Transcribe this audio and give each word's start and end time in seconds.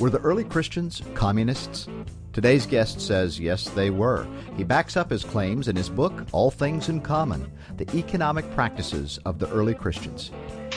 Were 0.00 0.08
the 0.08 0.20
early 0.20 0.44
Christians 0.44 1.02
communists? 1.12 1.86
Today's 2.32 2.64
guest 2.64 3.02
says 3.02 3.38
yes, 3.38 3.68
they 3.68 3.90
were. 3.90 4.26
He 4.56 4.64
backs 4.64 4.96
up 4.96 5.10
his 5.10 5.24
claims 5.24 5.68
in 5.68 5.76
his 5.76 5.90
book, 5.90 6.24
All 6.32 6.50
Things 6.50 6.88
in 6.88 7.02
Common 7.02 7.52
The 7.76 7.86
Economic 7.94 8.50
Practices 8.54 9.18
of 9.26 9.38
the 9.38 9.46
Early 9.50 9.74
Christians. 9.74 10.30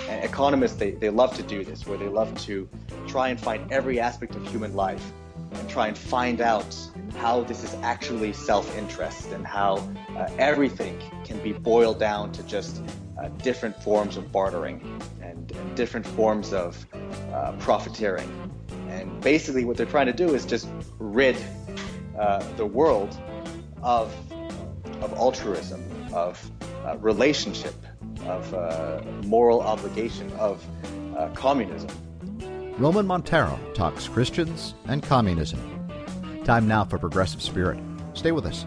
Economists, 0.10 0.76
they, 0.76 0.92
they 0.92 1.10
love 1.10 1.34
to 1.38 1.44
do 1.44 1.64
this, 1.64 1.88
where 1.88 1.98
they 1.98 2.10
love 2.10 2.38
to 2.42 2.68
try 3.08 3.30
and 3.30 3.40
find 3.40 3.72
every 3.72 3.98
aspect 3.98 4.36
of 4.36 4.46
human 4.50 4.74
life 4.74 5.14
and 5.54 5.70
try 5.70 5.88
and 5.88 5.98
find 5.98 6.42
out 6.42 6.76
how 7.16 7.46
this 7.46 7.64
is 7.64 7.74
actually 7.76 8.34
self 8.34 8.78
interest 8.78 9.28
and 9.32 9.48
how 9.48 9.76
uh, 10.18 10.28
everything 10.38 11.02
can 11.24 11.42
be 11.42 11.54
boiled 11.54 11.98
down 11.98 12.34
to 12.34 12.44
just 12.44 12.84
uh, 13.18 13.30
different 13.42 13.82
forms 13.82 14.18
of 14.18 14.34
bartering 14.34 14.82
and, 15.22 15.50
and 15.50 15.76
different 15.78 16.06
forms 16.06 16.52
of 16.52 16.86
uh, 17.32 17.54
profiteering. 17.54 18.53
And 19.04 19.20
basically, 19.22 19.66
what 19.66 19.76
they're 19.76 19.86
trying 19.86 20.06
to 20.06 20.14
do 20.14 20.34
is 20.34 20.46
just 20.46 20.70
rid 20.98 21.36
uh, 22.18 22.42
the 22.56 22.66
world 22.66 23.20
of, 23.82 24.16
of 25.02 25.12
altruism, 25.14 25.84
of 26.14 26.50
uh, 26.86 26.98
relationship, 27.00 27.76
of 28.26 28.54
uh, 28.54 29.02
moral 29.26 29.60
obligation, 29.60 30.32
of 30.34 30.66
uh, 31.18 31.28
communism. 31.34 31.90
Roman 32.78 33.06
Montero 33.06 33.60
talks 33.74 34.08
Christians 34.08 34.74
and 34.86 35.04
communism. 35.04 35.60
Time 36.46 36.66
now 36.66 36.86
for 36.86 36.98
Progressive 36.98 37.42
Spirit. 37.42 37.80
Stay 38.14 38.32
with 38.32 38.46
us. 38.46 38.66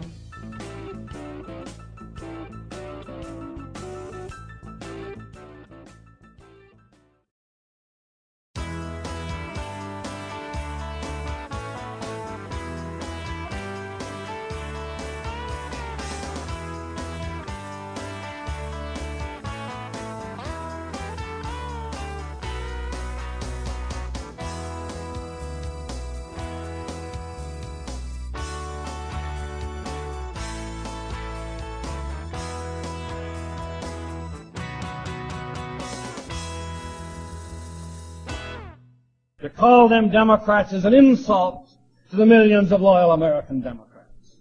Democrats 40.11 40.73
is 40.73 40.85
an 40.85 40.93
insult 40.93 41.69
to 42.09 42.15
the 42.15 42.25
millions 42.25 42.71
of 42.71 42.81
loyal 42.81 43.11
American 43.11 43.61
Democrats. 43.61 44.37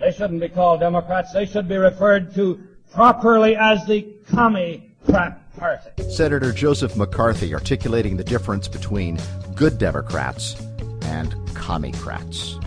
They 0.00 0.10
shouldn't 0.10 0.40
be 0.40 0.48
called 0.48 0.80
Democrats. 0.80 1.32
They 1.32 1.46
should 1.46 1.68
be 1.68 1.76
referred 1.76 2.34
to 2.34 2.60
properly 2.92 3.56
as 3.56 3.86
the 3.86 4.02
Commie 4.30 4.90
Crap 5.06 5.56
Party. 5.56 5.90
Senator 6.10 6.52
Joseph 6.52 6.96
McCarthy 6.96 7.54
articulating 7.54 8.16
the 8.16 8.24
difference 8.24 8.68
between 8.68 9.18
good 9.54 9.78
Democrats 9.78 10.60
and 11.02 11.34
commie-crats. 11.54 12.58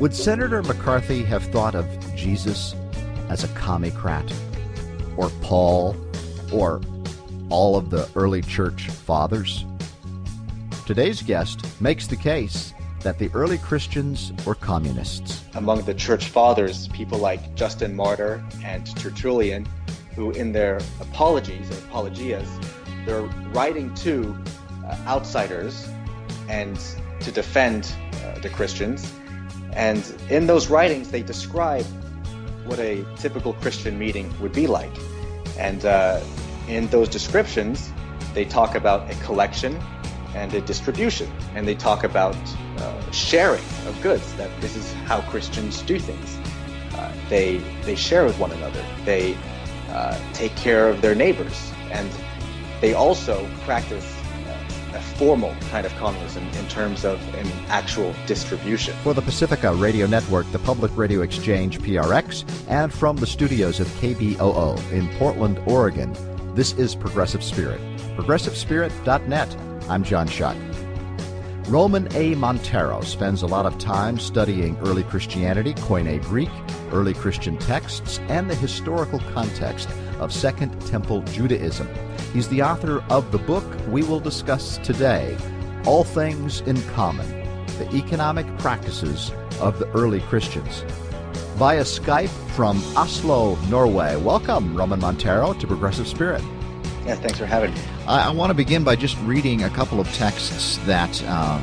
Would 0.00 0.14
Senator 0.14 0.62
McCarthy 0.62 1.24
have 1.24 1.44
thought 1.46 1.74
of 1.74 1.86
Jesus 2.14 2.74
as 3.28 3.44
a 3.44 3.48
commie-crat? 3.48 4.32
Or 5.16 5.30
Paul? 5.42 5.96
Or 6.52 6.80
all 7.50 7.76
of 7.76 7.90
the 7.90 8.08
early 8.14 8.42
church 8.42 8.88
fathers? 8.88 9.64
Today's 10.88 11.20
guest 11.20 11.66
makes 11.82 12.06
the 12.06 12.16
case 12.16 12.72
that 13.00 13.18
the 13.18 13.30
early 13.34 13.58
Christians 13.58 14.32
were 14.46 14.54
communists. 14.54 15.44
Among 15.52 15.82
the 15.82 15.92
church 15.92 16.28
fathers, 16.28 16.88
people 16.88 17.18
like 17.18 17.54
Justin 17.54 17.94
Martyr 17.94 18.42
and 18.64 18.86
Tertullian, 18.96 19.66
who 20.14 20.30
in 20.30 20.50
their 20.50 20.80
apologies 20.98 21.70
or 21.70 21.74
apologias, 21.74 22.48
they're 23.04 23.28
writing 23.52 23.94
to 23.96 24.34
uh, 24.86 24.96
outsiders 25.06 25.86
and 26.48 26.80
to 27.20 27.30
defend 27.32 27.92
uh, 28.24 28.38
the 28.38 28.48
Christians. 28.48 29.12
And 29.74 30.02
in 30.30 30.46
those 30.46 30.68
writings, 30.68 31.10
they 31.10 31.20
describe 31.20 31.84
what 32.64 32.78
a 32.78 33.04
typical 33.18 33.52
Christian 33.52 33.98
meeting 33.98 34.32
would 34.40 34.54
be 34.54 34.66
like. 34.66 34.96
And 35.58 35.84
uh, 35.84 36.22
in 36.66 36.86
those 36.86 37.10
descriptions, 37.10 37.92
they 38.32 38.46
talk 38.46 38.74
about 38.74 39.10
a 39.10 39.14
collection 39.16 39.78
and 40.34 40.52
a 40.54 40.60
distribution. 40.60 41.30
And 41.54 41.66
they 41.66 41.74
talk 41.74 42.04
about 42.04 42.36
uh, 42.78 43.10
sharing 43.10 43.64
of 43.86 43.98
goods, 44.02 44.34
that 44.34 44.50
this 44.60 44.76
is 44.76 44.92
how 45.04 45.20
Christians 45.22 45.82
do 45.82 45.98
things. 45.98 46.38
Uh, 46.94 47.12
they, 47.28 47.58
they 47.82 47.94
share 47.94 48.24
with 48.24 48.38
one 48.38 48.52
another. 48.52 48.84
They 49.04 49.36
uh, 49.90 50.18
take 50.32 50.54
care 50.56 50.88
of 50.88 51.00
their 51.00 51.14
neighbors. 51.14 51.72
And 51.90 52.10
they 52.80 52.94
also 52.94 53.48
practice 53.60 54.04
uh, 54.46 54.96
a 54.96 55.00
formal 55.00 55.54
kind 55.70 55.86
of 55.86 55.94
communism 55.96 56.46
in 56.58 56.68
terms 56.68 57.04
of 57.04 57.20
an 57.34 57.46
actual 57.68 58.14
distribution. 58.26 58.94
For 59.02 59.14
the 59.14 59.22
Pacifica 59.22 59.72
Radio 59.74 60.06
Network, 60.06 60.50
the 60.52 60.58
Public 60.60 60.96
Radio 60.96 61.22
Exchange 61.22 61.78
PRX, 61.80 62.44
and 62.68 62.92
from 62.92 63.16
the 63.16 63.26
studios 63.26 63.80
of 63.80 63.88
KBOO 64.00 64.92
in 64.92 65.08
Portland, 65.18 65.60
Oregon, 65.66 66.14
this 66.54 66.72
is 66.72 66.94
Progressive 66.94 67.42
Spirit. 67.42 67.80
ProgressiveSpirit.net. 68.16 69.67
I'm 69.88 70.04
John 70.04 70.28
Shuck. 70.28 70.56
Roman 71.66 72.14
A. 72.14 72.34
Montero 72.34 73.00
spends 73.00 73.40
a 73.40 73.46
lot 73.46 73.64
of 73.64 73.78
time 73.78 74.18
studying 74.18 74.76
early 74.80 75.02
Christianity, 75.02 75.72
Koine 75.72 76.22
Greek, 76.24 76.50
early 76.92 77.14
Christian 77.14 77.56
texts, 77.56 78.20
and 78.28 78.50
the 78.50 78.54
historical 78.54 79.18
context 79.32 79.88
of 80.18 80.30
Second 80.30 80.78
Temple 80.86 81.22
Judaism. 81.22 81.88
He's 82.34 82.48
the 82.48 82.62
author 82.62 83.02
of 83.08 83.32
the 83.32 83.38
book 83.38 83.64
we 83.88 84.02
will 84.02 84.20
discuss 84.20 84.76
today, 84.78 85.38
All 85.86 86.04
Things 86.04 86.60
in 86.62 86.80
Common 86.88 87.26
The 87.78 87.88
Economic 87.94 88.46
Practices 88.58 89.32
of 89.58 89.78
the 89.78 89.88
Early 89.92 90.20
Christians. 90.20 90.84
Via 91.56 91.82
Skype 91.82 92.28
from 92.54 92.82
Oslo, 92.94 93.56
Norway. 93.70 94.16
Welcome, 94.16 94.76
Roman 94.76 95.00
Montero, 95.00 95.54
to 95.54 95.66
Progressive 95.66 96.06
Spirit. 96.06 96.42
Yeah, 97.06 97.14
thanks 97.14 97.38
for 97.38 97.46
having 97.46 97.72
me. 97.72 97.80
I, 98.08 98.28
I 98.28 98.30
want 98.30 98.48
to 98.48 98.54
begin 98.54 98.84
by 98.84 98.96
just 98.96 99.18
reading 99.18 99.64
a 99.64 99.70
couple 99.70 100.00
of 100.00 100.10
texts 100.14 100.78
that 100.86 101.22
uh, 101.26 101.62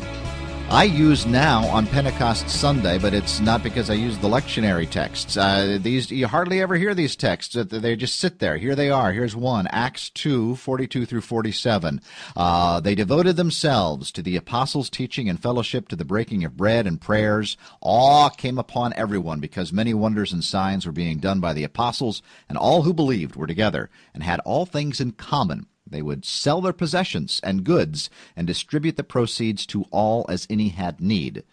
I 0.70 0.84
use 0.84 1.26
now 1.26 1.66
on 1.66 1.88
Pentecost 1.88 2.48
Sunday, 2.50 3.00
but 3.00 3.16
it's 3.16 3.40
not 3.40 3.64
because 3.64 3.90
I 3.90 3.96
use 3.96 4.16
the 4.20 4.28
lectionary 4.28 4.88
texts. 4.88 5.38
Uh, 5.38 5.80
these 5.82 6.12
you 6.12 6.28
hardly 6.28 6.62
ever 6.62 6.76
hear 6.76 6.94
these 6.94 7.16
texts; 7.16 7.56
they 7.56 7.96
just 7.96 8.20
sit 8.20 8.38
there. 8.38 8.58
Here 8.58 8.76
they 8.76 8.92
are. 8.92 9.12
Here's 9.12 9.36
one: 9.36 9.66
Acts 9.72 10.12
two 10.12 10.56
forty-two 10.58 11.08
through 11.08 11.22
forty-seven. 11.22 12.00
Uh, 12.36 12.80
they 12.80 12.94
devoted 12.94 13.38
themselves 13.38 14.12
to 14.12 14.22
the 14.22 14.36
apostles' 14.36 14.92
teaching 14.92 15.28
and 15.28 15.42
fellowship, 15.42 15.88
to 15.88 15.96
the 15.96 16.06
breaking 16.06 16.44
of 16.44 16.56
bread 16.56 16.86
and 16.86 17.02
prayers. 17.02 17.58
Awe 17.82 18.30
came 18.30 18.60
upon 18.60 18.94
everyone 18.94 19.40
because 19.40 19.74
many 19.74 19.96
wonders 19.96 20.32
and 20.32 20.44
signs 20.44 20.86
were 20.86 20.92
being 20.92 21.18
done 21.18 21.40
by 21.40 21.54
the 21.54 21.64
apostles, 21.64 22.22
and 22.48 22.56
all 22.56 22.84
who 22.84 22.94
believed 22.94 23.36
were 23.36 23.48
together 23.48 23.90
and 24.14 24.22
had 24.22 24.40
all 24.42 24.68
things 24.68 25.02
in 25.02 25.12
common. 25.12 25.66
They 25.88 26.02
would 26.02 26.26
sell 26.26 26.62
their 26.62 26.74
possessions 26.74 27.40
and 27.44 27.64
goods 27.64 28.10
and 28.36 28.48
distribute 28.48 28.98
the 28.98 29.04
proceeds 29.04 29.66
to 29.68 29.86
all 29.92 30.26
as 30.30 30.48
any 30.50 30.70
had 30.70 31.00
need. 31.00 31.44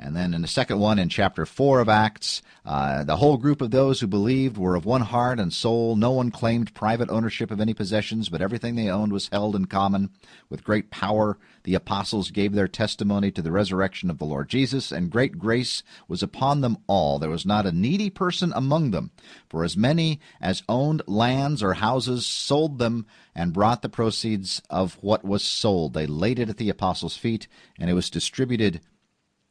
And 0.00 0.14
then 0.14 0.32
in 0.32 0.42
the 0.42 0.48
second 0.48 0.78
one, 0.78 1.00
in 1.00 1.08
chapter 1.08 1.44
4 1.44 1.80
of 1.80 1.88
Acts, 1.88 2.40
uh, 2.64 3.02
the 3.02 3.16
whole 3.16 3.36
group 3.36 3.60
of 3.60 3.72
those 3.72 3.98
who 3.98 4.06
believed 4.06 4.56
were 4.56 4.76
of 4.76 4.84
one 4.84 5.00
heart 5.00 5.40
and 5.40 5.52
soul. 5.52 5.96
No 5.96 6.12
one 6.12 6.30
claimed 6.30 6.72
private 6.72 7.10
ownership 7.10 7.50
of 7.50 7.60
any 7.60 7.74
possessions, 7.74 8.28
but 8.28 8.40
everything 8.40 8.76
they 8.76 8.88
owned 8.88 9.12
was 9.12 9.28
held 9.32 9.56
in 9.56 9.64
common. 9.64 10.10
With 10.48 10.62
great 10.62 10.90
power, 10.90 11.36
the 11.68 11.74
apostles 11.74 12.30
gave 12.30 12.54
their 12.54 12.66
testimony 12.66 13.30
to 13.30 13.42
the 13.42 13.52
resurrection 13.52 14.08
of 14.08 14.16
the 14.16 14.24
Lord 14.24 14.48
Jesus, 14.48 14.90
and 14.90 15.10
great 15.10 15.38
grace 15.38 15.82
was 16.08 16.22
upon 16.22 16.62
them 16.62 16.78
all. 16.86 17.18
There 17.18 17.28
was 17.28 17.44
not 17.44 17.66
a 17.66 17.72
needy 17.72 18.08
person 18.08 18.54
among 18.56 18.90
them. 18.90 19.10
For 19.50 19.64
as 19.64 19.76
many 19.76 20.18
as 20.40 20.62
owned 20.66 21.02
lands 21.06 21.62
or 21.62 21.74
houses 21.74 22.26
sold 22.26 22.78
them 22.78 23.04
and 23.34 23.52
brought 23.52 23.82
the 23.82 23.90
proceeds 23.90 24.62
of 24.70 24.94
what 25.02 25.26
was 25.26 25.42
sold. 25.44 25.92
They 25.92 26.06
laid 26.06 26.38
it 26.38 26.48
at 26.48 26.56
the 26.56 26.70
apostles' 26.70 27.18
feet, 27.18 27.48
and 27.78 27.90
it 27.90 27.94
was 27.94 28.08
distributed 28.08 28.80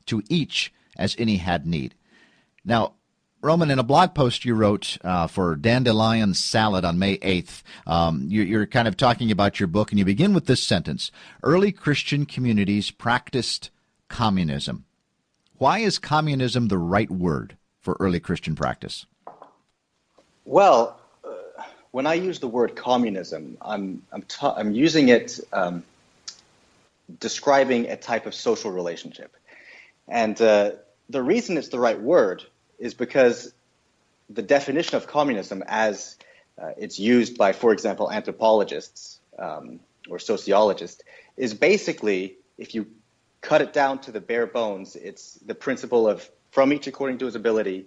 to 0.07 0.23
each 0.27 0.73
as 0.97 1.15
any 1.19 1.37
had 1.37 1.67
need. 1.67 1.93
Now, 2.65 2.93
Roman, 3.41 3.69
in 3.69 3.77
a 3.77 3.83
blog 3.83 4.15
post 4.15 4.45
you 4.45 4.55
wrote 4.55 4.97
uh, 5.03 5.27
for 5.27 5.55
Dandelion 5.55 6.33
Salad 6.33 6.83
on 6.83 6.97
May 6.97 7.17
8th, 7.19 7.61
um, 7.85 8.25
you, 8.27 8.41
you're 8.41 8.65
kind 8.65 8.87
of 8.87 8.97
talking 8.97 9.29
about 9.29 9.59
your 9.59 9.67
book, 9.67 9.91
and 9.91 9.99
you 9.99 10.05
begin 10.05 10.33
with 10.33 10.47
this 10.47 10.63
sentence 10.63 11.11
Early 11.43 11.71
Christian 11.71 12.25
communities 12.25 12.89
practiced 12.89 13.69
communism. 14.07 14.85
Why 15.59 15.79
is 15.79 15.99
communism 15.99 16.67
the 16.67 16.79
right 16.79 17.11
word 17.11 17.57
for 17.79 17.95
early 17.99 18.19
Christian 18.19 18.55
practice? 18.55 19.05
Well, 20.45 20.99
uh, 21.23 21.63
when 21.91 22.07
I 22.07 22.15
use 22.15 22.39
the 22.39 22.47
word 22.47 22.75
communism, 22.75 23.57
I'm, 23.61 24.01
I'm, 24.11 24.23
ta- 24.23 24.55
I'm 24.57 24.71
using 24.71 25.09
it 25.09 25.39
um, 25.53 25.83
describing 27.19 27.87
a 27.87 27.97
type 27.97 28.25
of 28.25 28.33
social 28.33 28.71
relationship. 28.71 29.35
And 30.07 30.41
uh, 30.41 30.71
the 31.09 31.21
reason 31.21 31.55
it's 31.57 31.69
the 31.69 31.79
right 31.79 31.99
word 31.99 32.43
is 32.79 32.93
because 32.93 33.53
the 34.29 34.41
definition 34.41 34.97
of 34.97 35.07
communism, 35.07 35.63
as 35.67 36.17
uh, 36.61 36.71
it's 36.77 36.99
used 36.99 37.37
by, 37.37 37.53
for 37.53 37.71
example, 37.71 38.11
anthropologists 38.11 39.19
um, 39.39 39.79
or 40.09 40.19
sociologists, 40.19 41.03
is 41.37 41.53
basically, 41.53 42.35
if 42.57 42.75
you 42.75 42.87
cut 43.41 43.61
it 43.61 43.73
down 43.73 43.99
to 43.99 44.11
the 44.11 44.19
bare 44.19 44.47
bones, 44.47 44.95
it's 44.95 45.35
the 45.45 45.55
principle 45.55 46.07
of 46.07 46.29
from 46.51 46.73
each 46.73 46.87
according 46.87 47.19
to 47.19 47.25
his 47.25 47.35
ability, 47.35 47.85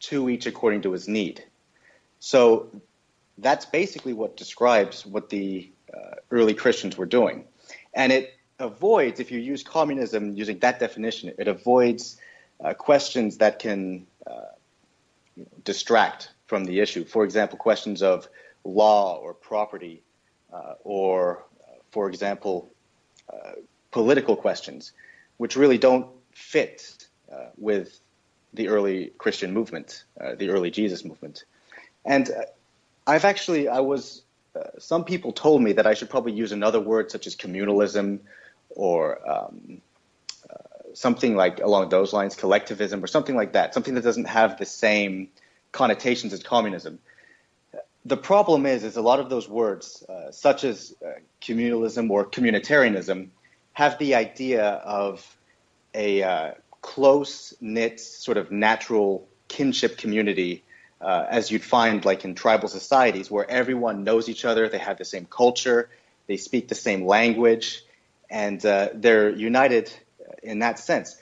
to 0.00 0.28
each 0.30 0.46
according 0.46 0.82
to 0.82 0.92
his 0.92 1.08
need. 1.08 1.44
So 2.20 2.68
that's 3.38 3.66
basically 3.66 4.12
what 4.12 4.36
describes 4.36 5.06
what 5.06 5.28
the 5.28 5.70
uh, 5.92 6.16
early 6.30 6.54
Christians 6.54 6.96
were 6.96 7.06
doing. 7.06 7.44
And 7.94 8.12
it 8.12 8.34
avoids, 8.58 9.20
if 9.20 9.30
you 9.30 9.38
use 9.38 9.62
communism 9.62 10.34
using 10.34 10.58
that 10.60 10.80
definition, 10.80 11.32
it 11.38 11.48
avoids 11.48 12.18
uh, 12.64 12.74
questions 12.74 13.38
that 13.38 13.60
can 13.60 14.06
uh, 14.28 15.42
distract 15.64 16.30
from 16.46 16.64
the 16.64 16.80
issue. 16.80 17.04
For 17.04 17.24
example, 17.24 17.58
questions 17.58 18.02
of 18.02 18.28
law 18.64 19.16
or 19.16 19.34
property, 19.34 20.02
uh, 20.52 20.74
or, 20.84 21.44
uh, 21.62 21.74
for 21.90 22.08
example, 22.08 22.68
uh, 23.32 23.52
political 23.90 24.36
questions, 24.36 24.92
which 25.36 25.56
really 25.56 25.78
don't 25.78 26.06
fit 26.32 27.06
uh, 27.32 27.46
with 27.56 28.00
the 28.54 28.68
early 28.68 29.12
Christian 29.18 29.52
movement, 29.52 30.04
the 30.38 30.48
early 30.48 30.70
Jesus 30.70 31.04
movement. 31.04 31.44
And 32.06 32.30
I've 33.06 33.26
actually, 33.26 33.68
I 33.68 33.80
was, 33.80 34.22
some 34.78 35.04
people 35.04 35.32
told 35.32 35.62
me 35.62 35.74
that 35.74 35.86
I 35.86 35.92
should 35.92 36.08
probably 36.08 36.32
use 36.32 36.50
another 36.50 36.80
word 36.80 37.10
such 37.10 37.26
as 37.26 37.36
communalism 37.36 38.20
or 38.70 39.18
um, 39.30 39.60
uh, 39.70 39.87
something 40.98 41.36
like 41.36 41.60
along 41.60 41.88
those 41.90 42.12
lines, 42.12 42.34
collectivism 42.34 43.02
or 43.02 43.06
something 43.06 43.36
like 43.36 43.52
that, 43.52 43.72
something 43.72 43.94
that 43.94 44.02
doesn't 44.02 44.26
have 44.26 44.58
the 44.58 44.66
same 44.66 45.28
connotations 45.70 46.32
as 46.32 46.42
communism. 46.42 46.98
The 48.04 48.16
problem 48.16 48.66
is, 48.66 48.82
is 48.82 48.96
a 48.96 49.02
lot 49.02 49.20
of 49.20 49.30
those 49.30 49.48
words, 49.48 50.02
uh, 50.08 50.32
such 50.32 50.64
as 50.64 50.94
uh, 51.04 51.20
communalism 51.40 52.10
or 52.10 52.26
communitarianism, 52.26 53.28
have 53.74 53.96
the 53.98 54.16
idea 54.16 54.64
of 54.64 55.24
a 55.94 56.22
uh, 56.22 56.50
close 56.82 57.54
knit, 57.60 58.00
sort 58.00 58.36
of 58.36 58.50
natural 58.50 59.28
kinship 59.46 59.98
community, 59.98 60.64
uh, 61.00 61.26
as 61.30 61.52
you'd 61.52 61.62
find 61.62 62.04
like 62.04 62.24
in 62.24 62.34
tribal 62.34 62.68
societies, 62.68 63.30
where 63.30 63.48
everyone 63.48 64.02
knows 64.02 64.28
each 64.28 64.44
other, 64.44 64.68
they 64.68 64.78
have 64.78 64.98
the 64.98 65.04
same 65.04 65.26
culture, 65.26 65.90
they 66.26 66.36
speak 66.36 66.66
the 66.66 66.74
same 66.74 67.06
language, 67.06 67.84
and 68.28 68.66
uh, 68.66 68.88
they're 68.94 69.30
united 69.30 69.92
in 70.42 70.60
that 70.60 70.78
sense. 70.78 71.16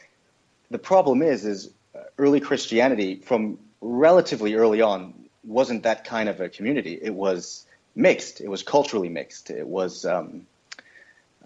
The 0.70 0.78
problem 0.78 1.22
is, 1.22 1.44
is 1.44 1.70
uh, 1.94 2.00
early 2.18 2.40
Christianity 2.40 3.16
from 3.16 3.58
relatively 3.80 4.54
early 4.54 4.80
on 4.80 5.14
wasn't 5.44 5.84
that 5.84 6.04
kind 6.04 6.28
of 6.28 6.40
a 6.40 6.48
community. 6.48 6.98
It 7.00 7.14
was 7.14 7.66
mixed. 7.94 8.40
It 8.40 8.48
was 8.48 8.62
culturally 8.62 9.08
mixed. 9.08 9.50
It 9.50 9.66
was 9.66 10.04
um, 10.04 10.46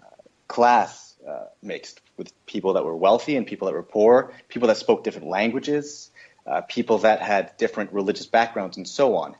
uh, 0.01 0.05
class 0.47 1.15
uh, 1.27 1.45
mixed 1.61 2.01
with 2.17 2.33
people 2.45 2.73
that 2.73 2.83
were 2.83 2.95
wealthy 2.95 3.35
and 3.37 3.45
people 3.45 3.67
that 3.67 3.73
were 3.73 3.83
poor, 3.83 4.33
people 4.49 4.67
that 4.67 4.77
spoke 4.77 5.03
different 5.03 5.27
languages, 5.27 6.11
uh, 6.47 6.61
people 6.61 6.99
that 6.99 7.21
had 7.21 7.55
different 7.57 7.93
religious 7.93 8.25
backgrounds, 8.25 8.77
and 8.77 8.87
so 8.87 9.15
on. 9.15 9.35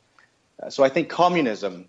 Uh, 0.62 0.70
so 0.70 0.84
I 0.84 0.90
think 0.90 1.10
communism 1.10 1.88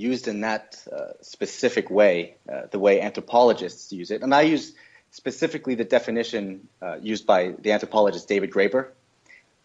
used 0.00 0.28
in 0.28 0.40
that 0.40 0.82
uh, 0.90 1.12
specific 1.20 1.90
way, 1.90 2.36
uh, 2.50 2.62
the 2.70 2.78
way 2.78 3.00
anthropologists 3.00 3.92
use 3.92 4.10
it. 4.10 4.22
And 4.22 4.34
I 4.34 4.42
use 4.42 4.72
specifically 5.10 5.74
the 5.74 5.84
definition 5.84 6.68
uh, 6.80 6.96
used 7.00 7.26
by 7.26 7.54
the 7.58 7.72
anthropologist 7.72 8.26
David 8.28 8.50
Graeber. 8.50 8.88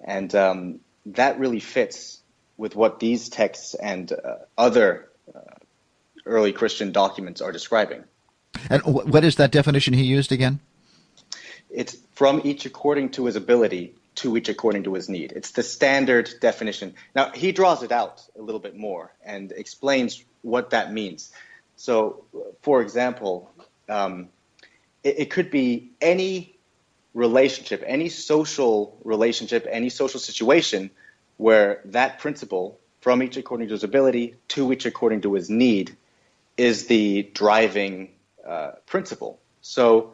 And 0.03 0.33
um, 0.35 0.79
that 1.07 1.39
really 1.39 1.59
fits 1.59 2.19
with 2.57 2.75
what 2.75 2.99
these 2.99 3.29
texts 3.29 3.73
and 3.75 4.11
uh, 4.11 4.17
other 4.57 5.09
uh, 5.33 5.39
early 6.25 6.53
Christian 6.53 6.91
documents 6.91 7.41
are 7.41 7.51
describing. 7.51 8.03
And 8.69 8.81
what 8.83 9.23
is 9.23 9.35
that 9.35 9.51
definition 9.51 9.93
he 9.93 10.03
used 10.03 10.31
again? 10.31 10.59
It's 11.69 11.97
from 12.13 12.41
each 12.43 12.65
according 12.65 13.09
to 13.11 13.25
his 13.25 13.35
ability 13.35 13.95
to 14.15 14.37
each 14.37 14.49
according 14.49 14.83
to 14.83 14.93
his 14.93 15.09
need. 15.09 15.31
It's 15.31 15.51
the 15.51 15.63
standard 15.63 16.29
definition. 16.39 16.95
Now, 17.15 17.31
he 17.31 17.51
draws 17.51 17.83
it 17.83 17.91
out 17.91 18.23
a 18.37 18.41
little 18.41 18.61
bit 18.61 18.75
more 18.75 19.11
and 19.23 19.51
explains 19.51 20.23
what 20.41 20.69
that 20.71 20.93
means. 20.93 21.31
So, 21.75 22.23
for 22.61 22.81
example, 22.81 23.51
um, 23.89 24.29
it, 25.03 25.19
it 25.19 25.29
could 25.31 25.51
be 25.51 25.91
any 26.01 26.55
relationship, 27.13 27.83
any 27.85 28.09
social 28.09 28.97
relationship, 29.03 29.67
any 29.69 29.89
social 29.89 30.19
situation 30.19 30.91
where 31.37 31.81
that 31.85 32.19
principle, 32.19 32.79
from 33.01 33.21
each 33.21 33.37
according 33.37 33.67
to 33.67 33.73
his 33.73 33.83
ability 33.83 34.35
to 34.49 34.71
each 34.71 34.85
according 34.85 35.21
to 35.21 35.33
his 35.33 35.49
need, 35.49 35.95
is 36.57 36.87
the 36.87 37.23
driving 37.33 38.09
uh, 38.47 38.71
principle. 38.85 39.39
So, 39.61 40.13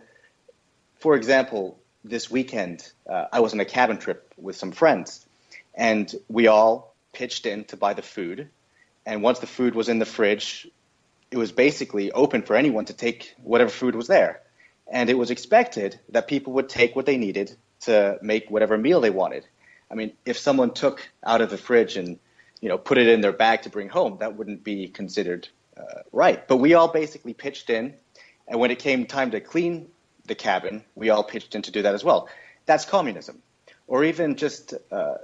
for 1.00 1.16
example, 1.16 1.78
this 2.04 2.30
weekend, 2.30 2.90
uh, 3.10 3.26
I 3.32 3.40
was 3.40 3.54
on 3.54 3.60
a 3.60 3.66
cabin 3.66 3.98
trip 3.98 4.34
with 4.38 4.56
some 4.56 4.72
friends, 4.72 5.26
and 5.74 6.14
we 6.28 6.48
all 6.48 6.96
pitched 7.14 7.46
in 7.46 7.66
to 7.66 7.78
buy 7.78 7.94
the 7.94 8.02
food. 8.02 8.50
And 9.06 9.24
once 9.24 9.40
the 9.40 9.48
food 9.48 9.76
was 9.76 9.90
in 9.90 10.00
the 10.00 10.06
fridge, 10.06 10.68
it 11.32 11.38
was 11.38 11.52
basically 11.52 12.12
open 12.12 12.42
for 12.42 12.56
anyone 12.56 12.86
to 12.86 12.94
take 12.94 13.34
whatever 13.42 13.70
food 13.70 13.96
was 13.96 14.08
there. 14.08 14.42
And 14.92 15.10
it 15.10 15.18
was 15.18 15.32
expected 15.32 16.00
that 16.10 16.28
people 16.28 16.54
would 16.54 16.70
take 16.70 16.96
what 16.96 17.06
they 17.06 17.18
needed 17.18 17.56
to 17.82 18.20
make 18.22 18.52
whatever 18.52 18.78
meal 18.78 19.02
they 19.02 19.10
wanted. 19.10 19.46
I 19.90 19.96
mean, 19.96 20.14
if 20.26 20.38
someone 20.38 20.74
took 20.74 21.10
out 21.24 21.42
of 21.42 21.50
the 21.50 21.58
fridge 21.58 21.98
and 21.98 22.20
you 22.62 22.70
know 22.70 22.78
put 22.78 22.98
it 22.98 23.08
in 23.08 23.22
their 23.22 23.32
bag 23.32 23.64
to 23.64 23.70
bring 23.70 23.90
home, 23.90 24.18
that 24.20 24.36
wouldn't 24.38 24.64
be 24.64 24.88
considered 24.88 25.48
uh, 25.78 26.02
right. 26.12 26.48
But 26.48 26.58
we 26.58 26.74
all 26.74 26.88
basically 26.88 27.34
pitched 27.34 27.70
in, 27.70 27.94
and 28.48 28.60
when 28.60 28.72
it 28.72 28.80
came 28.80 29.06
time 29.06 29.32
to 29.32 29.40
clean 29.40 29.90
the 30.32 30.36
cabin, 30.36 30.84
we 30.96 31.10
all 31.10 31.24
pitched 31.24 31.56
in 31.56 31.62
to 31.64 31.72
do 31.72 31.82
that 31.82 31.94
as 31.94 32.04
well. 32.04 32.30
That's 32.66 32.86
communism. 32.86 33.42
Or 33.86 34.06
even 34.06 34.38
just 34.38 34.74
uh, 34.90 35.18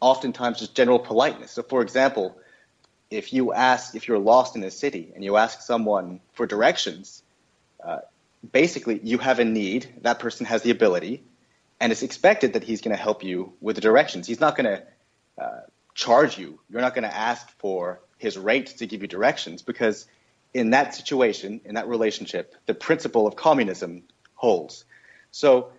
oftentimes 0.00 0.58
just 0.58 0.74
general 0.74 0.98
politeness. 0.98 1.52
So, 1.52 1.62
for 1.62 1.80
example, 1.80 2.36
if 3.10 3.32
you 3.32 3.54
ask, 3.54 3.94
if 3.94 4.08
you're 4.08 4.18
lost 4.18 4.54
in 4.54 4.62
a 4.64 4.70
city 4.70 5.12
and 5.14 5.24
you 5.24 5.38
ask 5.38 5.62
someone 5.62 6.20
for 6.34 6.46
directions, 6.46 7.22
uh, 7.82 8.00
basically 8.60 9.00
you 9.02 9.16
have 9.16 9.38
a 9.38 9.46
need, 9.46 9.88
that 10.02 10.18
person 10.18 10.44
has 10.44 10.60
the 10.62 10.70
ability, 10.70 11.22
and 11.80 11.90
it's 11.90 12.02
expected 12.02 12.52
that 12.52 12.64
he's 12.64 12.82
going 12.82 12.94
to 12.94 13.02
help 13.02 13.24
you 13.24 13.54
with 13.62 13.76
the 13.76 13.82
directions. 13.82 14.26
He's 14.26 14.40
not 14.40 14.56
going 14.56 14.70
to 14.76 14.82
uh, 15.42 15.60
charge 15.94 16.38
you. 16.38 16.60
You're 16.68 16.82
not 16.82 16.94
going 16.94 17.08
to 17.10 17.16
ask 17.30 17.48
for 17.58 18.00
his 18.18 18.36
rate 18.36 18.68
to 18.78 18.86
give 18.86 19.00
you 19.00 19.08
directions 19.08 19.62
because 19.62 20.06
in 20.54 20.70
that 20.70 20.94
situation, 20.94 21.60
in 21.64 21.74
that 21.74 21.88
relationship, 21.88 22.54
the 22.66 22.74
principle 22.74 23.26
of 23.26 23.36
communism 23.36 24.02
holds. 24.34 24.84
So 25.30 25.72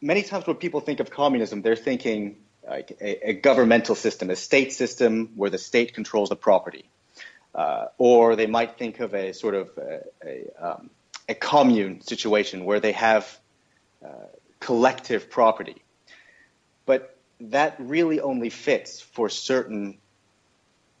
many 0.00 0.22
times 0.22 0.46
when 0.46 0.56
people 0.56 0.80
think 0.80 1.00
of 1.00 1.10
communism, 1.10 1.62
they're 1.62 1.76
thinking 1.76 2.36
like 2.68 2.92
a, 3.00 3.30
a 3.30 3.32
governmental 3.34 3.94
system, 3.94 4.30
a 4.30 4.36
state 4.36 4.72
system 4.72 5.32
where 5.36 5.50
the 5.50 5.58
state 5.58 5.94
controls 5.94 6.28
the 6.28 6.36
property. 6.36 6.88
Uh, 7.54 7.86
or 7.98 8.34
they 8.34 8.46
might 8.46 8.78
think 8.78 9.00
of 9.00 9.14
a 9.14 9.32
sort 9.32 9.54
of 9.54 9.70
a, 9.76 10.00
a, 10.24 10.46
um, 10.58 10.90
a 11.28 11.34
commune 11.34 12.00
situation 12.00 12.64
where 12.64 12.80
they 12.80 12.92
have 12.92 13.38
uh, 14.04 14.08
collective 14.58 15.28
property. 15.28 15.82
But 16.86 17.14
that 17.40 17.76
really 17.78 18.20
only 18.20 18.48
fits 18.48 19.00
for 19.00 19.28
certain 19.28 19.98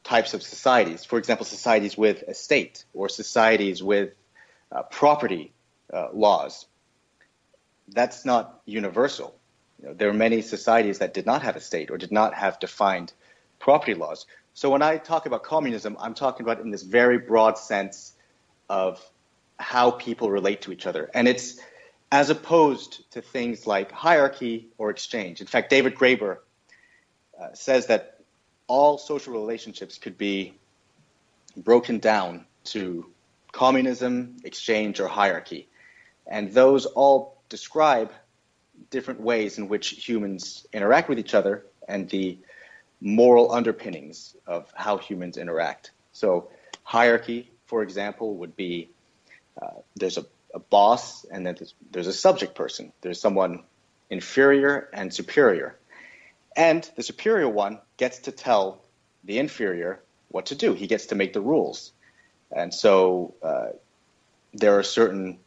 types 0.04 0.34
of 0.34 0.42
societies. 0.42 1.04
For 1.04 1.18
example, 1.18 1.46
societies 1.46 1.96
with 1.96 2.22
a 2.26 2.34
state 2.34 2.84
or 2.92 3.08
societies 3.08 3.82
with 3.82 4.14
uh, 4.70 4.82
property 4.82 5.52
uh, 5.92 6.08
laws. 6.12 6.66
That's 7.88 8.24
not 8.24 8.60
universal. 8.64 9.34
You 9.80 9.88
know, 9.88 9.94
there 9.94 10.08
are 10.08 10.14
many 10.14 10.42
societies 10.42 10.98
that 10.98 11.14
did 11.14 11.26
not 11.26 11.42
have 11.42 11.56
a 11.56 11.60
state 11.60 11.90
or 11.90 11.98
did 11.98 12.12
not 12.12 12.34
have 12.34 12.58
defined 12.58 13.12
property 13.58 13.94
laws. 13.94 14.26
So 14.54 14.70
when 14.70 14.82
I 14.82 14.98
talk 14.98 15.26
about 15.26 15.42
communism, 15.42 15.96
I'm 16.00 16.14
talking 16.14 16.44
about 16.44 16.60
in 16.60 16.70
this 16.70 16.82
very 16.82 17.18
broad 17.18 17.58
sense 17.58 18.12
of 18.68 19.00
how 19.58 19.90
people 19.90 20.30
relate 20.30 20.62
to 20.62 20.72
each 20.72 20.86
other. 20.86 21.10
And 21.14 21.28
it's 21.28 21.60
as 22.10 22.28
opposed 22.28 23.10
to 23.12 23.22
things 23.22 23.66
like 23.66 23.90
hierarchy 23.90 24.68
or 24.76 24.90
exchange. 24.90 25.40
In 25.40 25.46
fact, 25.46 25.70
David 25.70 25.94
Graeber 25.94 26.38
uh, 27.40 27.48
says 27.54 27.86
that 27.86 28.11
all 28.72 28.96
social 28.96 29.34
relationships 29.34 29.98
could 29.98 30.16
be 30.16 30.54
broken 31.56 31.98
down 31.98 32.46
to 32.64 32.82
communism, 33.52 34.36
exchange, 34.44 34.98
or 34.98 35.08
hierarchy. 35.08 35.68
And 36.26 36.50
those 36.54 36.86
all 36.86 37.36
describe 37.50 38.10
different 38.88 39.20
ways 39.20 39.58
in 39.58 39.68
which 39.68 39.86
humans 40.08 40.66
interact 40.72 41.10
with 41.10 41.18
each 41.18 41.34
other 41.34 41.66
and 41.86 42.08
the 42.08 42.38
moral 43.02 43.52
underpinnings 43.52 44.36
of 44.46 44.72
how 44.74 44.96
humans 44.96 45.36
interact. 45.36 45.90
So, 46.12 46.48
hierarchy, 46.82 47.50
for 47.66 47.82
example, 47.82 48.28
would 48.40 48.56
be 48.56 48.88
Uh, 49.62 49.80
there's 50.00 50.18
a, 50.18 50.24
a, 50.54 50.58
boss, 50.58 51.26
and 51.32 51.44
then 51.44 51.54
there's, 51.58 51.74
there's 51.92 52.10
a 52.16 52.18
subject 52.26 52.52
person. 52.54 52.84
There's 53.02 53.20
someone 53.20 53.52
inferior 54.08 54.88
and 54.98 55.12
superior. 55.12 55.68
And 56.56 56.88
the 56.96 57.02
superior 57.02 57.48
one 57.48 57.78
gets 57.96 58.20
to 58.20 58.32
tell 58.32 58.82
the 59.24 59.38
inferior 59.38 60.00
what 60.28 60.46
to 60.46 60.54
do. 60.54 60.74
He 60.74 60.86
gets 60.86 61.06
to 61.06 61.14
make 61.14 61.32
the 61.32 61.40
rules. 61.40 61.92
And 62.54 62.72
so 62.72 63.34
uh, 63.42 63.68
there 64.52 64.78
are 64.78 64.82
certain 64.82 65.38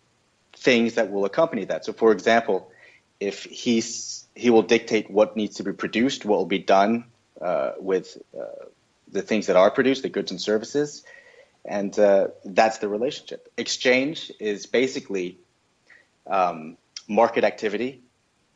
things 0.54 0.96
that 0.96 1.12
will 1.12 1.26
accompany 1.26 1.66
that. 1.66 1.86
So, 1.86 1.94
for 1.94 2.12
example, 2.12 2.72
if 3.20 3.44
he's, 3.44 4.26
he 4.36 4.50
will 4.50 4.64
dictate 4.64 5.10
what 5.10 5.36
needs 5.36 5.58
to 5.58 5.64
be 5.64 5.74
produced, 5.74 6.26
what 6.26 6.38
will 6.38 6.46
be 6.46 6.60
done 6.60 7.06
uh, 7.42 7.72
with 7.80 8.18
uh, 8.38 8.66
the 9.12 9.22
things 9.22 9.48
that 9.48 9.56
are 9.56 9.72
produced, 9.72 10.04
the 10.04 10.10
goods 10.10 10.32
and 10.32 10.42
services, 10.42 11.04
and 11.64 11.98
uh, 11.98 12.28
that's 12.44 12.78
the 12.80 12.88
relationship. 12.88 13.52
Exchange 13.58 14.32
is 14.40 14.66
basically 14.66 15.40
um, 16.28 16.78
market 17.08 17.44
activity, 17.44 18.02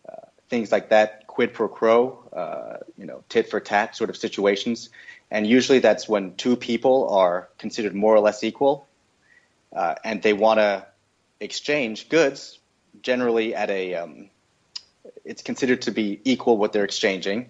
uh, 0.08 0.28
things 0.50 0.72
like 0.72 0.90
that, 0.90 1.28
quid 1.40 1.54
pro 1.54 1.70
quo, 1.70 2.20
uh, 2.34 2.78
you 2.98 3.06
know, 3.06 3.24
tit 3.30 3.50
for 3.50 3.62
tat 3.62 3.96
sort 3.96 4.10
of 4.10 4.18
situations, 4.18 4.90
and 5.32 5.48
usually 5.48 5.80
that's 5.80 6.06
when 6.10 6.36
two 6.36 6.58
people 6.58 7.08
are 7.12 7.48
considered 7.58 7.96
more 7.96 8.14
or 8.14 8.20
less 8.20 8.44
equal, 8.44 8.86
uh, 9.74 9.96
and 10.04 10.22
they 10.22 10.34
want 10.34 10.60
to 10.60 10.86
exchange 11.40 12.10
goods, 12.10 12.60
generally 13.02 13.56
at 13.56 13.70
a, 13.70 13.96
um, 13.96 14.30
it's 15.24 15.42
considered 15.42 15.82
to 15.84 15.92
be 15.92 16.20
equal 16.26 16.58
what 16.58 16.74
they're 16.74 16.84
exchanging. 16.84 17.48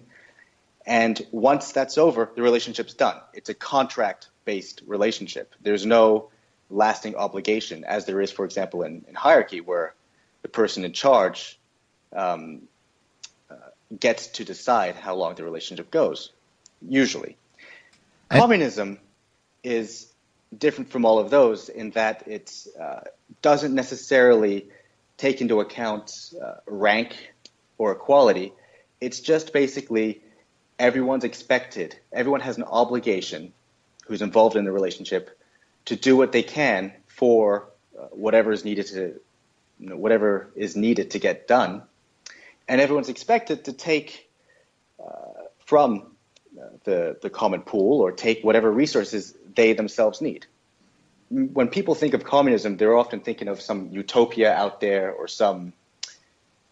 And 0.86 1.20
once 1.32 1.72
that's 1.72 1.98
over, 1.98 2.30
the 2.36 2.42
relationship's 2.42 2.94
done. 2.94 3.16
It's 3.34 3.48
a 3.48 3.54
contract 3.54 4.28
based 4.44 4.82
relationship. 4.86 5.52
There's 5.60 5.84
no 5.84 6.30
lasting 6.70 7.16
obligation, 7.16 7.82
as 7.82 8.04
there 8.04 8.20
is, 8.20 8.30
for 8.30 8.44
example, 8.44 8.84
in, 8.84 9.04
in 9.08 9.16
hierarchy, 9.16 9.60
where 9.60 9.94
the 10.42 10.48
person 10.48 10.84
in 10.84 10.92
charge 10.92 11.58
um, 12.14 12.68
gets 13.98 14.28
to 14.28 14.44
decide 14.44 14.94
how 14.94 15.14
long 15.14 15.34
the 15.34 15.44
relationship 15.44 15.90
goes, 15.90 16.30
usually. 16.80 17.36
Communism 18.30 18.98
is 19.64 20.12
different 20.56 20.90
from 20.90 21.04
all 21.04 21.18
of 21.18 21.30
those 21.30 21.68
in 21.68 21.90
that 21.90 22.26
it 22.26 22.52
uh, 22.80 23.00
doesn't 23.42 23.74
necessarily 23.74 24.66
take 25.16 25.40
into 25.40 25.60
account 25.60 26.32
uh, 26.42 26.54
rank 26.66 27.32
or 27.78 27.92
equality. 27.92 28.52
It's 29.00 29.20
just 29.20 29.52
basically 29.52 30.22
everyone's 30.78 31.24
expected, 31.24 31.96
everyone 32.12 32.40
has 32.40 32.56
an 32.56 32.64
obligation 32.64 33.52
who's 34.06 34.22
involved 34.22 34.56
in 34.56 34.64
the 34.64 34.72
relationship 34.72 35.38
to 35.84 35.96
do 35.96 36.16
what 36.16 36.32
they 36.32 36.42
can 36.42 36.92
for 37.06 37.68
uh, 37.98 38.06
whatever 38.06 38.52
is 38.52 38.64
needed 38.64 38.86
to 38.86 39.20
you 39.78 39.88
know, 39.88 39.96
whatever 39.96 40.50
is 40.56 40.76
needed 40.76 41.12
to 41.12 41.18
get 41.18 41.48
done, 41.48 41.82
and 42.70 42.80
everyone's 42.80 43.08
expected 43.08 43.64
to 43.64 43.72
take 43.72 44.30
uh, 45.04 45.42
from 45.66 46.14
uh, 46.56 46.66
the 46.84 47.18
the 47.20 47.28
common 47.28 47.62
pool 47.62 48.00
or 48.00 48.12
take 48.12 48.42
whatever 48.44 48.70
resources 48.70 49.34
they 49.56 49.72
themselves 49.72 50.20
need. 50.20 50.46
When 51.30 51.68
people 51.68 51.96
think 51.96 52.14
of 52.14 52.22
communism, 52.22 52.76
they're 52.76 52.96
often 52.96 53.20
thinking 53.20 53.48
of 53.48 53.60
some 53.60 53.88
utopia 53.90 54.54
out 54.54 54.80
there 54.80 55.12
or 55.12 55.26
some 55.26 55.72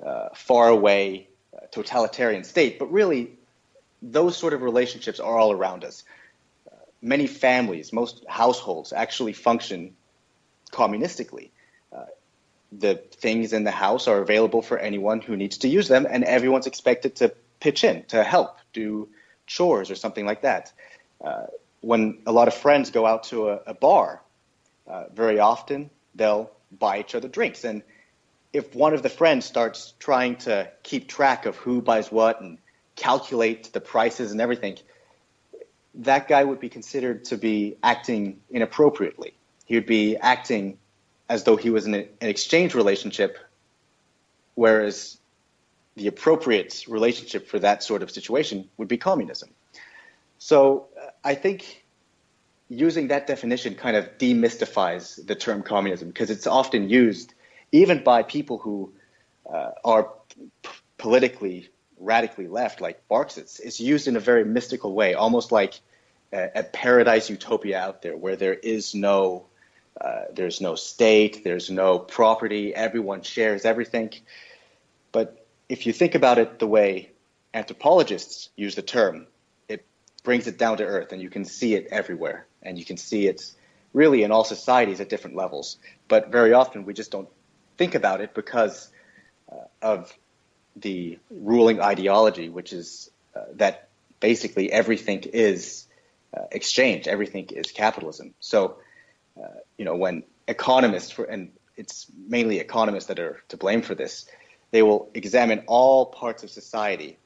uh, 0.04 0.28
faraway 0.34 1.26
uh, 1.52 1.66
totalitarian 1.72 2.44
state, 2.44 2.78
but 2.78 2.92
really 2.92 3.32
those 4.00 4.36
sort 4.36 4.52
of 4.52 4.62
relationships 4.62 5.18
are 5.18 5.36
all 5.36 5.50
around 5.50 5.84
us. 5.84 6.04
Uh, 6.70 6.76
many 7.02 7.26
families, 7.26 7.92
most 7.92 8.24
households 8.28 8.92
actually 8.92 9.32
function 9.32 9.96
communistically. 10.70 11.50
The 12.72 12.96
things 12.96 13.52
in 13.52 13.64
the 13.64 13.70
house 13.70 14.08
are 14.08 14.20
available 14.20 14.62
for 14.62 14.78
anyone 14.78 15.20
who 15.20 15.36
needs 15.36 15.58
to 15.58 15.68
use 15.68 15.88
them, 15.88 16.06
and 16.08 16.24
everyone's 16.24 16.66
expected 16.66 17.16
to 17.16 17.34
pitch 17.60 17.84
in 17.84 18.04
to 18.08 18.22
help, 18.22 18.58
do 18.72 19.08
chores 19.46 19.90
or 19.90 19.94
something 19.94 20.26
like 20.26 20.42
that. 20.42 20.72
Uh, 21.24 21.46
when 21.80 22.18
a 22.26 22.32
lot 22.32 22.48
of 22.48 22.54
friends 22.54 22.90
go 22.90 23.06
out 23.06 23.24
to 23.24 23.48
a, 23.50 23.60
a 23.68 23.74
bar, 23.74 24.22
uh, 24.86 25.04
very 25.14 25.38
often 25.38 25.90
they'll 26.14 26.50
buy 26.70 27.00
each 27.00 27.14
other 27.14 27.28
drinks. 27.28 27.64
And 27.64 27.82
if 28.52 28.74
one 28.74 28.94
of 28.94 29.02
the 29.02 29.08
friends 29.08 29.46
starts 29.46 29.94
trying 29.98 30.36
to 30.36 30.70
keep 30.82 31.08
track 31.08 31.46
of 31.46 31.56
who 31.56 31.80
buys 31.80 32.10
what 32.10 32.40
and 32.40 32.58
calculate 32.96 33.72
the 33.72 33.80
prices 33.80 34.32
and 34.32 34.40
everything, 34.40 34.78
that 35.94 36.28
guy 36.28 36.44
would 36.44 36.60
be 36.60 36.68
considered 36.68 37.24
to 37.26 37.36
be 37.36 37.76
acting 37.82 38.40
inappropriately. 38.50 39.34
He 39.64 39.74
would 39.74 39.86
be 39.86 40.16
acting 40.16 40.78
as 41.28 41.44
though 41.44 41.56
he 41.56 41.70
was 41.70 41.86
in 41.86 41.94
an 41.94 42.08
exchange 42.20 42.74
relationship, 42.74 43.38
whereas 44.54 45.18
the 45.96 46.06
appropriate 46.06 46.84
relationship 46.88 47.48
for 47.48 47.58
that 47.58 47.82
sort 47.82 48.02
of 48.02 48.10
situation 48.10 48.68
would 48.76 48.88
be 48.88 48.96
communism. 48.96 49.50
So 50.38 50.86
I 51.24 51.34
think 51.34 51.84
using 52.68 53.08
that 53.08 53.26
definition 53.26 53.74
kind 53.74 53.96
of 53.96 54.18
demystifies 54.18 55.24
the 55.26 55.34
term 55.34 55.62
communism 55.62 56.08
because 56.08 56.30
it's 56.30 56.46
often 56.46 56.88
used 56.88 57.34
even 57.72 58.02
by 58.02 58.22
people 58.22 58.58
who 58.58 58.92
uh, 59.52 59.70
are 59.84 60.12
politically 60.96 61.68
radically 61.98 62.46
left, 62.46 62.80
like 62.80 63.02
Marxists, 63.10 63.58
it's 63.58 63.80
used 63.80 64.06
in 64.06 64.16
a 64.16 64.20
very 64.20 64.44
mystical 64.44 64.94
way, 64.94 65.14
almost 65.14 65.50
like 65.50 65.80
a, 66.32 66.50
a 66.54 66.62
paradise 66.62 67.28
utopia 67.28 67.78
out 67.78 68.02
there 68.02 68.16
where 68.16 68.36
there 68.36 68.54
is 68.54 68.94
no 68.94 69.46
uh, 70.00 70.24
there's 70.32 70.60
no 70.60 70.74
state, 70.74 71.44
there's 71.44 71.70
no 71.70 71.98
property, 71.98 72.74
everyone 72.74 73.22
shares 73.22 73.64
everything. 73.64 74.12
But 75.12 75.46
if 75.68 75.86
you 75.86 75.92
think 75.92 76.14
about 76.14 76.38
it 76.38 76.58
the 76.58 76.66
way 76.66 77.10
anthropologists 77.54 78.50
use 78.56 78.74
the 78.74 78.82
term, 78.82 79.26
it 79.68 79.84
brings 80.22 80.46
it 80.46 80.58
down 80.58 80.76
to 80.78 80.84
earth 80.84 81.12
and 81.12 81.20
you 81.20 81.30
can 81.30 81.44
see 81.44 81.74
it 81.74 81.88
everywhere. 81.90 82.46
And 82.62 82.78
you 82.78 82.84
can 82.84 82.96
see 82.96 83.26
it 83.26 83.52
really 83.92 84.22
in 84.22 84.30
all 84.30 84.44
societies 84.44 85.00
at 85.00 85.08
different 85.08 85.36
levels. 85.36 85.78
But 86.08 86.30
very 86.30 86.52
often 86.52 86.84
we 86.84 86.94
just 86.94 87.10
don't 87.10 87.28
think 87.76 87.94
about 87.94 88.20
it 88.20 88.34
because 88.34 88.90
uh, 89.50 89.56
of 89.82 90.12
the 90.76 91.18
ruling 91.30 91.80
ideology, 91.80 92.48
which 92.48 92.72
is 92.72 93.10
uh, 93.34 93.44
that 93.54 93.88
basically 94.20 94.70
everything 94.70 95.22
is 95.32 95.86
uh, 96.36 96.42
exchange, 96.52 97.08
everything 97.08 97.46
is 97.50 97.72
capitalism. 97.72 98.34
So, 98.40 98.76
you 99.76 99.84
know, 99.84 99.96
when 99.96 100.22
economists, 100.46 101.10
for, 101.10 101.24
and 101.24 101.50
it's 101.76 102.06
mainly 102.26 102.58
economists 102.58 103.06
that 103.06 103.18
are 103.18 103.40
to 103.48 103.56
blame 103.56 103.82
for 103.82 103.94
this, 103.94 104.26
they 104.70 104.82
will 104.82 105.10
examine 105.14 105.62
all 105.66 106.06
parts 106.06 106.42
of 106.42 106.50
society 106.50 107.18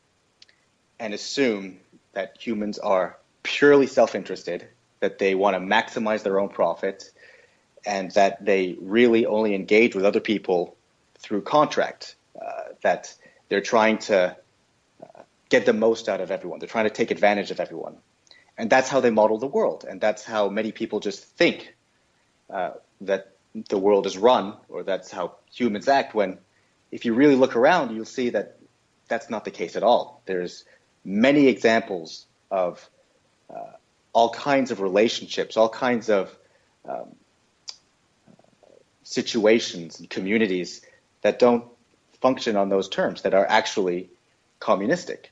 and 0.99 1.15
assume 1.15 1.79
that 2.13 2.37
humans 2.39 2.79
are 2.79 3.19
purely 3.43 3.87
self-interested, 3.87 4.69
that 5.01 5.19
they 5.19 5.35
want 5.35 5.55
to 5.55 5.61
maximize 5.61 6.23
their 6.23 6.39
own 6.39 6.49
profit, 6.49 7.11
and 7.85 8.11
that 8.13 8.45
they 8.45 8.77
really 8.81 9.27
only 9.27 9.55
engage 9.55 9.95
with 9.95 10.05
other 10.05 10.21
people 10.21 10.77
through 11.19 11.43
contract. 11.43 12.15
Uh, 12.41 12.73
that 12.83 13.15
they're 13.49 13.61
trying 13.61 13.99
to 13.99 14.37
uh, 15.03 15.23
get 15.49 15.67
the 15.67 15.73
most 15.73 16.09
out 16.09 16.21
of 16.21 16.31
everyone. 16.31 16.59
They're 16.59 16.69
trying 16.69 16.85
to 16.85 16.91
take 16.91 17.11
advantage 17.11 17.51
of 17.51 17.61
everyone. 17.61 17.97
And 18.57 18.71
that's 18.71 18.89
how 18.89 19.01
they 19.01 19.11
model 19.11 19.39
the 19.39 19.47
world. 19.47 19.85
And 19.89 20.01
that's 20.01 20.25
how 20.25 20.49
many 20.49 20.73
people 20.73 21.01
just 21.01 21.25
think 21.25 21.75
uh, 22.53 22.73
that 23.01 23.33
the 23.69 23.79
world 23.79 24.07
is 24.07 24.17
run, 24.17 24.55
or 24.69 24.83
that's 24.83 25.11
how 25.11 25.37
humans 25.53 25.89
act. 25.89 26.15
When, 26.15 26.39
if 26.91 27.05
you 27.05 27.15
really 27.15 27.35
look 27.35 27.57
around, 27.57 27.95
you'll 27.95 28.05
see 28.05 28.31
that 28.31 28.59
that's 29.09 29.29
not 29.29 29.45
the 29.45 29.51
case 29.51 29.77
at 29.77 29.83
all. 29.83 30.23
There's 30.27 30.65
many 31.05 31.49
examples 31.49 32.27
of 32.51 32.89
uh, 33.51 33.73
all 34.13 34.31
kinds 34.31 34.71
of 34.71 34.81
relationships, 34.81 35.57
all 35.57 35.69
kinds 35.69 36.09
of 36.09 36.35
um, 36.89 37.15
situations 39.03 39.99
and 39.99 40.09
communities 40.09 40.83
that 41.23 41.39
don't 41.39 41.65
function 42.21 42.57
on 42.57 42.69
those 42.69 42.89
terms 42.89 43.23
that 43.23 43.35
are 43.35 43.47
actually 43.47 44.09
communistic. 44.61 45.32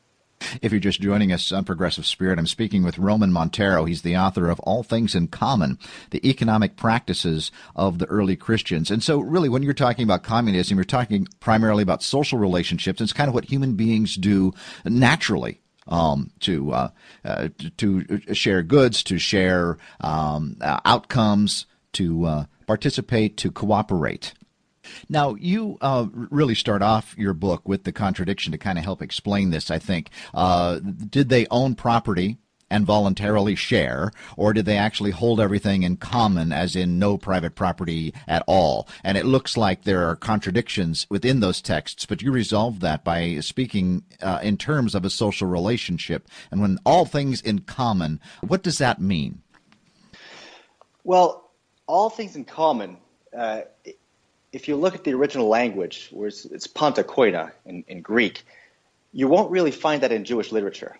If 0.63 0.73
you're 0.73 0.81
just 0.81 1.01
joining 1.01 1.33
us 1.33 1.53
on 1.53 1.65
Progressive 1.65 2.07
Spirit, 2.07 2.39
I'm 2.39 2.47
speaking 2.47 2.83
with 2.83 2.99
Roman 2.99 3.33
Montero. 3.33 3.85
He's 3.85 4.03
the 4.03 4.17
author 4.17 4.49
of 4.49 4.61
All 4.61 4.83
Things 4.83 5.15
in 5.15 5.29
Common, 5.29 5.79
the 6.11 6.27
economic 6.29 6.77
practices 6.77 7.51
of 7.77 7.99
the 7.99 8.07
early 8.07 8.37
Christians. 8.37 8.91
And 8.91 9.03
so, 9.03 9.21
really, 9.21 9.49
when 9.49 9.63
you're 9.63 9.75
talking 9.75 10.05
about 10.05 10.23
communism, 10.23 10.77
you're 10.79 10.85
talking 10.85 11.27
primarily 11.41 11.83
about 11.83 12.03
social 12.03 12.39
relationships. 12.39 13.01
It's 13.01 13.13
kind 13.13 13.29
of 13.29 13.35
what 13.35 13.45
human 13.45 13.75
beings 13.75 14.17
do 14.17 14.53
naturally. 14.85 15.61
Um, 15.89 16.31
to 16.41 16.73
uh, 16.73 16.91
uh, 17.25 17.49
to 17.79 18.21
share 18.33 18.63
goods, 18.63 19.03
to 19.05 19.19
share 19.19 19.77
um, 20.01 20.57
outcomes, 20.61 21.67
to 21.95 22.25
uh, 22.27 22.45
participate, 22.67 23.37
to 23.39 23.51
cooperate. 23.51 24.35
Now, 25.09 25.35
you 25.35 25.79
uh, 25.81 26.07
really 26.13 26.55
start 26.55 26.83
off 26.83 27.15
your 27.19 27.35
book 27.35 27.69
with 27.69 27.85
the 27.85 27.93
contradiction 27.93 28.53
to 28.53 28.59
kind 28.59 28.79
of 28.79 28.85
help 28.85 29.03
explain 29.03 29.51
this, 29.51 29.71
I 29.71 29.79
think. 29.79 30.11
Uh, 30.35 30.79
did 30.79 31.29
they 31.29 31.47
own 31.51 31.75
property? 31.75 32.39
and 32.71 32.87
voluntarily 32.87 33.57
share, 33.57 34.13
or 34.37 34.53
did 34.53 34.65
they 34.65 34.77
actually 34.77 35.11
hold 35.11 35.41
everything 35.41 35.83
in 35.83 35.97
common, 35.97 36.53
as 36.53 36.77
in 36.77 36.99
no 36.99 37.19
private 37.19 37.57
property 37.57 38.15
at 38.29 38.45
all? 38.47 38.89
And 39.03 39.19
it 39.19 39.27
looks 39.27 39.57
like 39.57 39.83
there 39.83 40.09
are 40.09 40.17
contradictions 40.17 41.07
within 41.11 41.41
those 41.41 41.61
texts, 41.61 42.07
but 42.07 42.23
you 42.23 42.31
resolve 42.31 42.81
that 42.81 43.03
by 43.03 43.41
speaking 43.41 44.05
uh, 44.23 44.39
in 44.43 44.57
terms 44.57 44.95
of 44.95 45.05
a 45.05 45.11
social 45.11 45.49
relationship. 45.49 46.29
And 46.51 46.61
when 46.61 46.79
all 46.87 47.05
things 47.05 47.43
in 47.43 47.61
common, 47.61 48.21
what 48.47 48.63
does 48.63 48.79
that 48.79 49.01
mean? 49.01 49.43
Well, 51.03 51.51
all 51.89 52.09
things 52.09 52.37
in 52.37 52.45
common. 52.45 52.99
Uh, 53.37 53.63
if 54.53 54.69
you 54.69 54.77
look 54.77 54.95
at 54.95 55.05
the 55.05 55.15
original 55.15 55.49
language, 55.49 56.09
where 56.11 56.29
it's, 56.29 56.45
it's 56.45 56.67
panta 56.67 57.05
koina 57.05 57.53
in, 57.65 57.85
in 57.87 58.01
Greek, 58.01 58.43
you 59.13 59.29
won't 59.29 59.51
really 59.51 59.71
find 59.71 60.03
that 60.03 60.13
in 60.13 60.25
Jewish 60.25 60.53
literature, 60.53 60.99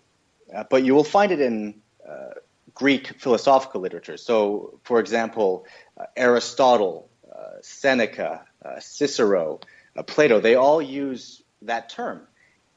uh, 0.55 0.63
but 0.69 0.83
you 0.83 0.95
will 0.95 1.03
find 1.03 1.31
it 1.31 1.39
in 1.39 1.81
uh, 2.07 2.35
Greek 2.73 3.19
philosophical 3.19 3.81
literature. 3.81 4.17
So, 4.17 4.79
for 4.83 4.99
example, 4.99 5.65
uh, 5.97 6.05
Aristotle, 6.15 7.09
uh, 7.33 7.57
Seneca, 7.61 8.45
uh, 8.63 8.79
Cicero, 8.79 9.59
uh, 9.95 10.03
Plato, 10.03 10.39
they 10.39 10.55
all 10.55 10.81
use 10.81 11.41
that 11.61 11.89
term. 11.89 12.27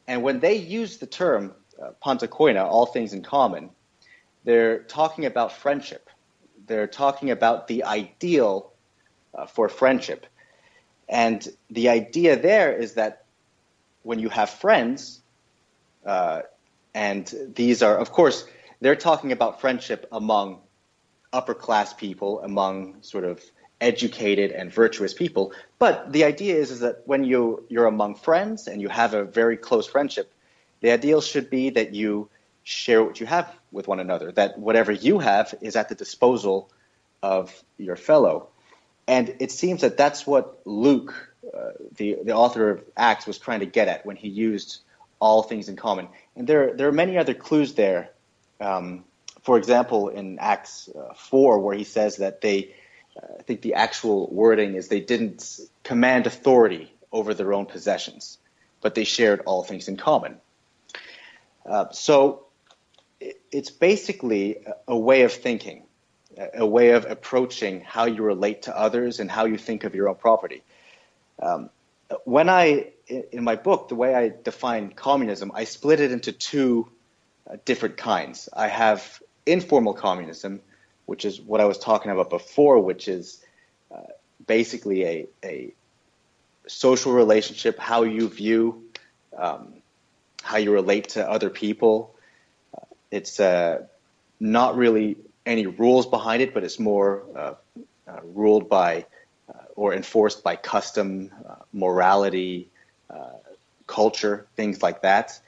And 0.06 0.22
when 0.22 0.40
they 0.40 0.56
use 0.56 0.98
the 0.98 1.06
term 1.06 1.54
panta 2.02 2.28
koina, 2.28 2.64
all 2.64 2.86
things 2.86 3.12
in 3.12 3.22
common, 3.22 3.70
they're 4.44 4.80
talking 4.80 5.24
about 5.24 5.52
friendship. 5.52 6.10
They're 6.66 6.86
talking 6.86 7.30
about 7.30 7.66
the 7.66 7.84
ideal 7.84 8.72
for 9.48 9.68
friendship. 9.68 10.26
And 11.08 11.46
the 11.70 11.88
idea 11.88 12.37
there 12.37 12.73
is 12.73 12.94
that 12.94 13.25
when 14.02 14.18
you 14.18 14.28
have 14.28 14.50
friends, 14.50 15.20
uh, 16.04 16.42
and 16.94 17.32
these 17.54 17.82
are, 17.82 17.96
of 17.96 18.12
course, 18.12 18.46
they're 18.80 18.96
talking 18.96 19.32
about 19.32 19.61
friendship 19.61 20.06
among 20.12 20.61
upper 21.32 21.54
class 21.54 21.92
people, 21.92 22.40
among 22.40 23.02
sort 23.02 23.25
of 23.25 23.42
educated 23.80 24.52
and 24.52 24.73
virtuous 24.73 25.12
people. 25.12 25.52
But 25.78 26.12
the 26.12 26.25
idea 26.25 26.56
is, 26.56 26.70
is 26.70 26.80
that 26.80 27.02
when 27.06 27.25
you, 27.25 27.64
you're 27.68 27.87
among 27.87 28.14
friends 28.14 28.68
and 28.68 28.80
you 28.80 28.88
have 28.88 29.14
a 29.14 29.25
very 29.25 29.56
close 29.56 29.87
friendship, 29.87 30.32
the 30.80 30.92
ideal 30.92 31.20
should 31.20 31.50
be 31.50 31.70
that 31.70 31.94
you 31.94 32.28
share 32.62 33.02
what 33.02 33.20
you 33.20 33.26
have 33.26 33.52
with 33.73 33.88
one 33.88 34.00
another, 34.00 34.32
that 34.32 34.58
whatever 34.58 34.92
you 34.92 35.18
have 35.18 35.54
is 35.61 35.76
at 35.76 35.88
the 35.88 35.94
disposal 35.94 36.70
of 37.23 37.62
your 37.78 37.96
fellow. 37.96 38.49
And 39.06 39.37
it 39.40 39.50
seems 39.52 39.82
that 39.82 39.96
that's 39.96 40.26
what 40.26 40.61
Luke, 40.64 41.34
uh, 41.54 41.70
the, 41.96 42.18
the 42.23 42.34
author 42.34 42.70
of 42.70 42.84
Acts, 42.96 43.26
was 43.26 43.38
trying 43.38 43.61
to 43.61 43.66
get 43.66 43.88
at 43.88 44.06
when 44.06 44.16
he 44.16 44.28
used 44.28 44.80
all 45.20 45.42
things 45.42 45.68
in 45.68 45.76
common. 45.76 46.08
And 46.37 46.46
there, 46.46 46.75
there 46.75 46.88
are 46.88 46.92
many 46.92 47.18
other 47.18 47.34
clues 47.34 47.75
there. 47.75 48.11
Um, 48.61 49.04
for 49.42 49.58
example, 49.58 50.08
in 50.08 50.38
Acts 50.38 50.88
uh, 50.88 51.12
4, 51.14 51.58
where 51.61 51.76
he 51.76 51.84
says 51.84 52.16
that 52.16 52.40
they, 52.40 52.75
uh, 53.16 53.26
I 53.38 53.42
think 53.42 53.61
the 53.61 53.75
actual 53.75 54.26
wording 54.28 54.75
is 54.75 54.88
they 54.88 55.00
didn't 55.00 55.61
command 55.82 56.26
authority 56.26 56.92
over 57.12 57.34
their 57.34 57.52
own 57.52 57.66
possessions, 57.66 58.38
but 58.80 58.94
they 58.94 59.04
shared 59.04 59.40
all 59.44 59.62
things 59.62 59.88
in 59.88 59.96
common. 59.96 60.38
Uh, 61.66 61.90
so 61.90 62.46
it, 63.20 63.40
it's 63.52 63.70
basically 63.70 64.56
a, 64.56 64.75
a 64.88 64.96
way 64.96 65.23
of 65.23 65.32
thinking, 65.32 65.84
a, 66.54 66.66
way 66.66 66.90
of 66.90 67.04
approaching 67.08 67.80
how 67.80 68.06
you 68.06 68.22
relate 68.22 68.62
to 68.62 68.76
others 68.76 69.20
and 69.20 69.30
how 69.30 69.44
you 69.44 69.58
think 69.58 69.84
of 69.84 69.94
your 69.94 70.08
own 70.08 70.16
property. 70.16 70.62
Um, 71.40 71.70
when 72.24 72.48
I 72.48 72.92
in 73.08 73.44
my 73.44 73.56
book, 73.56 73.88
the 73.88 73.94
way 73.94 74.14
I 74.14 74.32
define 74.42 74.90
communism, 74.90 75.52
I 75.54 75.64
split 75.64 76.00
it 76.00 76.10
into 76.10 76.32
two 76.32 76.88
uh, 77.48 77.56
different 77.64 77.96
kinds. 77.96 78.48
I 78.52 78.68
have 78.68 79.22
informal 79.44 79.94
communism, 79.94 80.60
which 81.06 81.24
is 81.24 81.40
what 81.40 81.60
I 81.60 81.66
was 81.66 81.78
talking 81.78 82.10
about 82.10 82.30
before, 82.30 82.80
which 82.80 83.08
is 83.08 83.42
uh, 83.94 84.00
basically 84.46 85.04
a, 85.04 85.26
a 85.44 85.74
social 86.66 87.12
relationship, 87.12 87.78
how 87.78 88.04
you 88.04 88.28
view, 88.28 88.85
um, 89.37 89.74
how 90.42 90.56
you 90.56 90.72
relate 90.72 91.11
to 91.11 91.28
other 91.28 91.50
people. 91.50 92.14
Uh, 92.74 92.87
it's 93.11 93.38
uh, 93.38 93.82
not 94.40 94.76
really 94.76 95.18
any 95.46 95.66
rules 95.66 96.07
behind 96.07 96.42
it, 96.42 96.54
but 96.54 96.64
it's 96.64 96.78
more 96.78 97.24
uh, 97.37 97.54
uh, 98.09 98.20
ruled 98.22 98.68
by 98.68 99.07
or 99.76 99.92
enforced 99.92 100.44
by 100.44 100.57
custom, 100.57 101.30
morality, 101.72 102.68
uh, 103.11 103.30
culture, 103.87 104.46
things 104.57 104.83
like 104.83 105.02
that. 105.02 105.38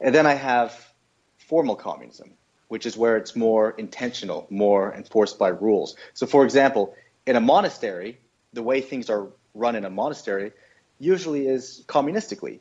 And 0.00 0.14
then 0.14 0.26
I 0.26 0.34
have 0.34 0.92
formal 1.38 1.76
communism, 1.76 2.30
which 2.68 2.86
is 2.86 2.96
where 2.96 3.16
it's 3.16 3.34
more 3.36 3.70
intentional, 3.78 4.46
more 4.50 4.92
enforced 4.94 5.38
by 5.38 5.48
rules. 5.48 5.96
So, 6.14 6.26
for 6.26 6.44
example, 6.44 6.94
in 7.26 7.36
a 7.36 7.40
monastery, 7.40 8.18
the 8.52 8.62
way 8.62 8.80
things 8.80 9.10
are 9.10 9.28
run 9.54 9.76
in 9.76 9.84
a 9.84 9.90
monastery 9.90 10.52
usually 10.98 11.46
is 11.46 11.84
communistically, 11.86 12.58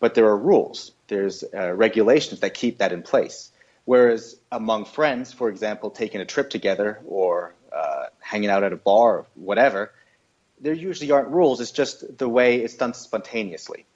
but 0.00 0.14
there 0.14 0.26
are 0.26 0.36
rules, 0.36 0.92
there's 1.08 1.44
uh, 1.54 1.72
regulations 1.72 2.40
that 2.40 2.54
keep 2.54 2.78
that 2.78 2.92
in 2.92 3.02
place. 3.02 3.50
Whereas 3.88 4.36
among 4.52 4.84
friends, 4.84 5.32
for 5.32 5.48
example, 5.48 5.88
taking 5.88 6.20
a 6.20 6.26
trip 6.26 6.50
together 6.50 7.00
or 7.06 7.54
uh, 7.72 8.04
hanging 8.20 8.50
out 8.50 8.62
at 8.62 8.74
a 8.74 8.76
bar 8.76 9.20
or 9.20 9.26
whatever, 9.34 9.92
there 10.60 10.74
usually 10.74 11.10
aren't 11.10 11.28
rules. 11.28 11.62
It's 11.62 11.70
just 11.70 12.18
the 12.18 12.28
way 12.28 12.56
it's 12.56 12.74
done 12.74 12.92
spontaneously. 12.92 13.86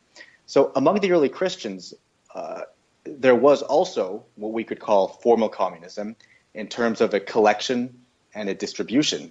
So 0.46 0.72
among 0.74 1.00
the 1.00 1.12
early 1.12 1.28
Christians, 1.28 1.92
uh, 2.34 2.62
there 3.04 3.34
was 3.34 3.60
also 3.60 4.24
what 4.36 4.54
we 4.54 4.64
could 4.64 4.80
call 4.80 5.08
formal 5.08 5.50
communism 5.50 6.16
in 6.54 6.68
terms 6.68 7.02
of 7.02 7.12
a 7.12 7.20
collection 7.20 8.00
and 8.34 8.48
a 8.48 8.54
distribution 8.54 9.30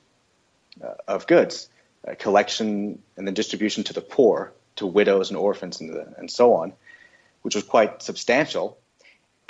uh, 0.80 0.94
of 1.08 1.26
goods, 1.26 1.70
a 2.04 2.16
collection 2.16 3.02
and 3.18 3.26
then 3.26 3.34
distribution 3.34 3.84
to 3.86 3.94
the 3.94 4.02
poor, 4.02 4.54
to 4.76 4.86
widows 4.86 5.32
and 5.32 5.40
orphans 5.40 5.82
and, 5.82 5.90
the, 5.90 6.14
and 6.20 6.30
so 6.30 6.54
on, 6.54 6.74
which 7.42 7.56
was 7.56 7.64
quite 7.64 8.04
substantial. 8.04 8.78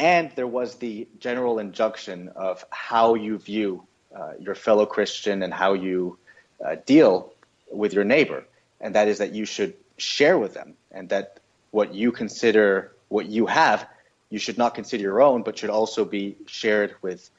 And 0.02 0.32
there 0.36 0.48
was 0.48 0.78
the 0.78 1.08
general 1.20 1.60
injunction 1.60 2.30
of 2.30 2.66
how 2.72 3.14
you 3.14 3.38
view 3.38 3.84
uh, 4.16 4.32
your 4.40 4.56
fellow 4.56 4.88
Christian 4.88 5.44
and 5.44 5.54
how 5.54 5.74
you 5.74 6.18
uh, 6.66 6.78
deal 6.88 7.32
with 7.72 7.94
your 7.94 8.04
neighbor, 8.04 8.44
and 8.80 8.96
that 8.96 9.08
is 9.08 9.20
that 9.20 9.32
you 9.32 9.46
should 9.46 9.76
share 9.98 10.40
with 10.40 10.56
them, 10.56 10.74
and 10.92 11.08
that 11.10 11.40
what 11.70 11.94
you 11.94 12.12
consider 12.12 12.92
what 13.10 13.28
you 13.28 13.46
have, 13.46 13.88
you 14.32 14.40
should 14.40 14.58
not 14.58 14.74
consider 14.74 15.04
your 15.04 15.22
own, 15.22 15.44
but 15.44 15.60
should 15.60 15.70
also 15.70 16.04
be 16.04 16.36
shared 16.48 16.96
with 17.04 17.30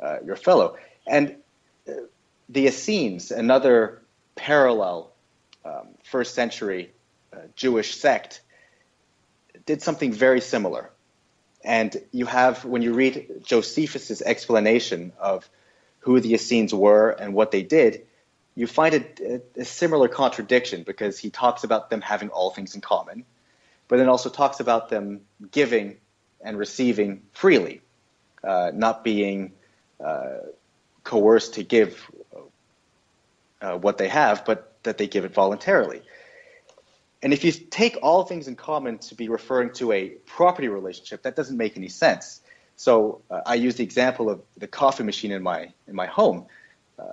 uh, 0.00 0.18
your 0.24 0.36
fellow. 0.36 0.76
And 1.08 1.34
uh, 1.88 1.94
the 2.48 2.68
Essenes, 2.68 3.32
another 3.32 4.02
parallel 4.36 5.10
um, 5.64 5.88
first 6.04 6.36
century 6.36 6.92
uh, 7.32 7.38
Jewish 7.56 7.96
sect, 7.96 8.40
did 9.66 9.82
something 9.82 10.12
very 10.12 10.40
similar. 10.40 10.90
And 11.64 11.96
you 12.12 12.26
have, 12.26 12.64
when 12.64 12.82
you 12.82 12.92
read 12.92 13.42
Josephus's 13.42 14.20
explanation 14.20 15.12
of 15.18 15.48
who 16.00 16.20
the 16.20 16.34
Essenes 16.34 16.74
were 16.74 17.10
and 17.10 17.32
what 17.32 17.50
they 17.50 17.62
did, 17.62 18.06
you 18.54 18.66
find 18.66 18.94
a, 18.94 19.40
a, 19.56 19.64
similar 19.64 20.06
contradiction 20.06 20.84
because 20.84 21.18
he 21.18 21.30
talks 21.30 21.64
about 21.64 21.90
them 21.90 22.02
having 22.02 22.28
all 22.28 22.50
things 22.50 22.74
in 22.74 22.80
common, 22.80 23.24
but 23.88 23.96
then 23.96 24.08
also 24.08 24.28
talks 24.28 24.60
about 24.60 24.90
them 24.90 25.22
giving 25.50 25.96
and 26.40 26.58
receiving 26.58 27.22
freely, 27.32 27.80
uh, 28.44 28.70
not 28.72 29.02
being 29.02 29.52
uh, 30.04 30.36
coerced 31.02 31.54
to 31.54 31.64
give 31.64 32.08
uh, 33.60 33.76
what 33.76 33.98
they 33.98 34.08
have, 34.08 34.44
but 34.44 34.76
that 34.82 34.98
they 34.98 35.06
give 35.06 35.24
it 35.24 35.32
voluntarily. 35.32 36.02
And 37.24 37.32
if 37.32 37.42
you 37.42 37.52
take 37.52 37.96
all 38.02 38.24
things 38.24 38.48
in 38.48 38.54
common 38.54 38.98
to 38.98 39.14
be 39.14 39.30
referring 39.30 39.72
to 39.76 39.92
a 39.92 40.10
property 40.26 40.68
relationship, 40.68 41.22
that 41.22 41.34
doesn't 41.34 41.56
make 41.56 41.78
any 41.78 41.88
sense. 41.88 42.42
So 42.76 43.22
uh, 43.30 43.40
I 43.46 43.54
use 43.54 43.76
the 43.76 43.82
example 43.82 44.28
of 44.28 44.42
the 44.58 44.66
coffee 44.66 45.04
machine 45.04 45.32
in 45.32 45.42
my 45.42 45.72
in 45.88 45.94
my 45.94 46.04
home. 46.04 46.46
Uh, 46.98 47.04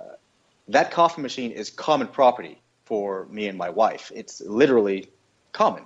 that 0.68 0.90
coffee 0.90 1.22
machine 1.22 1.52
is 1.52 1.70
common 1.70 2.08
property 2.08 2.60
for 2.84 3.24
me 3.30 3.48
and 3.48 3.56
my 3.56 3.70
wife. 3.70 4.12
It's 4.14 4.42
literally 4.42 5.08
common. 5.52 5.84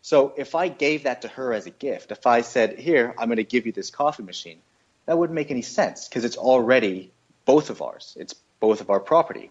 So 0.00 0.32
if 0.38 0.54
I 0.54 0.68
gave 0.68 1.02
that 1.02 1.22
to 1.22 1.28
her 1.28 1.52
as 1.52 1.66
a 1.66 1.70
gift, 1.70 2.12
if 2.12 2.26
I 2.26 2.40
said, 2.40 2.78
"Here, 2.78 3.14
I'm 3.18 3.28
going 3.28 3.36
to 3.36 3.44
give 3.44 3.66
you 3.66 3.72
this 3.72 3.90
coffee 3.90 4.22
machine," 4.22 4.62
that 5.04 5.18
wouldn't 5.18 5.34
make 5.34 5.50
any 5.50 5.62
sense 5.62 6.08
because 6.08 6.24
it's 6.24 6.38
already 6.38 7.12
both 7.44 7.68
of 7.68 7.82
ours. 7.82 8.16
It's 8.18 8.34
both 8.60 8.80
of 8.80 8.88
our 8.88 9.00
property. 9.00 9.50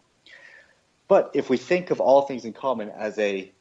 But 1.08 1.32
if 1.36 1.52
we 1.52 1.58
think 1.58 1.92
of 1.92 2.02
all 2.02 2.24
things 2.24 2.46
in 2.46 2.54
common 2.54 2.90
as 2.90 3.20
a 3.20 3.52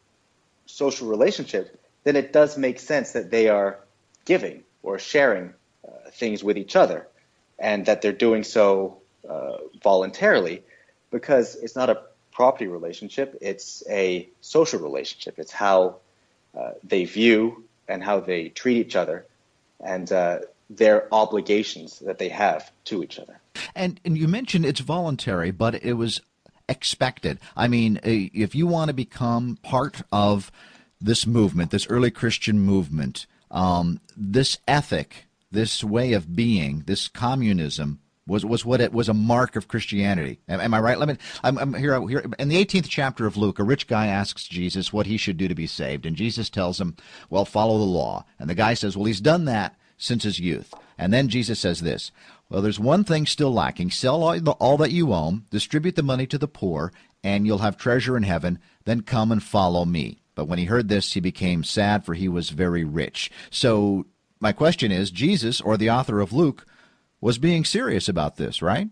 social 0.67 1.09
relationship, 1.09 1.81
then 2.05 2.17
it 2.17 2.33
does 2.33 2.57
make 2.59 2.79
sense 2.79 3.13
that 3.13 3.31
they 3.31 3.49
are 3.49 3.81
giving 4.25 4.63
or 4.83 4.99
sharing 4.99 5.55
uh, 5.87 6.11
things 6.13 6.43
with 6.43 6.59
each 6.59 6.77
other, 6.77 7.07
and 7.59 7.87
that 7.87 8.03
they're 8.03 8.13
doing 8.13 8.45
so 8.45 8.99
uh, 9.29 9.57
voluntarily, 9.83 10.63
because 11.11 11.55
it's 11.57 11.77
not 11.77 11.91
a 11.91 12.03
property 12.33 12.67
relationship; 12.67 13.39
it's 13.41 13.83
a 13.89 14.29
social 14.41 14.81
relationship. 14.81 15.39
It's 15.39 15.53
how 15.53 15.97
uh, 16.57 16.73
they 16.83 17.05
view 17.05 17.65
and 17.89 18.03
how 18.03 18.21
they 18.21 18.49
treat 18.49 18.79
each 18.79 18.97
other. 18.97 19.27
And 19.81 20.11
uh, 20.11 20.39
their 20.71 21.13
obligations 21.13 21.99
that 22.01 22.19
they 22.19 22.29
have 22.31 22.71
to 22.85 23.03
each 23.03 23.19
other. 23.19 23.41
And, 23.75 24.01
and 24.05 24.17
you 24.17 24.29
mentioned 24.29 24.65
it's 24.65 24.81
voluntary, 24.81 25.51
but 25.51 25.85
it 25.85 25.95
was 25.95 26.21
expected. 26.69 27.39
I 27.57 27.69
mean, 27.69 28.01
if 28.03 28.55
you 28.55 28.67
want 28.67 28.89
to 28.89 28.95
become 28.95 29.59
part 29.63 30.03
of 30.13 30.51
this 31.01 31.27
movement, 31.27 31.71
this 31.71 31.87
early 31.89 32.11
Christian 32.11 32.61
movement, 32.61 33.27
um, 33.51 34.01
this 34.17 34.59
ethic, 34.67 35.27
this 35.51 35.85
way 35.85 36.13
of 36.13 36.35
being, 36.35 36.85
this 36.87 37.09
communism 37.09 38.01
was 38.27 38.45
was 38.45 38.65
what 38.65 38.81
it 38.81 38.93
was 38.93 39.09
a 39.09 39.15
mark 39.15 39.55
of 39.55 39.69
Christianity. 39.69 40.41
Am, 40.49 40.61
am 40.61 40.75
I 40.75 40.81
right? 40.81 40.99
Let 40.99 41.09
me. 41.09 41.17
I'm, 41.43 41.59
I'm 41.59 41.75
here, 41.75 42.01
here 42.09 42.25
in 42.39 42.49
the 42.49 42.65
18th 42.65 42.89
chapter 42.89 43.27
of 43.27 43.37
Luke. 43.37 43.59
A 43.59 43.65
rich 43.65 43.87
guy 43.87 44.07
asks 44.07 44.49
Jesus 44.49 44.93
what 44.93 45.07
he 45.07 45.17
should 45.17 45.37
do 45.37 45.49
to 45.49 45.55
be 45.55 45.67
saved, 45.67 46.07
and 46.07 46.17
Jesus 46.17 46.49
tells 46.49 46.81
him, 46.81 46.97
"Well, 47.29 47.45
follow 47.45 47.79
the 47.79 47.85
law." 47.85 48.25
And 48.39 48.49
the 48.49 48.55
guy 48.55 48.75
says, 48.75 48.97
"Well, 48.97 49.05
he's 49.05 49.21
done 49.21 49.45
that 49.45 49.77
since 49.99 50.25
his 50.25 50.41
youth." 50.41 50.73
And 50.97 51.13
then 51.13 51.29
Jesus 51.29 51.59
says 51.59 51.81
this. 51.81 52.11
Well, 52.49 52.63
there's 52.63 52.81
one 52.81 53.05
thing 53.05 53.27
still 53.27 53.53
lacking. 53.53 53.91
Sell 53.91 54.23
all, 54.23 54.39
the, 54.39 54.53
all 54.53 54.77
that 54.79 54.91
you 54.91 55.13
own, 55.13 55.45
distribute 55.51 55.97
the 55.97 56.03
money 56.03 56.27
to 56.27 56.39
the 56.39 56.49
poor, 56.49 56.93
and 57.23 57.47
you'll 57.47 57.59
have 57.59 57.77
treasure 57.77 58.17
in 58.17 58.23
heaven. 58.23 58.59
Then 58.85 59.01
come 59.01 59.33
and 59.33 59.43
follow 59.43 59.85
me. 59.85 60.21
But 60.35 60.47
when 60.47 60.59
he 60.59 60.67
heard 60.67 60.89
this, 60.89 61.13
he 61.13 61.21
became 61.21 61.65
sad, 61.65 62.05
for 62.05 62.15
he 62.15 62.29
was 62.29 62.51
very 62.51 62.85
rich. 62.85 63.31
So, 63.51 64.07
my 64.41 64.53
question 64.53 64.93
is 64.93 65.11
Jesus, 65.11 65.61
or 65.61 65.77
the 65.77 65.91
author 65.91 66.21
of 66.21 66.33
Luke, 66.33 66.67
was 67.21 67.39
being 67.39 67.65
serious 67.65 68.09
about 68.09 68.37
this, 68.37 68.61
right? 68.61 68.89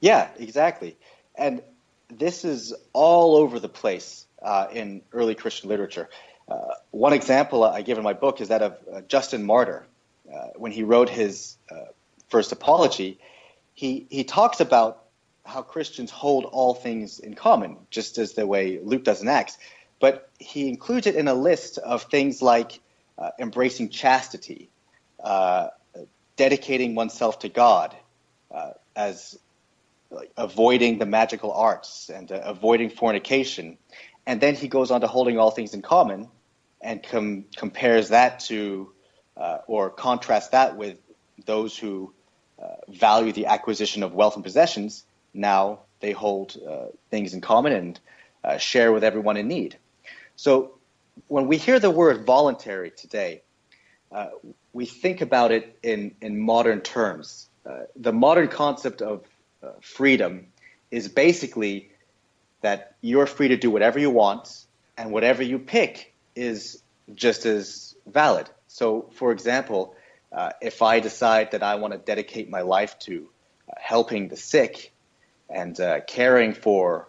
Yeah, 0.00 0.28
exactly. 0.38 0.96
And 1.34 1.62
this 2.08 2.44
is 2.44 2.72
all 2.92 3.36
over 3.36 3.58
the 3.58 3.68
place 3.68 4.26
uh, 4.40 4.68
in 4.72 5.02
early 5.12 5.34
Christian 5.34 5.68
literature. 5.68 6.08
Uh, 6.46 6.74
one 6.90 7.12
example 7.12 7.64
I 7.64 7.82
give 7.82 7.98
in 7.98 8.04
my 8.04 8.12
book 8.12 8.40
is 8.40 8.48
that 8.48 8.62
of 8.62 8.78
uh, 8.92 9.00
Justin 9.08 9.44
Martyr. 9.44 9.86
Uh, 10.32 10.48
when 10.56 10.72
he 10.72 10.82
wrote 10.82 11.10
his 11.10 11.56
uh, 11.70 11.76
first 12.34 12.52
apology, 12.52 13.18
he, 13.74 14.06
he 14.10 14.24
talks 14.24 14.60
about 14.60 15.04
how 15.44 15.62
Christians 15.62 16.10
hold 16.10 16.44
all 16.44 16.74
things 16.74 17.20
in 17.20 17.34
common, 17.34 17.76
just 17.90 18.18
as 18.18 18.32
the 18.32 18.44
way 18.44 18.80
Luke 18.82 19.04
does 19.04 19.22
in 19.22 19.28
Acts. 19.28 19.56
But 20.00 20.28
he 20.40 20.68
includes 20.68 21.06
it 21.06 21.14
in 21.14 21.28
a 21.28 21.34
list 21.34 21.78
of 21.78 22.02
things 22.04 22.42
like 22.42 22.80
uh, 23.18 23.30
embracing 23.38 23.90
chastity, 23.90 24.70
dedicating 26.36 26.96
oneself 26.96 27.38
to 27.40 27.48
God 27.48 27.96
uh, 28.52 28.72
as 28.96 29.38
like, 30.10 30.32
avoiding 30.36 30.98
the 30.98 31.06
magical 31.06 31.52
arts 31.52 32.10
and 32.10 32.32
uh, 32.32 32.40
avoiding 32.44 32.90
fornication. 32.90 33.78
And 34.26 34.40
then 34.40 34.56
he 34.56 34.68
goes 34.68 34.90
on 34.90 35.02
to 35.02 35.06
holding 35.06 35.38
all 35.38 35.52
things 35.52 35.74
in 35.74 35.82
common 35.82 36.28
and 36.80 37.00
com- 37.02 37.44
compares 37.56 38.08
that 38.08 38.40
to 38.40 38.92
uh, 39.36 39.58
or 39.68 39.90
contrasts 39.90 40.48
that 40.48 40.76
with 40.76 40.98
those 41.46 41.78
who 41.78 42.12
uh, 42.12 42.23
value 42.88 43.32
the 43.32 43.46
acquisition 43.46 44.02
of 44.02 44.14
wealth 44.14 44.36
and 44.36 44.44
possessions. 44.44 45.04
Now 45.32 45.80
they 46.00 46.12
hold 46.12 46.56
uh, 46.68 46.86
things 47.10 47.34
in 47.34 47.40
common 47.40 47.72
and 47.72 48.00
uh, 48.42 48.58
share 48.58 48.92
with 48.92 49.04
everyone 49.04 49.36
in 49.36 49.48
need. 49.48 49.76
So 50.36 50.78
when 51.28 51.46
we 51.46 51.56
hear 51.56 51.78
the 51.78 51.90
word 51.90 52.26
voluntary 52.26 52.90
today, 52.90 53.42
uh, 54.12 54.28
we 54.72 54.86
think 54.86 55.20
about 55.20 55.50
it 55.52 55.78
in, 55.82 56.14
in 56.20 56.38
modern 56.38 56.80
terms. 56.80 57.48
Uh, 57.64 57.84
the 57.96 58.12
modern 58.12 58.48
concept 58.48 59.02
of 59.02 59.24
uh, 59.62 59.70
freedom 59.80 60.46
is 60.90 61.08
basically 61.08 61.90
that 62.60 62.94
you're 63.00 63.26
free 63.26 63.48
to 63.48 63.56
do 63.56 63.70
whatever 63.70 63.98
you 63.98 64.10
want, 64.10 64.64
and 64.96 65.10
whatever 65.10 65.42
you 65.42 65.58
pick 65.58 66.14
is 66.36 66.82
just 67.14 67.46
as 67.46 67.94
valid. 68.06 68.48
So, 68.68 69.10
for 69.14 69.32
example, 69.32 69.94
uh, 70.34 70.50
if 70.60 70.82
I 70.82 71.00
decide 71.00 71.52
that 71.52 71.62
I 71.62 71.76
want 71.76 71.92
to 71.92 71.98
dedicate 71.98 72.50
my 72.50 72.62
life 72.62 72.98
to 73.00 73.28
uh, 73.68 73.74
helping 73.78 74.28
the 74.28 74.36
sick 74.36 74.92
and 75.48 75.78
uh, 75.78 76.00
caring 76.00 76.54
for 76.54 77.08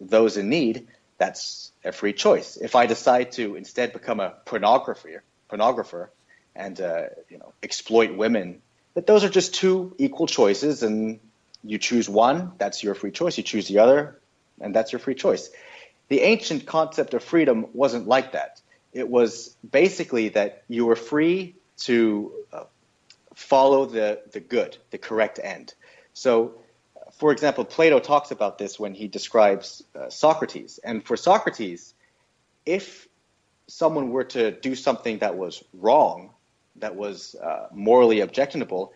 those 0.00 0.36
in 0.36 0.48
need, 0.48 0.88
that's 1.18 1.72
a 1.84 1.92
free 1.92 2.12
choice. 2.12 2.56
If 2.56 2.74
I 2.74 2.86
decide 2.86 3.32
to 3.32 3.54
instead 3.56 3.92
become 3.92 4.20
a 4.20 4.34
pornographer, 4.46 5.20
pornographer 5.48 6.08
and 6.54 6.80
uh, 6.80 7.04
you 7.28 7.38
know 7.38 7.52
exploit 7.62 8.16
women. 8.16 8.62
That 8.94 9.06
those 9.06 9.24
are 9.24 9.28
just 9.28 9.54
two 9.54 9.94
equal 9.98 10.26
choices, 10.26 10.82
and 10.82 11.18
you 11.64 11.78
choose 11.78 12.08
one, 12.08 12.52
that's 12.58 12.82
your 12.82 12.94
free 12.94 13.10
choice. 13.10 13.36
You 13.36 13.42
choose 13.42 13.66
the 13.66 13.78
other, 13.80 14.20
and 14.60 14.74
that's 14.74 14.92
your 14.92 15.00
free 15.00 15.14
choice. 15.14 15.50
The 16.08 16.20
ancient 16.20 16.66
concept 16.66 17.14
of 17.14 17.24
freedom 17.24 17.66
wasn't 17.72 18.06
like 18.06 18.32
that. 18.32 18.60
It 18.92 19.08
was 19.08 19.56
basically 19.68 20.28
that 20.30 20.62
you 20.68 20.86
were 20.86 20.96
free 20.96 21.56
to 21.78 22.32
uh, 22.52 22.64
follow 23.34 23.86
the, 23.86 24.20
the 24.32 24.40
good, 24.40 24.76
the 24.90 24.98
correct 24.98 25.40
end. 25.42 25.74
So, 26.12 26.54
for 27.18 27.32
example, 27.32 27.64
Plato 27.64 28.00
talks 28.00 28.30
about 28.30 28.58
this 28.58 28.78
when 28.78 28.94
he 28.94 29.08
describes 29.08 29.82
uh, 29.94 30.10
Socrates. 30.10 30.78
And 30.82 31.04
for 31.04 31.16
Socrates, 31.16 31.94
if 32.66 33.08
someone 33.66 34.10
were 34.10 34.24
to 34.24 34.50
do 34.50 34.74
something 34.74 35.18
that 35.18 35.36
was 35.36 35.62
wrong, 35.72 36.30
that 36.76 36.96
was 36.96 37.34
uh, 37.36 37.68
morally 37.72 38.20
objectionable, 38.20 38.92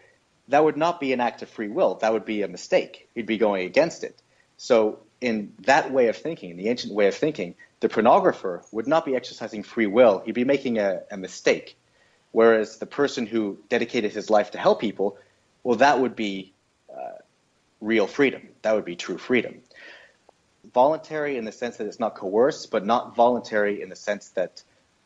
that 0.49 0.64
would 0.64 0.77
not 0.77 0.99
be 1.01 1.12
an 1.12 1.21
act 1.21 1.43
of 1.43 1.49
free 1.49 1.69
will. 1.69 1.97
That 1.97 2.12
would 2.12 2.25
be 2.25 2.43
a 2.43 2.49
mistake. 2.49 3.09
He'd 3.14 3.27
be 3.27 3.38
going 3.38 3.67
against 3.67 4.03
it. 4.03 4.21
So, 4.57 5.01
in 5.21 5.53
that 5.61 5.91
way 5.91 6.09
of 6.09 6.17
thinking, 6.17 6.51
in 6.51 6.57
the 6.57 6.69
ancient 6.69 6.93
way 6.95 7.09
of 7.09 7.14
thinking, 7.14 7.55
the 7.81 7.88
pornographer 7.88 8.62
would 8.73 8.87
not 8.87 9.05
be 9.05 9.17
exercising 9.17 9.62
free 9.62 9.87
will. 9.87 10.23
He'd 10.25 10.35
be 10.35 10.45
making 10.45 10.79
a, 10.79 11.03
a 11.11 11.17
mistake. 11.17 11.77
Whereas 12.33 12.79
the 12.79 12.87
person 12.87 13.27
who 13.27 13.59
dedicated 13.69 14.12
his 14.12 14.31
life 14.31 14.51
to 14.53 14.59
help 14.59 14.81
people, 14.81 15.17
well, 15.64 15.77
that 15.79 16.01
would 16.01 16.14
be 16.14 16.53
uh, 16.95 17.19
real 17.81 18.07
freedom. 18.07 18.49
That 18.62 18.75
would 18.75 18.85
be 18.85 18.97
true 18.97 19.19
freedom 19.19 19.62
voluntary 20.73 21.37
in 21.37 21.45
the 21.45 21.53
sense 21.53 21.77
that 21.77 21.87
it's 21.87 22.01
not 22.01 22.14
coerced, 22.14 22.71
but 22.71 22.85
not 22.85 23.14
voluntary 23.14 23.83
in 23.83 23.88
the 23.88 23.97
sense 23.97 24.31
that 24.31 24.62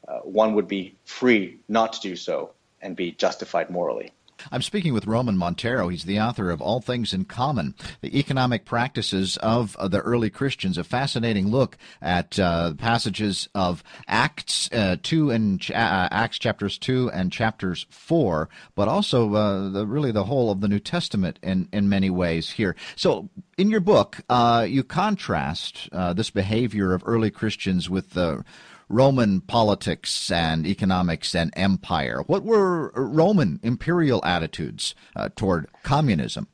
uh, 0.08 0.18
one 0.20 0.54
would 0.54 0.68
be 0.68 0.94
free 1.04 1.58
not 1.68 1.92
to 1.94 2.00
do 2.00 2.16
so 2.16 2.50
and 2.80 2.96
be 2.96 3.12
justified 3.12 3.70
morally. 3.70 4.12
I'm 4.50 4.62
speaking 4.62 4.92
with 4.92 5.06
Roman 5.06 5.36
Montero. 5.36 5.88
He's 5.88 6.04
the 6.04 6.20
author 6.20 6.50
of 6.50 6.60
All 6.60 6.80
Things 6.80 7.12
in 7.12 7.24
Common, 7.24 7.74
the 8.00 8.18
economic 8.18 8.64
practices 8.64 9.36
of 9.38 9.76
uh, 9.76 9.88
the 9.88 10.00
early 10.00 10.30
Christians. 10.30 10.78
A 10.78 10.84
fascinating 10.84 11.48
look 11.48 11.76
at 12.00 12.38
uh, 12.38 12.74
passages 12.74 13.48
of 13.54 13.84
Acts 14.08 14.68
uh, 14.72 14.96
two 15.02 15.30
and 15.30 15.62
uh, 15.70 16.08
Acts 16.10 16.38
chapters 16.38 16.78
two 16.78 17.10
and 17.12 17.30
chapters 17.30 17.86
four, 17.90 18.48
but 18.74 18.88
also 18.88 19.34
uh, 19.34 19.68
the, 19.68 19.86
really 19.86 20.12
the 20.12 20.24
whole 20.24 20.50
of 20.50 20.60
the 20.60 20.68
New 20.68 20.80
Testament 20.80 21.38
in 21.42 21.68
in 21.72 21.88
many 21.88 22.10
ways 22.10 22.50
here. 22.50 22.74
So, 22.96 23.28
in 23.58 23.70
your 23.70 23.80
book, 23.80 24.20
uh, 24.28 24.66
you 24.68 24.82
contrast 24.82 25.88
this 25.92 26.30
behavior 26.30 26.94
of 26.94 27.02
early 27.06 27.30
Christians 27.30 27.88
with 27.88 28.10
the 28.10 28.44
Roman 28.92 29.40
politics 29.40 30.30
and 30.30 30.66
economics 30.66 31.34
and 31.34 31.50
empire? 31.56 32.22
What 32.26 32.44
were 32.44 32.92
Roman 32.94 33.58
imperial 33.62 34.22
attitudes 34.22 34.94
uh, 35.16 35.30
toward 35.34 35.66
communism? 35.82 36.46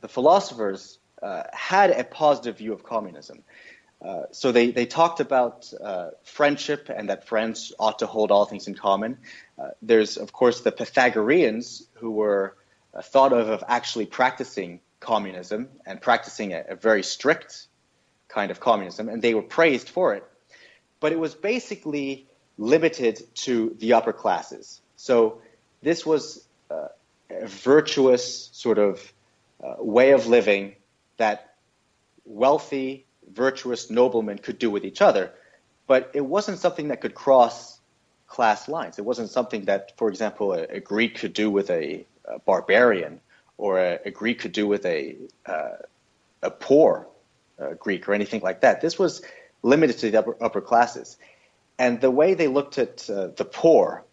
The 0.00 0.08
philosophers 0.08 0.98
uh, 1.22 1.44
had 1.52 1.92
a 1.92 2.02
positive 2.02 2.58
view 2.58 2.72
of 2.72 2.82
communism. 2.82 3.44
Uh, 4.02 4.22
so 4.32 4.50
they, 4.50 4.72
they 4.72 4.86
talked 4.86 5.20
about 5.20 5.72
uh, 5.80 6.10
friendship 6.24 6.90
and 6.94 7.08
that 7.08 7.28
friends 7.28 7.72
ought 7.78 8.00
to 8.00 8.06
hold 8.06 8.32
all 8.32 8.44
things 8.44 8.66
in 8.66 8.74
common. 8.74 9.18
Uh, 9.56 9.68
there's, 9.80 10.16
of 10.16 10.32
course, 10.32 10.62
the 10.62 10.72
Pythagoreans 10.72 11.86
who 11.94 12.10
were 12.10 12.56
uh, 12.92 13.02
thought 13.02 13.32
of 13.32 13.48
of 13.48 13.62
actually 13.68 14.06
practicing 14.06 14.80
communism 14.98 15.68
and 15.86 16.00
practicing 16.00 16.52
a, 16.54 16.64
a 16.70 16.74
very 16.74 17.04
strict 17.04 17.68
kind 18.26 18.50
of 18.50 18.58
communism, 18.58 19.08
and 19.08 19.22
they 19.22 19.34
were 19.34 19.42
praised 19.42 19.88
for 19.88 20.14
it 20.14 20.24
but 21.00 21.12
it 21.12 21.18
was 21.18 21.34
basically 21.34 22.26
limited 22.58 23.22
to 23.34 23.76
the 23.78 23.92
upper 23.92 24.12
classes. 24.12 24.80
So 24.96 25.40
this 25.82 26.04
was 26.04 26.44
uh, 26.70 26.88
a 27.30 27.46
virtuous 27.46 28.50
sort 28.52 28.78
of 28.78 29.12
uh, 29.62 29.76
way 29.78 30.12
of 30.12 30.26
living 30.26 30.74
that 31.16 31.54
wealthy, 32.24 33.06
virtuous 33.32 33.90
noblemen 33.90 34.38
could 34.38 34.58
do 34.58 34.70
with 34.70 34.84
each 34.84 35.00
other, 35.00 35.32
but 35.86 36.10
it 36.14 36.24
wasn't 36.24 36.58
something 36.58 36.88
that 36.88 37.00
could 37.00 37.14
cross 37.14 37.78
class 38.26 38.68
lines. 38.68 38.98
It 38.98 39.04
wasn't 39.04 39.30
something 39.30 39.64
that, 39.64 39.96
for 39.96 40.08
example, 40.08 40.52
a, 40.52 40.64
a 40.64 40.80
Greek 40.80 41.16
could 41.16 41.32
do 41.32 41.50
with 41.50 41.70
a, 41.70 42.04
a 42.24 42.38
barbarian, 42.40 43.20
or 43.56 43.80
a, 43.80 43.98
a, 44.04 44.10
Greek 44.10 44.40
could 44.40 44.52
do 44.52 44.66
with 44.68 44.84
a 44.86 45.16
uh, 45.46 45.76
a 46.42 46.50
poor 46.50 47.08
uh, 47.58 47.74
Greek, 47.74 48.08
or 48.08 48.14
anything 48.14 48.40
like 48.42 48.60
that. 48.60 48.80
This 48.80 48.98
was 48.98 49.22
limited 49.62 49.98
to 49.98 50.10
the 50.10 50.18
upper, 50.18 50.36
upper 50.42 50.60
classes. 50.60 51.16
And 51.78 52.00
the 52.00 52.10
way 52.10 52.34
they 52.34 52.48
looked 52.48 52.78
at 52.78 53.08
uh, 53.08 53.28
the 53.28 53.44
poor 53.44 54.04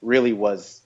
really 0.00 0.32
was 0.32 0.82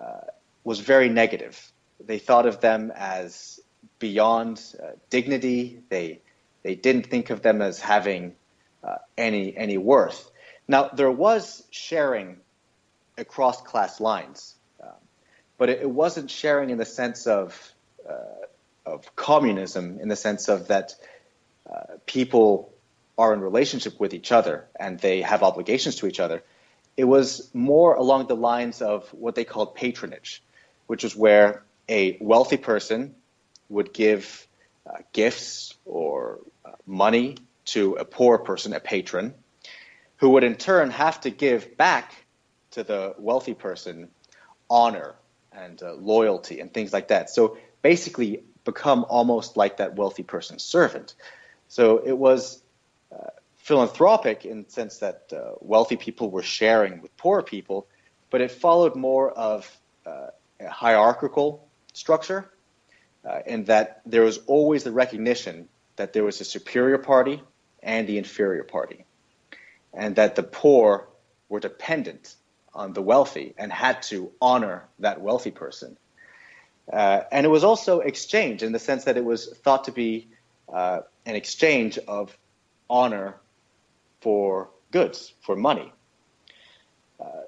uh, 0.00 0.20
was 0.62 0.80
very 0.80 1.08
negative. 1.08 1.60
They 2.04 2.18
thought 2.18 2.46
of 2.46 2.60
them 2.60 2.92
as 2.94 3.60
beyond 3.98 4.62
uh, 4.82 4.92
dignity. 5.10 5.80
They 5.88 6.20
they 6.62 6.74
didn't 6.74 7.06
think 7.06 7.30
of 7.30 7.42
them 7.42 7.60
as 7.60 7.80
having 7.80 8.34
uh, 8.82 8.96
any 9.18 9.56
any 9.56 9.78
worth. 9.78 10.30
Now 10.68 10.88
there 10.88 11.10
was 11.10 11.64
sharing 11.70 12.38
across 13.16 13.60
class 13.62 14.00
lines. 14.00 14.54
Uh, 14.82 14.88
but 15.58 15.68
it, 15.68 15.82
it, 15.82 15.90
wasn't 15.90 16.30
sharing 16.30 16.70
in 16.70 16.78
the 16.78 16.84
sense 16.84 17.26
of, 17.26 17.72
uh, 18.08 18.14
of 18.86 19.14
communism, 19.16 19.98
in 20.00 20.08
the 20.08 20.16
sense 20.16 20.48
of 20.48 20.68
that 20.68 20.94
uh, 21.72 21.96
people 22.06 22.73
are 23.16 23.32
in 23.32 23.40
relationship 23.40 23.98
with 24.00 24.14
each 24.14 24.32
other 24.32 24.66
and 24.78 24.98
they 24.98 25.22
have 25.22 25.42
obligations 25.42 25.96
to 25.96 26.06
each 26.06 26.20
other. 26.20 26.42
It 26.96 27.04
was 27.04 27.50
more 27.54 27.94
along 27.94 28.26
the 28.26 28.36
lines 28.36 28.82
of 28.82 29.08
what 29.12 29.34
they 29.34 29.44
called 29.44 29.74
patronage, 29.74 30.42
which 30.86 31.04
is 31.04 31.16
where 31.16 31.62
a 31.88 32.16
wealthy 32.20 32.56
person 32.56 33.14
would 33.68 33.92
give 33.92 34.46
uh, 34.88 34.98
gifts 35.12 35.74
or 35.84 36.40
uh, 36.64 36.72
money 36.86 37.36
to 37.66 37.94
a 37.94 38.04
poor 38.04 38.38
person, 38.38 38.72
a 38.72 38.80
patron, 38.80 39.34
who 40.18 40.30
would 40.30 40.44
in 40.44 40.56
turn 40.56 40.90
have 40.90 41.20
to 41.22 41.30
give 41.30 41.76
back 41.76 42.12
to 42.72 42.84
the 42.84 43.14
wealthy 43.18 43.54
person 43.54 44.08
honor 44.68 45.14
and 45.52 45.82
uh, 45.82 45.94
loyalty 45.94 46.60
and 46.60 46.72
things 46.72 46.92
like 46.92 47.08
that. 47.08 47.30
So 47.30 47.58
basically, 47.82 48.42
become 48.64 49.04
almost 49.08 49.56
like 49.56 49.76
that 49.76 49.94
wealthy 49.96 50.22
person's 50.22 50.64
servant. 50.64 51.14
So 51.68 51.98
it 51.98 52.16
was 52.16 52.62
philanthropic 53.64 54.44
in 54.44 54.64
the 54.64 54.70
sense 54.70 54.98
that 54.98 55.32
uh, 55.32 55.52
wealthy 55.60 55.96
people 55.96 56.30
were 56.30 56.42
sharing 56.42 57.00
with 57.00 57.16
poor 57.16 57.42
people, 57.42 57.86
but 58.28 58.42
it 58.42 58.50
followed 58.50 58.94
more 58.94 59.30
of 59.30 59.80
uh, 60.04 60.26
a 60.60 60.68
hierarchical 60.68 61.66
structure 61.94 62.50
uh, 63.24 63.40
in 63.46 63.64
that 63.64 64.02
there 64.04 64.22
was 64.22 64.38
always 64.46 64.84
the 64.84 64.92
recognition 64.92 65.68
that 65.96 66.12
there 66.12 66.24
was 66.24 66.40
a 66.42 66.44
superior 66.44 66.98
party 66.98 67.42
and 67.82 68.06
the 68.06 68.18
inferior 68.18 68.64
party, 68.64 69.06
and 69.94 70.16
that 70.16 70.34
the 70.34 70.42
poor 70.42 71.08
were 71.48 71.60
dependent 71.60 72.34
on 72.74 72.92
the 72.92 73.02
wealthy 73.02 73.54
and 73.56 73.72
had 73.72 74.02
to 74.02 74.30
honor 74.42 74.84
that 74.98 75.20
wealthy 75.20 75.50
person. 75.50 75.96
Uh, 76.92 77.22
and 77.32 77.46
it 77.46 77.48
was 77.48 77.64
also 77.64 78.00
exchange 78.00 78.62
in 78.62 78.72
the 78.72 78.78
sense 78.78 79.04
that 79.04 79.16
it 79.16 79.24
was 79.24 79.48
thought 79.62 79.84
to 79.84 79.92
be 79.92 80.28
uh, 80.70 81.00
an 81.24 81.34
exchange 81.34 81.98
of 82.06 82.36
honor 82.88 83.36
for 84.20 84.70
goods, 84.90 85.32
for 85.42 85.56
money. 85.56 85.92
Uh, 87.20 87.42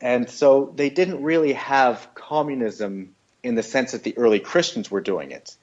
and 0.00 0.28
so 0.28 0.72
they 0.74 0.90
didn't 0.90 1.22
really 1.22 1.52
have 1.54 2.08
communism 2.14 3.14
in 3.42 3.54
the 3.54 3.62
sense 3.62 3.92
that 3.92 4.02
the 4.02 4.16
early 4.18 4.40
Christians 4.40 4.90
were 4.90 5.00
doing 5.00 5.30
it. 5.30 5.56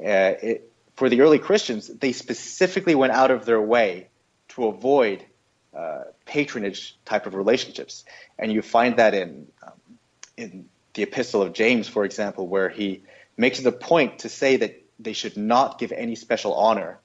Uh, 0.00 0.34
it 0.42 0.70
for 0.96 1.08
the 1.08 1.22
early 1.22 1.38
Christians, 1.38 1.88
they 1.88 2.12
specifically 2.12 2.94
went 2.94 3.14
out 3.14 3.30
of 3.30 3.46
their 3.46 3.60
way 3.60 4.08
to 4.48 4.66
avoid 4.66 5.24
uh, 5.74 6.02
patronage 6.26 6.98
type 7.06 7.24
of 7.24 7.34
relationships. 7.34 8.04
And 8.38 8.52
you 8.52 8.60
find 8.60 8.98
that 8.98 9.14
in, 9.14 9.46
um, 9.66 9.72
in 10.36 10.68
the 10.92 11.04
Epistle 11.04 11.40
of 11.40 11.54
James, 11.54 11.88
for 11.88 12.04
example, 12.04 12.46
where 12.46 12.68
he 12.68 13.02
makes 13.38 13.58
it 13.60 13.66
a 13.66 13.72
point 13.72 14.18
to 14.20 14.28
say 14.28 14.56
that 14.56 14.82
they 14.98 15.14
should 15.14 15.38
not 15.38 15.78
give 15.78 15.92
any 15.92 16.16
special 16.16 16.52
honor 16.52 16.98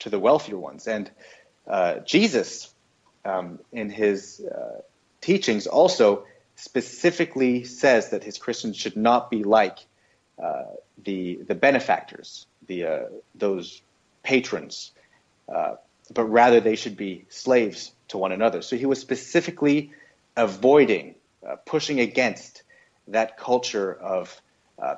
to 0.00 0.10
the 0.10 0.18
wealthier 0.18 0.58
ones. 0.58 0.86
And 0.86 1.10
uh, 1.66 1.98
Jesus, 2.00 2.72
um, 3.24 3.58
in 3.72 3.90
his 3.90 4.40
uh, 4.40 4.80
teachings, 5.20 5.66
also 5.66 6.24
specifically 6.56 7.64
says 7.64 8.10
that 8.10 8.24
his 8.24 8.38
Christians 8.38 8.76
should 8.76 8.96
not 8.96 9.30
be 9.30 9.44
like 9.44 9.78
uh, 10.42 10.64
the 11.04 11.36
the 11.46 11.54
benefactors, 11.54 12.46
the 12.66 12.84
uh, 12.84 13.02
those 13.34 13.82
patrons, 14.22 14.92
uh, 15.52 15.74
but 16.14 16.24
rather 16.24 16.60
they 16.60 16.76
should 16.76 16.96
be 16.96 17.24
slaves 17.28 17.92
to 18.08 18.18
one 18.18 18.32
another. 18.32 18.62
So 18.62 18.76
he 18.76 18.86
was 18.86 19.00
specifically 19.00 19.92
avoiding, 20.36 21.14
uh, 21.46 21.56
pushing 21.66 22.00
against 22.00 22.62
that 23.08 23.36
culture 23.36 23.94
of 23.94 24.40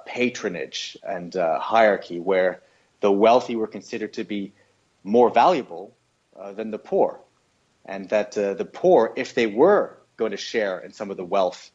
patronage 0.04 0.98
and 1.02 1.34
hierarchy, 1.34 2.20
where 2.20 2.60
the 3.00 3.10
wealthy 3.10 3.56
were 3.56 3.66
considered 3.66 4.12
to 4.12 4.24
be 4.24 4.52
more 5.02 5.30
valuable 5.30 5.96
than 6.54 6.70
the 6.70 6.78
poor, 6.78 7.20
and 7.84 8.08
that 8.08 8.32
the 8.32 8.68
poor, 8.72 9.12
if 9.16 9.34
they 9.34 9.46
were 9.46 9.98
going 10.16 10.30
to 10.30 10.36
share 10.36 10.78
in 10.80 10.92
some 10.92 11.10
of 11.10 11.16
the 11.16 11.24
wealth 11.24 11.70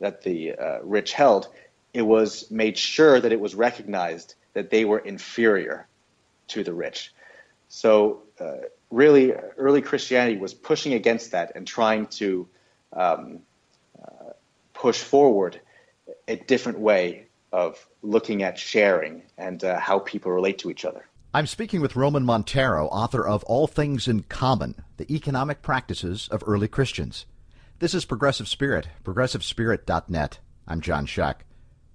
that 0.00 0.22
the 0.22 0.54
rich 0.82 1.12
held, 1.12 1.48
it 1.92 2.02
was 2.02 2.50
made 2.50 2.76
sure 2.76 3.20
that 3.20 3.32
it 3.32 3.40
was 3.40 3.54
recognized 3.54 4.34
that 4.52 4.70
they 4.70 4.84
were 4.84 4.98
inferior 4.98 5.86
to 6.48 6.64
the 6.64 6.72
rich. 6.72 7.12
So, 7.68 8.22
uh, 8.38 8.68
really, 8.90 9.32
early 9.32 9.82
Christianity 9.82 10.36
was 10.36 10.54
pushing 10.54 10.94
against 10.94 11.32
that 11.32 11.52
and 11.56 11.66
trying 11.66 12.06
to 12.06 12.48
um, 12.92 13.40
uh, 14.00 14.32
push 14.72 14.98
forward 14.98 15.60
a 16.28 16.36
different 16.36 16.78
way 16.78 17.26
of 17.52 17.84
looking 18.02 18.42
at 18.42 18.58
sharing 18.58 19.22
and 19.38 19.62
uh, 19.64 19.78
how 19.78 19.98
people 19.98 20.30
relate 20.32 20.58
to 20.58 20.70
each 20.70 20.84
other. 20.84 21.06
I'm 21.36 21.48
speaking 21.48 21.80
with 21.80 21.96
Roman 21.96 22.24
Montero, 22.24 22.86
author 22.86 23.26
of 23.26 23.42
All 23.42 23.66
Things 23.66 24.06
in 24.06 24.22
Common 24.22 24.76
The 24.98 25.12
Economic 25.12 25.62
Practices 25.62 26.28
of 26.30 26.44
Early 26.46 26.68
Christians. 26.68 27.26
This 27.80 27.92
is 27.92 28.04
Progressive 28.04 28.46
Spirit, 28.46 28.86
progressivespirit.net. 29.02 30.38
I'm 30.68 30.80
John 30.80 31.06
Shuck. 31.06 31.44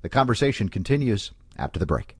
The 0.01 0.09
conversation 0.09 0.67
continues 0.67 1.31
after 1.55 1.79
the 1.79 1.85
break. 1.85 2.18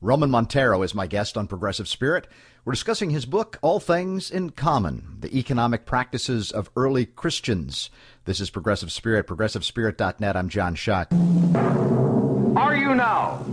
Roman 0.00 0.30
Montero 0.30 0.82
is 0.82 0.94
my 0.94 1.08
guest 1.08 1.36
on 1.36 1.48
Progressive 1.48 1.88
Spirit. 1.88 2.28
We're 2.64 2.72
discussing 2.72 3.10
his 3.10 3.26
book, 3.26 3.58
All 3.62 3.80
Things 3.80 4.30
in 4.30 4.50
Common 4.50 5.16
The 5.18 5.36
Economic 5.36 5.86
Practices 5.86 6.52
of 6.52 6.70
Early 6.76 7.04
Christians. 7.04 7.90
This 8.24 8.40
is 8.40 8.48
Progressive 8.48 8.92
Spirit, 8.92 9.26
progressivespirit.net. 9.26 10.36
I'm 10.36 10.48
John 10.48 10.76
Shuck. 10.76 11.12
Are 11.12 12.76
you 12.76 12.94
now? 12.94 13.44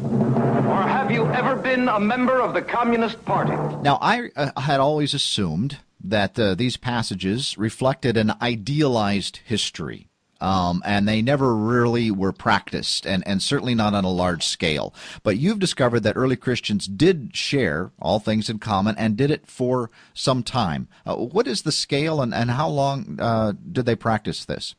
Or 0.67 0.83
have 0.83 1.09
you 1.09 1.25
ever 1.31 1.55
been 1.55 1.87
a 1.87 1.99
member 1.99 2.39
of 2.39 2.53
the 2.53 2.61
Communist 2.61 3.25
Party? 3.25 3.55
Now, 3.81 3.97
I 3.99 4.29
uh, 4.35 4.61
had 4.61 4.79
always 4.79 5.15
assumed 5.15 5.79
that 6.03 6.37
uh, 6.37 6.53
these 6.53 6.77
passages 6.77 7.57
reflected 7.57 8.17
an 8.17 8.33
idealized 8.39 9.37
history 9.45 10.09
um, 10.45 10.83
and 10.85 11.07
they 11.07 11.23
never 11.23 11.55
really 11.55 12.11
were 12.11 12.31
practiced, 12.31 13.07
and, 13.07 13.27
and 13.27 13.41
certainly 13.41 13.73
not 13.73 13.95
on 13.95 14.05
a 14.05 14.11
large 14.11 14.45
scale. 14.45 14.93
But 15.23 15.37
you've 15.37 15.57
discovered 15.57 16.01
that 16.01 16.15
early 16.15 16.35
Christians 16.35 16.85
did 16.85 17.35
share 17.35 17.91
all 17.99 18.19
things 18.19 18.47
in 18.47 18.59
common 18.59 18.95
and 18.95 19.17
did 19.17 19.31
it 19.31 19.47
for 19.47 19.89
some 20.13 20.43
time. 20.43 20.87
Uh, 21.03 21.15
what 21.15 21.47
is 21.47 21.63
the 21.63 21.71
scale, 21.71 22.21
and, 22.21 22.31
and 22.31 22.51
how 22.51 22.69
long 22.69 23.17
uh, 23.19 23.53
did 23.71 23.87
they 23.87 23.95
practice 23.95 24.45
this? 24.45 24.75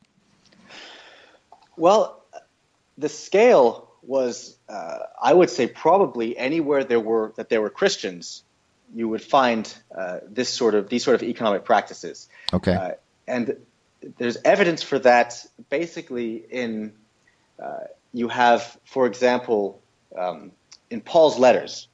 Well, 1.75 2.23
the 2.97 3.09
scale 3.09 3.91
was, 4.01 4.55
uh, 4.69 4.99
I 5.21 5.33
would 5.33 5.49
say, 5.49 5.67
probably 5.67 6.37
anywhere 6.37 6.85
there 6.85 7.01
were 7.01 7.33
that 7.35 7.49
there 7.49 7.61
were 7.61 7.69
Christians, 7.69 8.43
you 8.95 9.09
would 9.09 9.21
find 9.21 9.71
uh, 9.93 10.19
this 10.29 10.47
sort 10.47 10.75
of 10.75 10.87
these 10.87 11.03
sort 11.03 11.15
of 11.15 11.23
economic 11.23 11.65
practices. 11.65 12.29
Okay. 12.53 12.73
Uh, 12.73 12.91
and 13.27 13.57
there's 14.17 14.37
evidence 14.43 14.83
for 14.83 14.99
that 14.99 15.45
basically 15.69 16.35
in 16.35 16.93
uh, 17.61 17.85
you 18.13 18.27
have, 18.27 18.77
for 18.85 19.05
example, 19.05 19.81
um, 20.17 20.51
in 20.89 21.01
Paul's 21.01 21.37
letters 21.37 21.87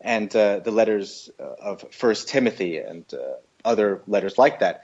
and 0.00 0.34
uh, 0.34 0.60
the 0.60 0.70
letters 0.70 1.30
uh, 1.38 1.44
of 1.60 1.84
First 1.92 2.28
Timothy 2.28 2.78
and 2.78 3.04
uh, 3.14 3.36
other 3.64 4.02
letters 4.06 4.38
like 4.38 4.60
that, 4.60 4.82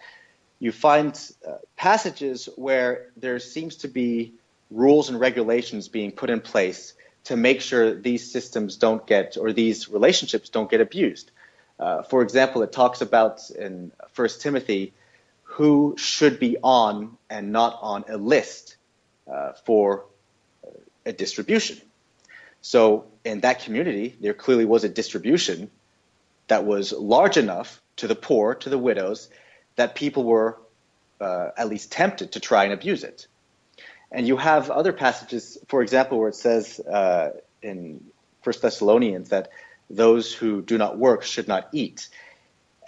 you 0.58 0.72
find 0.72 1.18
uh, 1.46 1.54
passages 1.76 2.48
where 2.56 3.10
there 3.16 3.38
seems 3.38 3.76
to 3.76 3.88
be 3.88 4.32
rules 4.70 5.08
and 5.08 5.18
regulations 5.20 5.88
being 5.88 6.12
put 6.12 6.30
in 6.30 6.40
place 6.40 6.94
to 7.24 7.36
make 7.36 7.60
sure 7.60 7.94
these 7.94 8.30
systems 8.30 8.76
don't 8.76 9.06
get 9.06 9.36
or 9.36 9.52
these 9.52 9.88
relationships 9.88 10.48
don't 10.48 10.70
get 10.70 10.80
abused. 10.80 11.30
Uh, 11.78 12.02
for 12.02 12.22
example, 12.22 12.62
it 12.62 12.72
talks 12.72 13.00
about 13.00 13.50
in 13.50 13.92
First 14.12 14.40
Timothy 14.40 14.92
who 15.52 15.94
should 15.98 16.38
be 16.38 16.56
on 16.62 17.16
and 17.28 17.52
not 17.52 17.78
on 17.82 18.04
a 18.08 18.16
list 18.16 18.76
uh, 19.30 19.52
for 19.66 20.06
a 21.04 21.12
distribution. 21.12 21.78
So 22.62 23.04
in 23.24 23.40
that 23.40 23.60
community, 23.60 24.16
there 24.20 24.32
clearly 24.32 24.64
was 24.64 24.84
a 24.84 24.88
distribution 24.88 25.70
that 26.48 26.64
was 26.64 26.92
large 26.92 27.36
enough 27.36 27.82
to 27.96 28.08
the 28.08 28.14
poor, 28.14 28.54
to 28.54 28.70
the 28.70 28.78
widows, 28.78 29.28
that 29.76 29.94
people 29.94 30.24
were 30.24 30.58
uh, 31.20 31.50
at 31.56 31.68
least 31.68 31.92
tempted 31.92 32.32
to 32.32 32.40
try 32.40 32.64
and 32.64 32.72
abuse 32.72 33.04
it. 33.04 33.26
And 34.10 34.26
you 34.26 34.38
have 34.38 34.70
other 34.70 34.92
passages, 34.92 35.58
for 35.68 35.82
example, 35.82 36.18
where 36.18 36.28
it 36.28 36.34
says 36.34 36.80
uh, 36.80 37.30
in 37.60 38.04
First 38.42 38.62
Thessalonians 38.62 39.28
that 39.30 39.50
those 39.90 40.32
who 40.32 40.62
do 40.62 40.78
not 40.78 40.98
work 40.98 41.22
should 41.22 41.48
not 41.48 41.68
eat. 41.72 42.08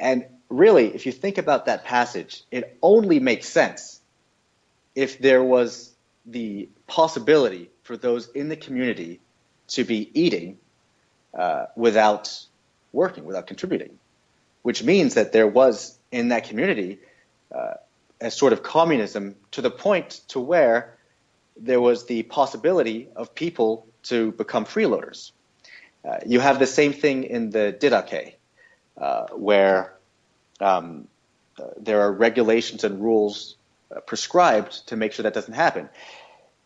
And 0.01 0.27
really, 0.49 0.95
if 0.95 1.07
you 1.07 1.13
think 1.13 1.39
about 1.39 1.67
that 1.67 1.85
passage, 1.85 2.43
it 2.51 2.77
only 2.83 3.21
makes 3.21 3.49
sense 3.49 4.01
if 4.95 5.19
there 5.19 5.43
was 5.43 5.95
the 6.27 6.69
possibility 6.87 7.71
for 7.83 7.97
those 7.97 8.29
in 8.31 8.49
the 8.49 8.57
community 8.57 9.21
to 9.69 9.85
be 9.85 10.11
eating 10.15 10.59
uh, 11.37 11.67
without 11.77 12.47
working, 12.93 13.25
without 13.25 13.47
contributing, 13.47 13.99
which 14.63 14.83
means 14.83 15.15
that 15.15 15.33
there 15.33 15.49
was 15.49 15.99
in 16.13 16.29
that 16.29 16.45
community 16.49 16.99
uh, 17.55 17.75
a 18.21 18.31
sort 18.31 18.53
of 18.53 18.63
communism 18.63 19.35
to 19.51 19.61
the 19.61 19.71
point 19.71 20.21
to 20.29 20.41
where 20.41 20.97
there 21.57 21.81
was 21.81 22.07
the 22.07 22.23
possibility 22.25 23.09
of 23.17 23.35
people 23.35 23.87
to 24.05 24.33
become 24.33 24.65
freeloaders. 24.65 25.33
Uh, 26.05 26.19
you 26.27 26.41
have 26.41 26.59
the 26.59 26.67
same 26.67 26.93
thing 26.93 27.25
in 27.25 27.51
the 27.51 27.77
Didache, 27.79 28.35
uh, 29.01 29.27
where 29.35 29.94
um, 30.61 31.09
uh, 31.59 31.65
there 31.77 32.01
are 32.01 32.13
regulations 32.13 32.85
and 32.85 33.03
rules 33.03 33.57
uh, 33.95 34.01
prescribed 34.01 34.87
to 34.89 34.97
make 34.97 35.13
sure 35.13 35.23
that 35.23 35.35
doesn't 35.35 35.55
happen. 35.55 35.89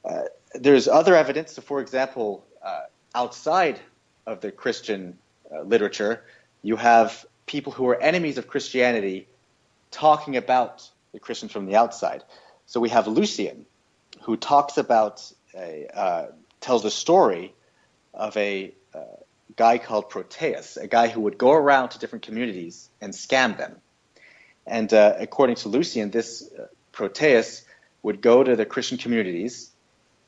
Uh, 0.04 0.22
there's 0.54 0.88
other 0.88 1.14
evidence, 1.14 1.52
so 1.52 1.62
for 1.62 1.80
example, 1.80 2.46
uh, 2.64 2.82
outside 3.14 3.80
of 4.26 4.40
the 4.40 4.50
Christian 4.50 5.18
literature, 5.64 6.24
you 6.62 6.76
have 6.76 7.24
people 7.46 7.72
who 7.72 7.88
are 7.88 8.00
enemies 8.00 8.38
of 8.38 8.46
Christianity 8.46 9.26
talking 9.90 10.36
about 10.36 10.88
the 11.12 11.18
Christians 11.18 11.52
from 11.52 11.66
the 11.66 11.76
outside. 11.76 12.22
So 12.66 12.80
we 12.80 12.90
have 12.90 13.08
Lucian, 13.08 13.66
who 14.22 14.36
talks 14.36 14.76
about 14.78 15.32
a, 15.54 15.86
uh, 15.94 16.26
tells 16.60 16.82
the 16.82 16.90
story 16.90 17.54
of 18.14 18.36
a 18.36 18.74
uh, 18.94 18.98
guy 19.58 19.76
called 19.78 20.08
Proteus, 20.08 20.76
a 20.76 20.86
guy 20.86 21.08
who 21.08 21.20
would 21.22 21.36
go 21.36 21.52
around 21.52 21.90
to 21.90 21.98
different 21.98 22.24
communities 22.24 22.88
and 23.00 23.12
scam 23.12 23.58
them. 23.58 23.76
And 24.66 24.92
uh, 24.92 25.14
according 25.18 25.56
to 25.56 25.68
Lucian, 25.68 26.10
this 26.10 26.48
uh, 26.58 26.66
Proteus 26.92 27.64
would 28.02 28.20
go 28.20 28.42
to 28.42 28.56
the 28.56 28.64
Christian 28.64 28.98
communities 28.98 29.70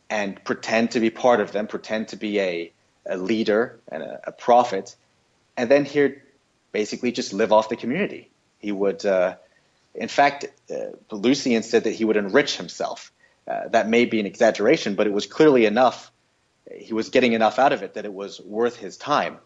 and 0.08 0.42
pretend 0.44 0.90
to 0.92 1.00
be 1.00 1.10
part 1.10 1.40
of 1.40 1.52
them, 1.52 1.66
pretend 1.66 2.08
to 2.08 2.16
be 2.16 2.40
a, 2.40 2.72
a 3.06 3.16
leader 3.16 3.80
and 3.88 4.02
a, 4.02 4.20
a 4.28 4.32
prophet, 4.32 4.96
and 5.56 5.70
then 5.70 5.84
he'd 5.84 6.20
basically 6.72 7.12
just 7.12 7.32
live 7.32 7.52
off 7.52 7.68
the 7.68 7.76
community. 7.76 8.30
He 8.58 8.72
would 8.72 9.06
uh, 9.06 9.36
in 9.94 10.08
fact, 10.08 10.46
uh, 10.70 10.96
Lucian 11.10 11.62
said 11.62 11.84
that 11.84 11.92
he 11.92 12.04
would 12.04 12.16
enrich 12.16 12.56
himself. 12.56 13.12
Uh, 13.48 13.68
that 13.68 13.88
may 13.88 14.04
be 14.04 14.20
an 14.20 14.26
exaggeration, 14.26 14.94
but 14.94 15.06
it 15.06 15.12
was 15.12 15.26
clearly 15.26 15.66
enough. 15.66 16.12
He 16.72 16.92
was 16.92 17.08
getting 17.08 17.32
enough 17.32 17.58
out 17.58 17.72
of 17.72 17.82
it 17.82 17.94
that 17.94 18.04
it 18.04 18.12
was 18.12 18.40
worth 18.40 18.76
his 18.76 18.96
time. 18.96 19.38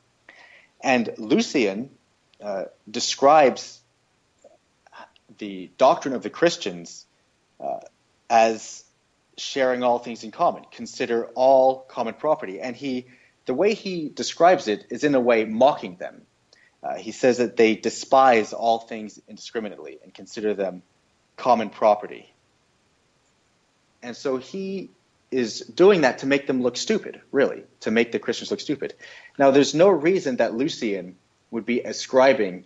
And 0.83 1.14
Lucian 1.18 1.90
uh, 2.42 2.64
describes 2.90 3.81
the 5.38 5.70
doctrine 5.79 6.14
of 6.14 6.22
the 6.22 6.31
Christians 6.31 7.07
uh, 7.61 7.81
as 8.29 8.85
sharing 9.37 9.83
all 9.83 9.98
things 9.98 10.24
in 10.24 10.31
common, 10.31 10.64
consider 10.70 11.27
all 11.35 11.81
common 11.88 12.14
property. 12.14 12.61
And 12.61 12.77
he, 12.77 13.07
the 13.46 13.55
way 13.55 13.74
he 13.74 14.09
describes 14.09 14.68
it 14.68 14.87
is 14.90 15.05
in 15.05 15.14
a 15.14 15.20
way 15.20 15.44
mocking 15.44 15.96
them. 15.96 16.22
Uh, 16.83 16.96
he 16.96 17.12
says 17.12 17.38
that 17.38 17.57
they 17.57 17.74
despise 17.74 18.53
all 18.53 18.79
things 18.79 19.18
indiscriminately 19.27 19.98
and 20.03 20.12
consider 20.12 20.55
them 20.55 20.83
common 21.37 21.70
property. 21.70 22.33
And 24.03 24.14
so 24.14 24.37
he 24.37 24.90
is 25.35 25.61
doing 25.61 26.03
that 26.03 26.18
to 26.18 26.27
make 26.27 26.47
them 26.47 26.62
look 26.62 26.77
stupid, 26.77 27.20
really, 27.33 27.64
to 27.81 27.90
make 27.90 28.12
the 28.12 28.20
Christians 28.20 28.51
look 28.51 28.61
stupid. 28.61 28.94
Now, 29.38 29.51
there's 29.51 29.75
no 29.75 29.88
reason 29.88 30.37
that 30.37 30.55
Lucian 30.55 31.16
would 31.51 31.66
be 31.66 31.81
ascribing 31.81 32.64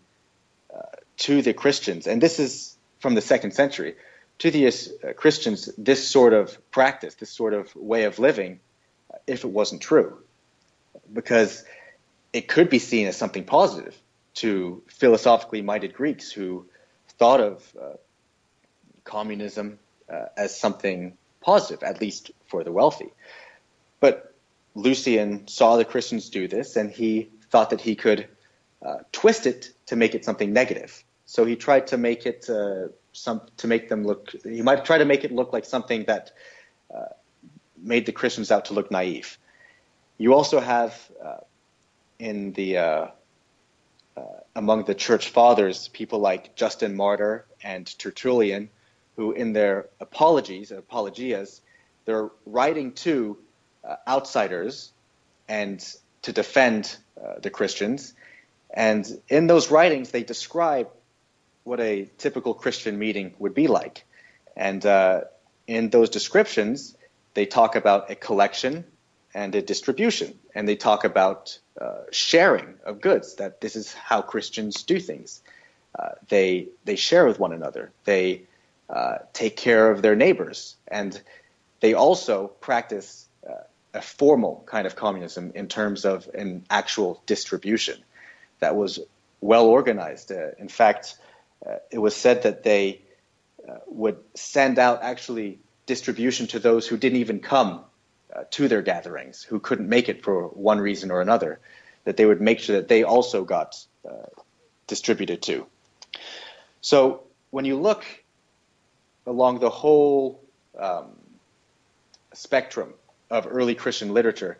uh, 0.75 0.83
to 1.19 1.41
the 1.41 1.55
Christians, 1.55 2.07
and 2.07 2.23
this 2.23 2.39
is 2.39 2.77
from 3.01 3.15
the 3.15 3.23
second 3.23 3.53
century, 3.53 3.95
to 4.39 4.51
the 4.51 4.67
uh, 4.67 5.13
Christians 5.15 5.71
this 5.79 6.07
sort 6.07 6.35
of 6.35 6.57
practice, 6.71 7.15
this 7.15 7.31
sort 7.31 7.55
of 7.55 7.75
way 7.75 8.05
of 8.05 8.19
living, 8.19 8.61
uh, 9.13 9.17
if 9.27 9.45
it 9.45 9.51
wasn't 9.51 9.81
true. 9.81 10.19
Because 11.11 11.65
it 12.33 12.49
could 12.49 12.69
be 12.69 12.79
seen 12.79 13.07
as 13.07 13.17
something 13.17 13.45
positive 13.45 13.97
to 14.35 14.83
philosophically 14.89 15.63
minded 15.63 15.95
Greeks 15.95 16.31
who 16.31 16.67
thought 17.19 17.41
of 17.41 17.77
uh, 17.81 17.97
communism 19.05 19.79
uh, 20.13 20.27
as 20.37 20.59
something 20.59 21.17
positive, 21.41 21.83
at 21.83 22.01
least 22.01 22.31
for 22.49 22.65
the 22.65 22.73
wealthy. 22.73 23.13
But 24.01 24.35
Lucian 24.75 25.49
saw 25.49 25.77
the 25.77 25.85
Christians 25.85 26.31
do 26.31 26.49
this, 26.49 26.77
and 26.77 26.91
he 26.91 27.31
thought 27.51 27.71
that 27.71 27.81
he 27.81 27.95
could 27.95 28.29
uh, 28.85 28.99
twist 29.13 29.47
it 29.47 29.71
to 29.87 29.97
make 29.97 30.15
it 30.15 30.25
something 30.25 30.53
negative. 30.53 31.05
So 31.27 31.45
he 31.45 31.57
tried 31.57 31.89
to 31.89 31.99
make 31.99 32.27
it 32.27 32.49
uh, 32.49 32.89
some 33.13 33.43
to 33.59 33.67
make 33.67 33.89
them 33.89 34.05
look. 34.05 34.31
He 34.43 34.63
might 34.63 34.85
try 34.85 34.99
to 34.99 35.05
make 35.05 35.25
it 35.25 35.33
look 35.33 35.53
like 35.53 35.65
something 35.65 36.05
that 36.05 36.33
uh, 36.95 37.13
made 37.77 38.07
the 38.07 38.13
Christians 38.13 38.51
out 38.51 38.67
to 38.67 38.75
look 38.75 38.91
naive. 38.91 39.39
You 40.17 40.35
also 40.35 40.61
have 40.61 41.11
uh, 41.25 41.39
in 42.19 42.53
the 42.53 42.79
uh, 42.79 43.07
among 44.57 44.85
the 44.85 44.95
church 44.95 45.29
fathers, 45.29 45.89
people 45.89 46.19
like 46.19 46.57
Justin 46.57 46.97
Martyr 46.97 47.47
and 47.63 47.87
Tertullian, 47.99 48.71
who 49.17 49.33
in 49.33 49.53
their 49.53 49.89
apologies, 50.01 50.73
apologias, 50.73 51.61
they're 52.09 52.31
writing 52.47 52.92
to 52.92 53.37
uh, 53.87 53.97
outsiders 54.09 54.92
and 55.47 55.79
to 56.23 56.33
defend 56.33 56.97
uh, 57.23 57.35
the 57.42 57.51
Christians. 57.51 58.14
And 58.71 59.07
in 59.29 59.47
those 59.47 59.71
writings, 59.71 60.11
they 60.11 60.23
describe 60.23 60.88
what 61.64 61.81
a 61.81 62.09
typical 62.16 62.55
Christian 62.55 62.99
meeting 62.99 63.35
would 63.38 63.53
be 63.53 63.66
like. 63.66 64.07
And 64.57 64.85
uh, 64.87 65.25
in 65.66 65.90
those 65.90 66.09
descriptions, 66.09 66.97
they 67.35 67.44
talk 67.44 67.77
about 67.77 68.11
a 68.11 68.14
collection 68.14 68.87
and 69.35 69.55
a 69.55 69.61
distribution. 69.61 70.38
And 70.55 70.66
they 70.66 70.77
talk 70.77 71.05
about 71.05 71.59
uh, 71.79 72.05
sharing 72.11 72.77
of 72.87 73.03
goods, 73.03 73.35
that 73.35 73.61
this 73.61 73.77
is 73.77 73.92
how 73.92 74.23
Christians 74.23 74.83
do 74.85 74.99
things. 74.99 75.42
Uh, 75.99 76.12
they, 76.31 76.68
they 76.87 76.97
share 76.97 77.27
with 77.27 77.38
one 77.38 77.53
another. 77.53 77.92
They 78.07 78.44
uh, 78.88 79.18
take 79.35 79.59
care 79.59 79.90
of 79.90 80.01
their 80.01 80.16
neighbors. 80.16 80.77
And 80.90 81.21
they 81.81 81.95
also 81.95 82.49
practice 82.49 83.27
uh, 83.49 83.62
a 83.95 84.03
formal 84.03 84.64
kind 84.67 84.87
of 84.87 84.97
communism 84.97 85.53
in 85.55 85.69
terms 85.69 86.05
of 86.05 86.29
an 86.35 86.64
actual 86.71 87.23
distribution 87.27 87.99
that 88.61 88.77
was 88.77 88.99
well 89.41 89.67
organized. 89.67 90.33
Uh, 90.33 90.51
in 90.59 90.69
fact, 90.69 91.17
it 91.91 91.99
was 91.99 92.14
said 92.14 92.43
that 92.45 92.62
they 92.62 93.03
would 93.87 94.17
send 94.35 94.79
out 94.79 95.03
actually 95.03 95.59
distribution 95.87 96.47
to 96.47 96.59
those 96.59 96.87
who 96.87 96.97
didn't 96.97 97.19
even 97.19 97.41
come 97.41 97.85
uh, 98.35 98.45
to 98.51 98.69
their 98.69 98.83
gatherings 98.83 99.43
who 99.43 99.59
couldn't 99.59 99.88
make 99.88 100.09
it 100.09 100.23
for 100.23 100.49
one 100.49 100.79
reason 100.79 101.11
or 101.11 101.21
another, 101.21 101.59
that 102.05 102.17
they 102.17 102.27
would 102.27 102.41
make 102.41 102.61
sure 102.61 102.77
that 102.77 102.88
they 102.88 103.03
also 103.03 103.45
got 103.45 103.85
uh, 104.09 104.12
distributed 104.87 105.43
to. 105.43 105.67
So 106.81 107.23
when 107.51 107.64
you 107.64 107.77
look 107.77 108.05
along 109.27 109.61
the 109.61 109.71
whole 109.71 110.43
um, 110.79 111.17
spectrum 112.35 112.95
of 113.31 113.47
early 113.51 113.75
Christian 113.75 114.14
literature, 114.14 114.59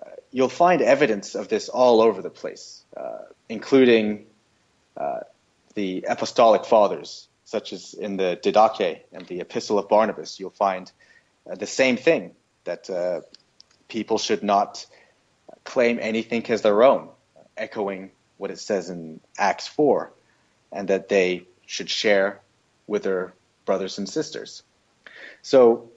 uh, 0.00 0.10
you'll 0.30 0.48
find 0.48 0.82
evidence 0.82 1.34
of 1.34 1.48
this 1.48 1.68
all 1.68 2.00
over 2.00 2.22
the 2.22 2.30
place, 2.30 2.82
uh, 2.96 3.18
including 3.48 4.26
uh, 4.96 5.20
the 5.74 6.04
apostolic 6.08 6.64
fathers, 6.64 7.28
such 7.44 7.72
as 7.72 7.94
in 7.94 8.16
the 8.16 8.38
Didache 8.42 9.00
and 9.12 9.26
the 9.26 9.40
Epistle 9.40 9.78
of 9.78 9.88
Barnabas. 9.88 10.38
You'll 10.38 10.50
find 10.50 10.90
uh, 11.50 11.54
the 11.54 11.66
same 11.66 11.96
thing 11.96 12.32
that 12.64 12.90
uh, 12.90 13.22
people 13.88 14.18
should 14.18 14.42
not 14.42 14.84
claim 15.64 15.98
anything 16.00 16.44
as 16.50 16.62
their 16.62 16.82
own, 16.82 17.08
echoing 17.56 18.10
what 18.36 18.50
it 18.50 18.58
says 18.58 18.90
in 18.90 19.20
Acts 19.36 19.66
4, 19.66 20.12
and 20.72 20.88
that 20.88 21.08
they 21.08 21.44
should 21.66 21.90
share 21.90 22.40
with 22.86 23.02
their 23.02 23.32
brothers 23.64 23.98
and 23.98 24.08
sisters. 24.08 24.62
So 25.42 25.90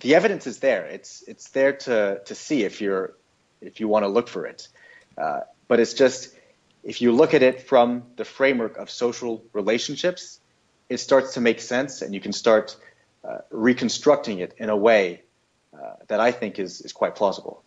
the 0.00 0.14
evidence 0.14 0.46
is 0.46 0.58
there. 0.58 0.84
It's 0.86 1.22
it's 1.26 1.50
there 1.50 1.72
to 1.72 2.20
to 2.24 2.34
see 2.34 2.64
if 2.64 2.80
you're 2.80 3.14
if 3.60 3.80
you 3.80 3.88
want 3.88 4.04
to 4.04 4.08
look 4.08 4.28
for 4.28 4.46
it. 4.46 4.68
Uh, 5.16 5.40
but 5.68 5.80
it's 5.80 5.94
just 5.94 6.34
if 6.82 7.02
you 7.02 7.12
look 7.12 7.34
at 7.34 7.42
it 7.42 7.62
from 7.62 8.04
the 8.16 8.24
framework 8.24 8.76
of 8.76 8.90
social 8.90 9.42
relationships, 9.52 10.40
it 10.88 10.98
starts 10.98 11.34
to 11.34 11.40
make 11.40 11.60
sense, 11.60 12.02
and 12.02 12.14
you 12.14 12.20
can 12.20 12.32
start 12.32 12.76
uh, 13.24 13.38
reconstructing 13.50 14.38
it 14.38 14.54
in 14.58 14.68
a 14.68 14.76
way 14.76 15.22
uh, 15.74 15.94
that 16.08 16.20
I 16.20 16.30
think 16.30 16.58
is, 16.58 16.80
is 16.80 16.92
quite 16.92 17.16
plausible. 17.16 17.64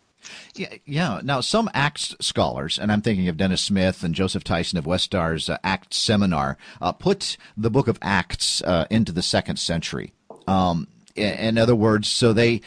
Yeah, 0.54 0.74
yeah. 0.84 1.20
Now, 1.22 1.40
some 1.40 1.68
Acts 1.74 2.14
scholars, 2.20 2.78
and 2.78 2.90
I'm 2.92 3.02
thinking 3.02 3.28
of 3.28 3.36
Dennis 3.36 3.62
Smith 3.62 4.02
and 4.02 4.14
Joseph 4.14 4.44
Tyson 4.44 4.78
of 4.78 4.86
Westar's 4.86 5.48
uh, 5.48 5.58
Acts 5.62 5.96
Seminar, 5.98 6.56
uh, 6.80 6.92
put 6.92 7.36
the 7.56 7.70
book 7.70 7.88
of 7.88 7.98
Acts 8.02 8.62
uh, 8.62 8.86
into 8.90 9.12
the 9.12 9.22
second 9.22 9.58
century. 9.58 10.12
Um, 10.46 10.88
in 11.20 11.58
other 11.58 11.76
words, 11.76 12.08
so 12.08 12.32
they, 12.32 12.60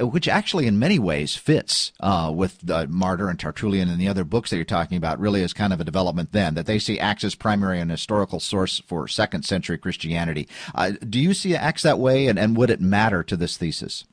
which 0.00 0.28
actually 0.28 0.66
in 0.66 0.78
many 0.78 0.98
ways 0.98 1.36
fits 1.36 1.92
uh, 2.00 2.32
with 2.34 2.58
the 2.62 2.86
Martyr 2.88 3.28
and 3.28 3.38
Tertullian 3.38 3.88
and 3.88 4.00
the 4.00 4.08
other 4.08 4.24
books 4.24 4.50
that 4.50 4.56
you're 4.56 4.64
talking 4.64 4.96
about, 4.96 5.20
really 5.20 5.42
is 5.42 5.52
kind 5.52 5.72
of 5.72 5.80
a 5.80 5.84
development 5.84 6.32
then, 6.32 6.54
that 6.54 6.66
they 6.66 6.78
see 6.78 6.98
Acts 6.98 7.24
as 7.24 7.34
primary 7.34 7.80
and 7.80 7.90
historical 7.90 8.40
source 8.40 8.80
for 8.86 9.08
second 9.08 9.44
century 9.44 9.78
Christianity. 9.78 10.48
Uh, 10.74 10.92
do 11.08 11.18
you 11.18 11.34
see 11.34 11.54
Acts 11.54 11.82
that 11.82 11.98
way, 11.98 12.26
and, 12.26 12.38
and 12.38 12.56
would 12.56 12.70
it 12.70 12.80
matter 12.80 13.22
to 13.22 13.36
this 13.36 13.56
thesis? 13.56 14.04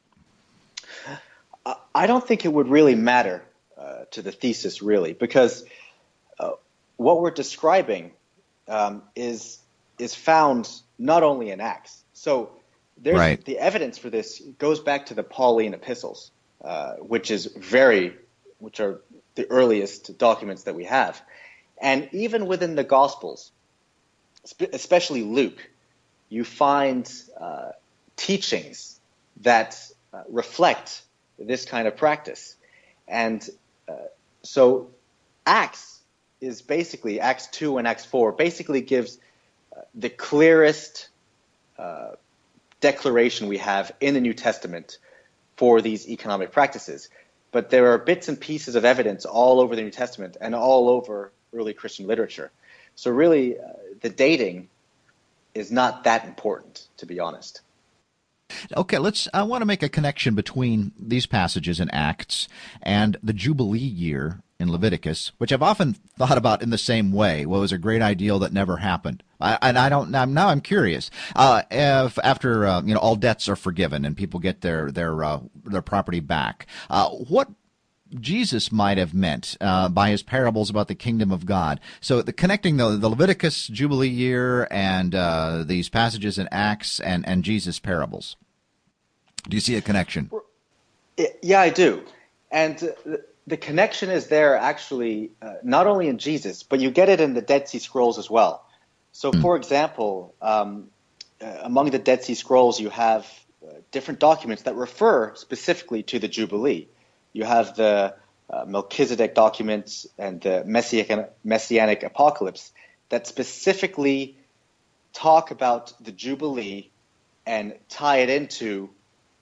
I 1.96 2.08
don't 2.08 2.28
think 2.28 2.46
it 2.46 2.54
would 2.54 2.68
really 2.68 2.96
matter 2.96 3.42
uh, 3.78 4.04
to 4.12 4.22
the 4.22 4.32
thesis, 4.32 4.82
really, 4.82 5.14
because 5.14 5.66
uh, 6.38 6.52
what 6.98 7.22
we're 7.22 7.32
describing 7.32 8.12
um, 8.68 9.02
is 9.16 9.60
is 9.98 10.14
found 10.14 10.70
not 11.00 11.24
only 11.24 11.52
in 11.52 11.62
Acts. 11.62 12.04
So 12.14 12.50
there's 12.98 13.18
right. 13.18 13.44
the 13.46 13.58
evidence 13.58 13.98
for 13.98 14.10
this 14.10 14.42
goes 14.58 14.80
back 14.80 15.08
to 15.08 15.14
the 15.14 15.24
Pauline 15.24 15.74
epistles, 15.74 16.32
uh, 16.64 16.94
which 16.96 17.32
is 17.32 17.46
very, 17.46 18.16
which 18.60 18.80
are 18.80 19.02
the 19.36 19.50
earliest 19.50 20.18
documents 20.18 20.64
that 20.64 20.76
we 20.76 20.86
have, 20.86 21.22
and 21.82 22.10
even 22.14 22.48
within 22.48 22.76
the 22.76 22.84
Gospels, 22.84 23.52
especially 24.72 25.24
Luke, 25.24 25.70
you 26.30 26.44
find 26.44 27.12
uh, 27.40 27.72
teachings 28.16 29.00
that 29.42 29.78
uh, 30.14 30.22
reflect 30.30 31.02
this 31.38 31.66
kind 31.66 31.88
of 31.88 31.98
practice, 31.98 32.56
and 33.08 33.48
uh, 33.90 33.94
so 34.42 34.90
Acts 35.46 36.00
is 36.40 36.62
basically 36.62 37.20
Acts 37.20 37.48
two 37.48 37.78
and 37.78 37.88
Acts 37.88 38.06
four 38.06 38.32
basically 38.32 38.82
gives 38.82 39.18
uh, 39.76 39.82
the 39.94 40.10
clearest 40.10 41.10
uh, 41.78 42.12
declaration 42.92 43.48
we 43.48 43.58
have 43.58 43.92
in 44.00 44.14
the 44.14 44.22
New 44.22 44.36
Testament 44.36 45.00
for 45.58 45.82
these 45.82 46.08
economic 46.08 46.52
practices. 46.52 47.10
But 47.52 47.72
there 47.72 47.94
are 47.94 47.98
bits 47.98 48.28
and 48.28 48.40
pieces 48.40 48.76
of 48.76 48.86
evidence 48.86 49.26
all 49.26 49.60
over 49.60 49.76
the 49.76 49.82
New 49.82 49.90
Testament 49.90 50.38
and 50.40 50.54
all 50.54 50.90
over 50.90 51.32
early 51.52 51.74
Christian 51.74 52.06
literature. 52.06 52.52
So, 52.94 53.10
really, 53.10 53.58
uh, 53.58 53.64
the 54.02 54.10
dating 54.10 54.70
is 55.56 55.72
not 55.72 56.04
that 56.04 56.26
important, 56.26 56.88
to 56.98 57.08
be 57.08 57.20
honest. 57.20 57.62
Okay, 58.78 59.00
let's. 59.00 59.28
I 59.34 59.42
want 59.44 59.62
to 59.62 59.66
make 59.66 59.82
a 59.82 59.90
connection 59.90 60.36
between 60.36 60.92
these 61.00 61.26
passages 61.26 61.80
in 61.80 61.90
Acts 61.90 62.48
and 62.84 63.18
the 63.24 63.34
Jubilee 63.34 63.80
year 63.80 64.44
in 64.60 64.72
Leviticus, 64.72 65.32
which 65.38 65.52
I've 65.52 65.62
often 65.62 65.96
thought 66.18 66.38
about 66.38 66.62
in 66.62 66.70
the 66.70 66.78
same 66.78 67.12
way. 67.12 67.46
What 67.46 67.60
was 67.60 67.72
a 67.72 67.78
great 67.78 68.02
ideal 68.02 68.40
that 68.40 68.54
never 68.54 68.78
happened? 68.78 69.24
I, 69.40 69.58
and 69.62 69.78
I 69.78 69.90
don't. 69.90 70.14
I'm, 70.16 70.34
now 70.34 70.48
I'm 70.48 70.62
curious. 70.62 71.12
Uh, 71.36 71.64
if 71.70 72.18
after 72.24 72.66
uh, 72.66 72.82
you 72.84 72.94
know 72.94 73.00
all 73.00 73.16
debts 73.16 73.50
are 73.50 73.56
forgiven 73.56 74.06
and 74.06 74.16
people 74.16 74.40
get 74.40 74.62
their 74.62 74.92
their 74.92 75.24
uh, 75.24 75.42
their 75.66 75.82
property 75.82 76.22
back, 76.22 76.68
uh, 76.90 77.10
what 77.10 77.50
Jesus 78.14 78.72
might 78.72 78.98
have 78.98 79.14
meant 79.14 79.58
uh, 79.60 79.90
by 79.90 80.10
his 80.10 80.24
parables 80.24 80.70
about 80.70 80.88
the 80.88 80.96
kingdom 80.96 81.32
of 81.32 81.46
God. 81.46 81.82
So 82.00 82.22
the 82.22 82.34
connecting 82.34 82.78
the, 82.78 82.92
the 82.92 83.10
Leviticus 83.10 83.68
Jubilee 83.68 84.08
year 84.08 84.68
and 84.72 85.14
uh, 85.14 85.64
these 85.66 85.90
passages 85.90 86.38
in 86.38 86.48
Acts 86.52 87.00
and 87.00 87.28
and 87.28 87.44
Jesus 87.44 87.80
parables. 87.80 88.38
Do 89.50 89.58
you 89.58 89.62
see 89.62 89.76
a 89.76 89.82
connection? 89.82 90.32
Yeah, 91.42 91.62
I 91.62 91.70
do, 91.70 92.04
and 92.52 92.94
the 93.48 93.58
connection 93.58 94.10
is 94.10 94.28
there 94.28 94.58
actually 94.58 95.32
uh, 95.42 95.56
not 95.64 95.88
only 95.88 96.08
in 96.08 96.18
Jesus, 96.18 96.64
but 96.64 96.80
you 96.80 96.92
get 96.92 97.10
it 97.10 97.22
in 97.22 97.34
the 97.34 97.42
Dead 97.42 97.68
Sea 97.70 97.80
Scrolls 97.80 98.18
as 98.18 98.30
well. 98.30 98.66
So, 99.12 99.32
mm. 99.32 99.42
for 99.42 99.56
example, 99.56 100.34
um, 100.42 100.88
uh, 101.42 101.60
among 101.64 101.92
the 101.92 102.00
Dead 102.00 102.24
Sea 102.24 102.36
Scrolls, 102.36 102.80
you 102.80 102.90
have 102.90 103.28
uh, 103.64 103.72
different 103.92 104.20
documents 104.20 104.64
that 104.64 104.76
refer 104.76 105.36
specifically 105.36 106.04
to 106.04 106.20
the 106.20 106.28
Jubilee. 106.28 106.88
You 107.34 107.44
have 107.44 107.76
the 107.76 108.16
uh, 108.50 108.66
Melchizedek 108.66 109.36
documents 109.36 110.08
and 110.18 110.42
the 110.42 110.64
Messianic, 110.66 111.32
Messianic 111.44 112.04
Apocalypse 112.04 112.72
that 113.10 113.28
specifically 113.28 114.38
talk 115.14 115.52
about 115.52 115.94
the 116.04 116.12
Jubilee 116.12 116.90
and 117.46 117.76
tie 117.90 118.18
it 118.18 118.30
into 118.30 118.90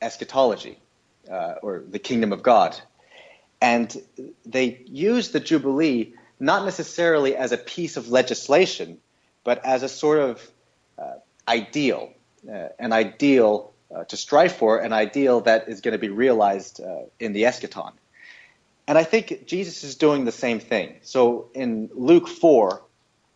eschatology 0.02 0.78
uh, 1.32 1.56
or 1.62 1.84
the 1.90 2.00
kingdom 2.00 2.34
of 2.34 2.44
God. 2.44 2.80
And 3.64 3.96
they 4.46 4.84
use 4.88 5.30
the 5.30 5.40
Jubilee 5.40 6.16
not 6.38 6.66
necessarily 6.66 7.38
as 7.38 7.54
a 7.54 7.58
piece 7.58 7.96
of 7.96 8.10
legislation, 8.10 8.98
but 9.46 9.64
as 9.64 9.84
a 9.84 9.88
sort 9.88 10.20
of 10.20 10.52
uh, 11.00 11.14
ideal, 11.48 12.12
uh, 12.46 12.68
an 12.78 12.92
ideal 12.92 13.72
uh, 13.96 14.04
to 14.04 14.18
strive 14.18 14.52
for, 14.52 14.80
an 14.80 14.92
ideal 14.92 15.40
that 15.42 15.70
is 15.70 15.80
going 15.80 15.94
to 15.94 15.98
be 15.98 16.10
realized 16.10 16.82
uh, 16.82 17.04
in 17.22 17.32
the 17.32 17.44
eschaton. 17.44 17.94
And 18.86 18.98
I 18.98 19.06
think 19.06 19.46
Jesus 19.48 19.86
is 19.86 19.96
doing 19.96 20.26
the 20.26 20.34
same 20.34 20.60
thing. 20.60 20.98
So 21.02 21.50
in 21.54 21.90
Luke 21.94 22.28
4, 22.28 22.82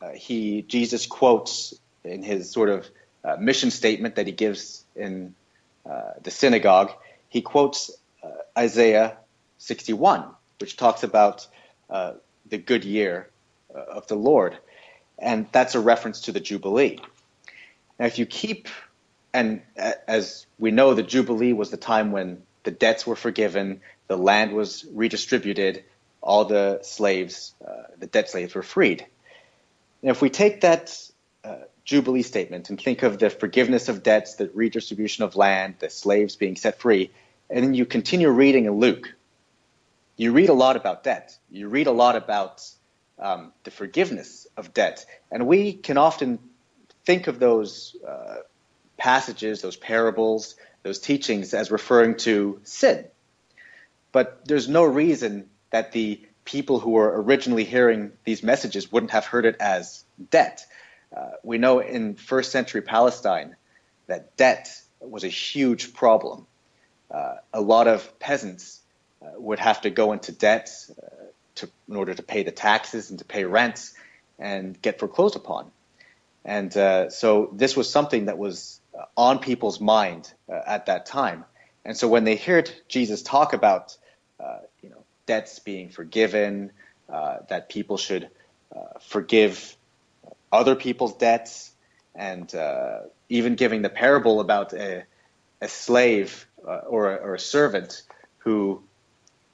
uh, 0.02 0.10
he 0.10 0.62
Jesus 0.64 1.06
quotes 1.06 1.74
in 2.04 2.22
his 2.22 2.52
sort 2.52 2.68
of 2.68 2.86
uh, 3.24 3.38
mission 3.40 3.72
statement 3.72 4.16
that 4.16 4.28
he 4.28 4.34
gives 4.34 4.84
in 4.94 5.36
the 6.22 6.32
synagogue, 6.32 6.92
he 7.30 7.42
quotes 7.42 7.92
Isaiah 8.58 9.16
61, 9.58 10.26
which 10.60 10.78
talks 10.78 11.04
about 11.04 11.48
uh, 11.90 12.14
the 12.50 12.58
good 12.58 12.84
year 12.84 13.30
uh, 13.74 13.80
of 13.80 14.08
the 14.08 14.16
Lord. 14.16 14.58
And 15.20 15.48
that's 15.52 15.76
a 15.76 15.80
reference 15.80 16.22
to 16.22 16.32
the 16.32 16.40
Jubilee. 16.40 17.00
Now, 18.00 18.06
if 18.06 18.20
you 18.20 18.26
keep, 18.26 18.68
and 19.34 19.62
as 19.76 20.46
we 20.60 20.72
know, 20.72 20.94
the 20.94 21.04
Jubilee 21.04 21.54
was 21.54 21.72
the 21.72 21.78
time 21.78 22.12
when 22.12 22.44
the 22.64 22.72
debts 22.72 23.08
were 23.08 23.16
forgiven, 23.16 23.82
the 24.08 24.18
land 24.18 24.54
was 24.54 24.86
redistributed, 24.94 25.84
all 26.22 26.46
the 26.46 26.80
slaves, 26.84 27.54
uh, 27.66 27.84
the 27.98 28.08
debt 28.08 28.30
slaves 28.30 28.54
were 28.54 28.64
freed. 28.64 29.06
Now, 30.02 30.12
if 30.12 30.22
we 30.22 30.30
take 30.30 30.62
that 30.62 31.00
uh, 31.44 31.56
Jubilee 31.86 32.22
statement 32.22 32.70
and 32.70 32.80
think 32.80 33.04
of 33.04 33.18
the 33.18 33.30
forgiveness 33.30 33.90
of 33.90 34.04
debts, 34.04 34.36
the 34.36 34.50
redistribution 34.54 35.24
of 35.24 35.36
land, 35.36 35.76
the 35.80 35.90
slaves 35.90 36.36
being 36.36 36.56
set 36.56 36.80
free, 36.80 37.12
and 37.50 37.64
then 37.64 37.74
you 37.74 37.86
continue 37.86 38.30
reading 38.30 38.66
in 38.66 38.74
Luke, 38.74 39.14
you 40.18 40.32
read 40.32 40.50
a 40.50 40.54
lot 40.54 40.76
about 40.76 41.04
debt. 41.04 41.38
You 41.50 41.70
read 41.70 41.88
a 41.88 41.92
lot 41.92 42.16
about 42.16 42.68
um, 43.20 43.54
the 43.64 43.72
forgiveness 43.72 44.48
of 44.58 44.74
debt. 44.74 45.06
And 45.32 45.48
we 45.48 45.74
can 45.74 45.98
often 45.98 46.40
think 47.06 47.28
of 47.28 47.40
those 47.40 47.96
uh, 48.06 48.38
passages, 48.98 49.62
those 49.62 49.78
parables, 49.78 50.56
those 50.84 51.00
teachings 51.00 51.54
as 51.54 51.72
referring 51.72 52.18
to 52.18 52.60
sin. 52.64 53.06
But 54.12 54.46
there's 54.46 54.68
no 54.68 54.84
reason 54.84 55.50
that 55.70 55.92
the 55.92 56.22
people 56.46 56.80
who 56.80 56.92
were 56.92 57.22
originally 57.22 57.66
hearing 57.66 58.12
these 58.24 58.42
messages 58.42 58.92
wouldn't 58.92 59.12
have 59.12 59.26
heard 59.26 59.46
it 59.46 59.58
as 59.60 60.04
debt. 60.32 60.66
Uh, 61.16 61.32
we 61.44 61.58
know 61.58 61.80
in 61.80 62.16
first 62.16 62.52
century 62.52 62.82
Palestine 62.82 63.56
that 64.08 64.36
debt 64.38 64.82
was 65.00 65.24
a 65.24 65.30
huge 65.30 65.94
problem. 65.94 66.48
Uh, 67.12 67.36
a 67.54 67.62
lot 67.62 67.88
of 67.88 68.18
peasants 68.20 68.82
would 69.36 69.60
have 69.60 69.82
to 69.82 69.90
go 69.90 70.14
into 70.14 70.32
debt 70.32 70.70
uh, 70.92 71.08
to, 71.56 71.70
in 71.90 71.96
order 71.96 72.14
to 72.14 72.24
pay 72.24 72.44
the 72.44 72.52
taxes 72.52 73.10
and 73.10 73.20
to 73.20 73.26
pay 73.26 73.44
rents 73.44 73.94
and 74.40 74.80
get 74.82 75.00
foreclosed 75.00 75.36
upon. 75.36 75.72
And 76.46 76.76
uh, 76.78 77.10
so 77.10 77.50
this 77.54 77.76
was 77.76 77.90
something 77.90 78.26
that 78.26 78.38
was 78.38 78.80
on 79.16 79.40
people's 79.40 79.82
mind 79.82 80.32
at 80.50 80.86
that 80.86 81.06
time. 81.06 81.46
And 81.84 81.98
so 81.98 82.08
when 82.08 82.24
they 82.24 82.36
heard 82.36 82.72
Jesus 82.88 83.22
talk 83.22 83.54
about, 83.54 83.98
you 84.82 84.90
know, 84.90 85.04
debts 85.26 85.60
being 85.60 85.90
forgiven, 85.90 86.72
that 87.10 87.70
people 87.70 87.98
should 87.98 88.30
forgive 89.02 89.76
other 90.52 90.76
people's 90.76 91.16
debts, 91.16 91.72
and 92.16 92.54
uh, 92.56 93.00
even 93.30 93.56
giving 93.56 93.82
the 93.82 93.90
parable 93.90 94.40
about 94.40 94.74
a, 94.74 95.04
a 95.62 95.68
slave 95.68 96.48
uh, 96.68 96.82
or, 96.88 97.14
a, 97.14 97.16
or, 97.18 97.36
a, 97.36 97.40
servant 97.40 98.02
who 98.40 98.82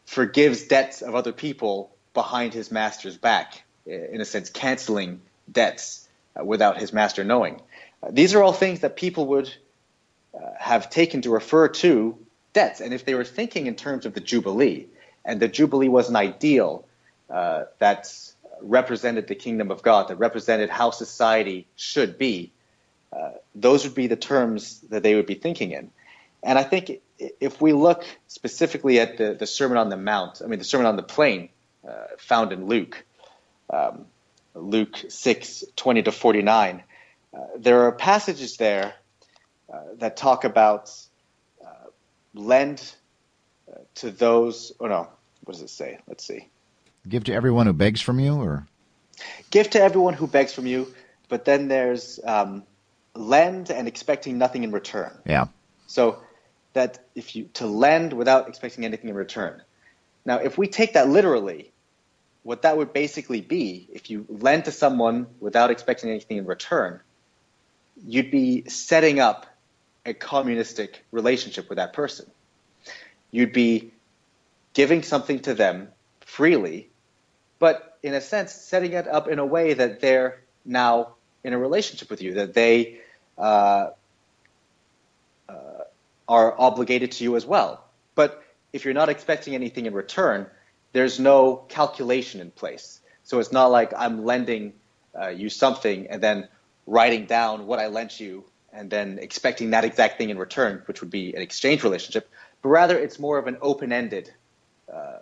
forgives 0.06 0.64
debts 0.64 1.02
of 1.02 1.16
other 1.16 1.32
people 1.32 1.92
behind 2.14 2.54
his 2.54 2.72
master's 2.72 3.18
back, 3.18 3.64
in 3.86 4.22
a 4.22 4.26
sense, 4.26 4.50
canceling 4.50 5.22
debts 5.52 6.08
uh, 6.40 6.44
without 6.44 6.78
his 6.78 6.94
master 6.94 7.24
knowing. 7.24 7.62
Uh, 8.02 8.10
these 8.12 8.36
are 8.36 8.44
all 8.44 8.54
things 8.54 8.82
that 8.82 8.96
people 8.96 9.28
would 9.28 9.54
uh, 10.34 10.40
have 10.60 10.90
taken 10.90 11.22
to 11.22 11.30
refer 11.30 11.68
to 11.68 12.18
debts. 12.54 12.82
And 12.82 12.94
if 12.94 13.06
they 13.06 13.16
were 13.16 13.24
thinking 13.24 13.68
in 13.68 13.76
terms 13.76 14.06
of 14.06 14.14
the 14.14 14.20
Jubilee, 14.20 14.88
and 15.26 15.40
the 15.40 15.48
Jubilee 15.48 15.90
was 15.90 16.10
an 16.10 16.16
ideal 16.16 16.86
uh, 17.30 17.64
that 17.80 18.12
represented 18.62 19.28
the 19.28 19.36
kingdom 19.36 19.72
of 19.72 19.82
God, 19.82 20.08
that 20.10 20.18
represented 20.18 20.70
how 20.70 20.92
society 20.92 21.68
should 21.76 22.18
be, 22.18 22.52
uh, 23.12 23.32
those 23.56 23.84
would 23.84 23.96
be 23.96 24.08
the 24.08 24.16
terms 24.16 24.80
that 24.90 25.04
they 25.04 25.16
would 25.16 25.26
be 25.26 25.36
thinking 25.36 25.72
in. 25.72 25.92
And 26.42 26.60
I 26.60 26.64
think 26.64 27.00
if 27.40 27.62
we 27.62 27.74
look 27.74 28.04
specifically 28.28 29.00
at 29.00 29.18
the, 29.18 29.34
the 29.34 29.48
Sermon 29.48 29.78
on 29.78 29.90
the 29.90 29.98
Mount, 29.98 30.42
I 30.44 30.48
mean, 30.48 30.60
the 30.60 30.66
Sermon 30.66 30.88
on 30.88 30.96
the 30.96 31.04
Plain 31.04 31.50
uh, 31.88 31.92
found 32.18 32.52
in 32.52 32.68
Luke, 32.68 33.04
um, 33.70 34.06
Luke 34.56 34.98
6 35.08 35.64
20 35.76 36.04
to 36.04 36.12
49, 36.12 36.84
uh, 37.34 37.40
there 37.58 37.82
are 37.84 37.92
passages 37.92 38.58
there 38.58 38.94
uh, 39.72 39.80
that 39.98 40.18
talk 40.18 40.44
about 40.44 40.92
uh, 41.64 41.88
lend 42.34 42.82
uh, 43.72 43.80
to 43.96 44.12
those, 44.12 44.72
oh 44.80 44.88
no, 44.88 45.08
what 45.44 45.54
does 45.54 45.62
it 45.62 45.70
say? 45.70 46.00
Let's 46.08 46.26
see. 46.26 46.48
Give 47.08 47.24
to 47.26 47.34
everyone 47.34 47.66
who 47.66 47.74
begs 47.74 48.02
from 48.02 48.20
you, 48.20 48.36
or? 48.36 48.68
Give 49.50 49.70
to 49.72 49.82
everyone 49.82 50.14
who 50.14 50.28
begs 50.28 50.54
from 50.54 50.66
you, 50.66 50.94
but 51.28 51.46
then 51.46 51.68
there's 51.68 52.20
um, 52.24 52.64
lend 53.14 53.72
and 53.72 53.88
expecting 53.88 54.38
nothing 54.38 54.64
in 54.64 54.72
return. 54.72 55.12
Yeah. 55.26 55.48
So 55.88 56.20
that 56.74 57.06
if 57.16 57.36
you 57.36 57.46
to 57.54 57.66
lend 57.66 58.14
without 58.14 58.48
expecting 58.48 58.86
anything 58.86 59.10
in 59.10 59.16
return. 59.16 59.62
Now, 60.26 60.38
if 60.38 60.58
we 60.58 60.68
take 60.68 60.94
that 60.94 61.10
literally, 61.10 61.72
what 62.44 62.64
that 62.64 62.78
would 62.78 62.94
basically 62.94 63.42
be, 63.42 63.88
if 63.94 64.10
you 64.10 64.26
lend 64.28 64.66
to 64.66 64.72
someone 64.72 65.28
without 65.40 65.72
expecting 65.72 66.10
anything 66.10 66.38
in 66.38 66.46
return, 66.46 67.00
you'd 68.06 68.32
be 68.32 68.68
setting 68.70 69.20
up 69.20 69.46
a 70.06 70.14
communistic 70.14 71.06
relationship 71.12 71.70
with 71.70 71.78
that 71.78 71.94
person. 71.94 72.26
You'd 73.32 73.54
be 73.54 73.92
giving 74.74 75.04
something 75.04 75.40
to 75.42 75.54
them 75.54 75.90
freely, 76.22 76.90
but 77.60 77.98
in 78.04 78.14
a 78.14 78.22
sense, 78.22 78.54
setting 78.54 78.94
it 78.94 79.08
up 79.08 79.28
in 79.28 79.40
a 79.40 79.46
way 79.46 79.74
that 79.74 80.02
they're 80.02 80.42
now 80.66 81.14
in 81.44 81.54
a 81.54 81.58
relationship 81.58 82.10
with 82.10 82.22
you, 82.22 82.34
that 82.36 82.54
they 82.54 83.00
uh, 83.38 83.90
are 86.28 86.60
obligated 86.60 87.12
to 87.14 87.24
you 87.24 87.36
as 87.36 87.46
well. 87.46 87.84
But 88.16 88.44
if 88.72 88.86
you're 88.86 88.94
not 88.94 89.10
expecting 89.10 89.56
anything 89.56 89.86
in 89.86 89.94
return, 89.94 90.48
there's 90.94 91.20
no 91.20 91.66
calculation 91.70 92.42
in 92.42 92.52
place. 92.52 93.02
So 93.24 93.40
it's 93.40 93.52
not 93.52 93.68
like 93.68 93.94
I'm 93.98 94.26
lending 94.26 94.74
uh, 95.20 95.30
you 95.30 95.50
something 95.50 96.08
and 96.08 96.22
then 96.22 96.48
writing 96.86 97.26
down 97.26 97.68
what 97.68 97.80
I 97.80 97.88
lent 97.88 98.20
you 98.20 98.44
and 98.72 98.90
then 98.90 99.20
expecting 99.22 99.70
that 99.72 99.84
exact 99.84 100.18
thing 100.18 100.30
in 100.30 100.38
return, 100.38 100.82
which 100.86 101.02
would 101.02 101.12
be 101.12 101.36
an 101.36 101.42
exchange 101.42 101.84
relationship. 101.84 102.30
But 102.62 102.70
rather, 102.70 102.98
it's 102.98 103.20
more 103.20 103.38
of 103.38 103.48
an 103.48 103.58
open-ended 103.62 104.32
uh, 104.92 105.20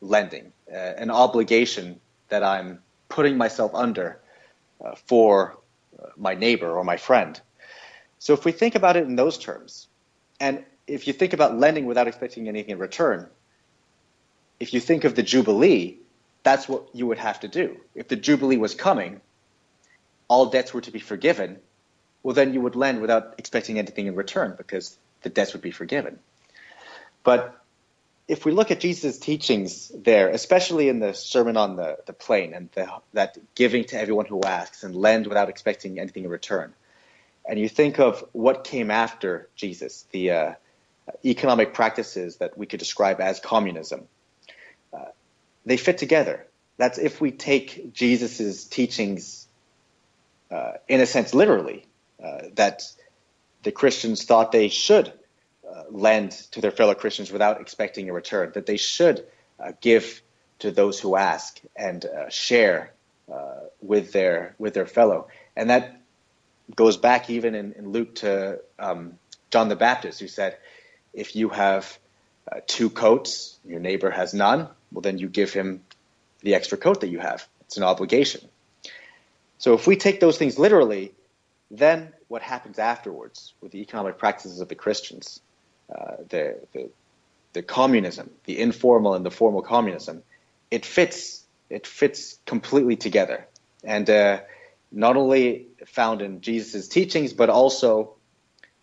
lending, 0.00 0.52
uh, 0.70 0.76
an 0.76 1.10
obligation 1.10 2.00
that 2.28 2.44
I'm 2.44 2.80
putting 3.08 3.36
myself 3.36 3.74
under 3.74 4.20
uh, 4.84 4.94
for 5.06 5.58
uh, 5.98 6.08
my 6.16 6.34
neighbor 6.34 6.70
or 6.70 6.84
my 6.84 6.96
friend. 6.96 7.40
So 8.18 8.34
if 8.34 8.44
we 8.44 8.52
think 8.52 8.74
about 8.74 8.96
it 8.96 9.04
in 9.04 9.16
those 9.16 9.38
terms, 9.38 9.88
and 10.40 10.64
if 10.86 11.06
you 11.06 11.12
think 11.12 11.32
about 11.32 11.58
lending 11.58 11.86
without 11.86 12.08
expecting 12.08 12.48
anything 12.48 12.72
in 12.72 12.78
return, 12.78 13.28
if 14.58 14.74
you 14.74 14.80
think 14.80 15.04
of 15.04 15.14
the 15.14 15.22
Jubilee, 15.22 15.98
that's 16.42 16.68
what 16.68 16.88
you 16.94 17.06
would 17.06 17.18
have 17.18 17.40
to 17.40 17.48
do. 17.48 17.76
If 17.94 18.08
the 18.08 18.16
Jubilee 18.16 18.56
was 18.56 18.74
coming, 18.74 19.20
all 20.28 20.46
debts 20.46 20.74
were 20.74 20.80
to 20.80 20.90
be 20.90 20.98
forgiven, 20.98 21.58
well, 22.22 22.34
then 22.34 22.52
you 22.54 22.60
would 22.60 22.76
lend 22.76 23.00
without 23.00 23.34
expecting 23.38 23.78
anything 23.78 24.06
in 24.06 24.14
return 24.14 24.54
because 24.56 24.98
the 25.22 25.28
debts 25.28 25.52
would 25.52 25.62
be 25.62 25.70
forgiven. 25.70 26.18
But 27.22 27.56
if 28.28 28.44
we 28.44 28.52
look 28.52 28.70
at 28.70 28.80
Jesus' 28.80 29.18
teachings 29.18 29.90
there, 29.94 30.28
especially 30.28 30.88
in 30.88 31.00
the 31.00 31.14
Sermon 31.14 31.56
on 31.56 31.76
the, 31.76 31.98
the 32.06 32.12
Plain 32.12 32.54
and 32.54 32.68
the, 32.72 32.88
that 33.12 33.36
giving 33.54 33.84
to 33.84 34.00
everyone 34.00 34.26
who 34.26 34.42
asks 34.42 34.84
and 34.84 34.94
lend 34.94 35.26
without 35.26 35.48
expecting 35.48 35.98
anything 35.98 36.24
in 36.24 36.30
return, 36.30 36.72
and 37.50 37.58
you 37.58 37.68
think 37.68 37.98
of 37.98 38.24
what 38.30 38.62
came 38.62 38.92
after 38.92 39.48
Jesus, 39.56 40.06
the 40.12 40.30
uh, 40.30 40.52
economic 41.24 41.74
practices 41.74 42.36
that 42.36 42.56
we 42.56 42.64
could 42.64 42.78
describe 42.78 43.20
as 43.20 43.40
communism, 43.40 44.06
uh, 44.94 45.06
they 45.66 45.76
fit 45.76 45.98
together. 45.98 46.46
That's 46.76 46.96
if 46.96 47.20
we 47.20 47.32
take 47.32 47.92
Jesus' 47.92 48.64
teachings, 48.64 49.48
uh, 50.52 50.74
in 50.86 51.00
a 51.00 51.06
sense, 51.06 51.34
literally, 51.34 51.86
uh, 52.24 52.42
that 52.54 52.84
the 53.64 53.72
Christians 53.72 54.22
thought 54.22 54.52
they 54.52 54.68
should 54.68 55.12
uh, 55.68 55.82
lend 55.90 56.30
to 56.52 56.60
their 56.60 56.70
fellow 56.70 56.94
Christians 56.94 57.32
without 57.32 57.60
expecting 57.60 58.08
a 58.08 58.12
return, 58.12 58.52
that 58.54 58.66
they 58.66 58.76
should 58.76 59.26
uh, 59.58 59.72
give 59.80 60.22
to 60.60 60.70
those 60.70 61.00
who 61.00 61.16
ask 61.16 61.60
and 61.74 62.06
share 62.28 62.92
with 63.80 64.12
their 64.12 64.54
with 64.58 64.74
their 64.74 64.86
fellow, 64.86 65.28
and 65.56 65.70
that 65.70 65.99
goes 66.76 66.96
back 66.96 67.30
even 67.30 67.54
in, 67.54 67.72
in 67.72 67.90
Luke 67.90 68.16
to 68.16 68.60
um, 68.78 69.18
John 69.50 69.68
the 69.68 69.76
Baptist, 69.76 70.20
who 70.20 70.28
said, 70.28 70.56
if 71.12 71.34
you 71.34 71.48
have 71.48 71.98
uh, 72.50 72.60
two 72.66 72.90
coats, 72.90 73.58
your 73.64 73.80
neighbor 73.80 74.10
has 74.10 74.34
none, 74.34 74.68
well, 74.92 75.02
then 75.02 75.18
you 75.18 75.28
give 75.28 75.52
him 75.52 75.82
the 76.40 76.54
extra 76.54 76.78
coat 76.78 77.00
that 77.00 77.08
you 77.08 77.18
have. 77.18 77.46
It's 77.62 77.76
an 77.76 77.82
obligation. 77.82 78.48
So 79.58 79.74
if 79.74 79.86
we 79.86 79.96
take 79.96 80.20
those 80.20 80.38
things 80.38 80.58
literally, 80.58 81.12
then 81.70 82.12
what 82.28 82.42
happens 82.42 82.78
afterwards 82.78 83.52
with 83.60 83.72
the 83.72 83.80
economic 83.80 84.18
practices 84.18 84.60
of 84.60 84.68
the 84.68 84.74
Christians, 84.74 85.40
uh, 85.94 86.16
the, 86.28 86.58
the, 86.72 86.90
the 87.52 87.62
communism, 87.62 88.30
the 88.44 88.58
informal 88.58 89.14
and 89.14 89.24
the 89.24 89.30
formal 89.30 89.62
communism, 89.62 90.22
it 90.70 90.86
fits 90.86 91.44
it 91.68 91.86
fits 91.86 92.38
completely 92.46 92.96
together. 92.96 93.46
And 93.84 94.10
uh, 94.10 94.40
not 94.92 95.16
only 95.16 95.68
found 95.86 96.22
in 96.22 96.40
Jesus' 96.40 96.88
teachings, 96.88 97.32
but 97.32 97.48
also 97.48 98.14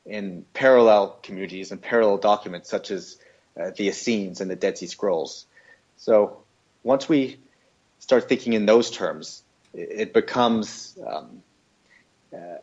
in 0.06 0.46
parallel 0.54 1.20
communities 1.22 1.72
and 1.72 1.82
parallel 1.82 2.18
documents 2.18 2.70
such 2.70 2.92
as 2.92 3.18
uh, 3.60 3.72
the 3.76 3.90
Essenes 3.90 4.40
and 4.42 4.50
the 4.50 4.56
Dead 4.56 4.78
Sea 4.78 4.88
Scrolls. 4.88 5.46
So 5.98 6.44
once 6.84 7.10
we 7.10 7.40
start 8.00 8.30
thinking 8.30 8.54
in 8.54 8.66
those 8.66 8.90
terms, 8.90 9.44
it, 9.74 10.14
becomes 10.14 10.98
um, 11.06 11.44
uh, 12.34 12.58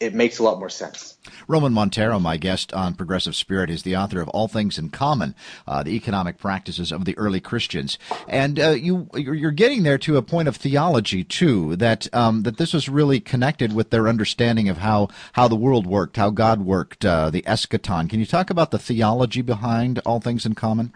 it 0.00 0.14
makes 0.14 0.38
a 0.38 0.42
lot 0.42 0.58
more 0.58 0.68
sense. 0.68 1.16
Roman 1.46 1.72
Montero, 1.72 2.18
my 2.18 2.36
guest 2.36 2.72
on 2.72 2.94
Progressive 2.94 3.34
Spirit, 3.34 3.70
is 3.70 3.82
the 3.82 3.96
author 3.96 4.20
of 4.20 4.28
All 4.28 4.48
Things 4.48 4.78
in 4.78 4.90
Common, 4.90 5.34
uh, 5.66 5.82
the 5.82 5.96
economic 5.96 6.38
practices 6.38 6.92
of 6.92 7.04
the 7.04 7.16
early 7.18 7.40
Christians. 7.40 7.98
And 8.28 8.60
uh, 8.60 8.70
you, 8.70 9.08
you're 9.14 9.50
getting 9.50 9.82
there 9.82 9.98
to 9.98 10.16
a 10.16 10.22
point 10.22 10.48
of 10.48 10.56
theology 10.56 11.24
too, 11.24 11.76
that 11.76 12.12
um, 12.14 12.42
that 12.44 12.58
this 12.58 12.72
was 12.72 12.88
really 12.88 13.20
connected 13.20 13.72
with 13.72 13.90
their 13.90 14.08
understanding 14.08 14.68
of 14.68 14.78
how 14.78 15.08
how 15.32 15.48
the 15.48 15.56
world 15.56 15.86
worked, 15.86 16.16
how 16.16 16.30
God 16.30 16.62
worked, 16.62 17.04
uh, 17.04 17.30
the 17.30 17.42
eschaton. 17.42 18.08
Can 18.08 18.20
you 18.20 18.26
talk 18.26 18.50
about 18.50 18.70
the 18.70 18.78
theology 18.78 19.42
behind 19.42 19.98
All 20.00 20.20
Things 20.20 20.46
in 20.46 20.54
Common? 20.54 20.92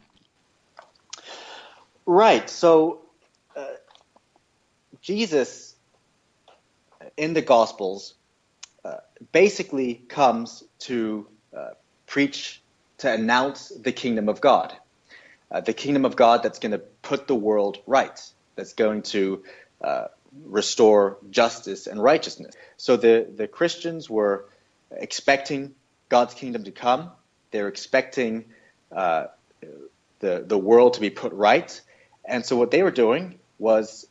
Right. 2.06 2.48
So 2.48 3.00
uh, 3.56 3.64
Jesus 5.00 5.76
in 7.16 7.34
the 7.34 7.42
Gospels 7.42 8.14
basically 9.32 9.94
comes 9.94 10.64
to 10.80 11.26
uh, 11.56 11.70
preach, 12.06 12.60
to 12.98 13.12
announce 13.12 13.68
the 13.68 13.92
kingdom 13.92 14.28
of 14.28 14.40
God. 14.40 14.74
Uh, 15.50 15.60
the 15.60 15.72
kingdom 15.72 16.04
of 16.04 16.16
God 16.16 16.42
that's 16.42 16.58
going 16.58 16.72
to 16.72 16.78
put 16.78 17.26
the 17.26 17.34
world 17.34 17.78
right, 17.86 18.18
that's 18.56 18.72
going 18.72 19.02
to 19.02 19.44
uh, 19.82 20.06
restore 20.44 21.18
justice 21.30 21.86
and 21.86 22.02
righteousness. 22.02 22.54
So 22.76 22.96
the, 22.96 23.28
the 23.36 23.46
Christians 23.46 24.08
were 24.08 24.46
expecting 24.90 25.74
God's 26.08 26.34
kingdom 26.34 26.64
to 26.64 26.70
come. 26.70 27.10
They're 27.50 27.68
expecting 27.68 28.46
uh, 28.90 29.26
the, 30.20 30.44
the 30.46 30.58
world 30.58 30.94
to 30.94 31.00
be 31.00 31.10
put 31.10 31.32
right. 31.32 31.80
And 32.24 32.46
so 32.46 32.56
what 32.56 32.70
they 32.70 32.82
were 32.82 32.90
doing 32.90 33.38
was 33.58 34.06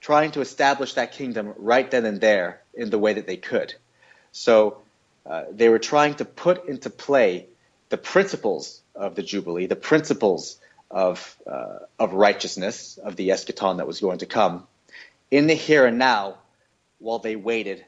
trying 0.00 0.30
to 0.32 0.40
establish 0.40 0.94
that 0.94 1.12
kingdom 1.12 1.54
right 1.56 1.90
then 1.90 2.04
and 2.06 2.20
there 2.20 2.62
in 2.74 2.90
the 2.90 2.98
way 2.98 3.12
that 3.14 3.26
they 3.26 3.36
could. 3.36 3.74
So 4.32 4.78
uh, 5.26 5.44
they 5.50 5.68
were 5.68 5.78
trying 5.78 6.14
to 6.14 6.24
put 6.24 6.66
into 6.66 6.90
play 6.90 7.46
the 7.90 7.98
principles 7.98 8.80
of 8.94 9.14
the 9.14 9.22
Jubilee, 9.22 9.66
the 9.66 9.76
principles 9.76 10.58
of, 10.90 11.36
uh, 11.46 11.80
of 11.98 12.12
righteousness, 12.14 12.98
of 12.98 13.16
the 13.16 13.30
eschaton 13.30 13.76
that 13.76 13.86
was 13.86 14.00
going 14.00 14.18
to 14.18 14.26
come, 14.26 14.66
in 15.30 15.46
the 15.46 15.54
here 15.54 15.86
and 15.86 15.98
now 15.98 16.38
while 16.98 17.18
they 17.18 17.36
waited 17.36 17.84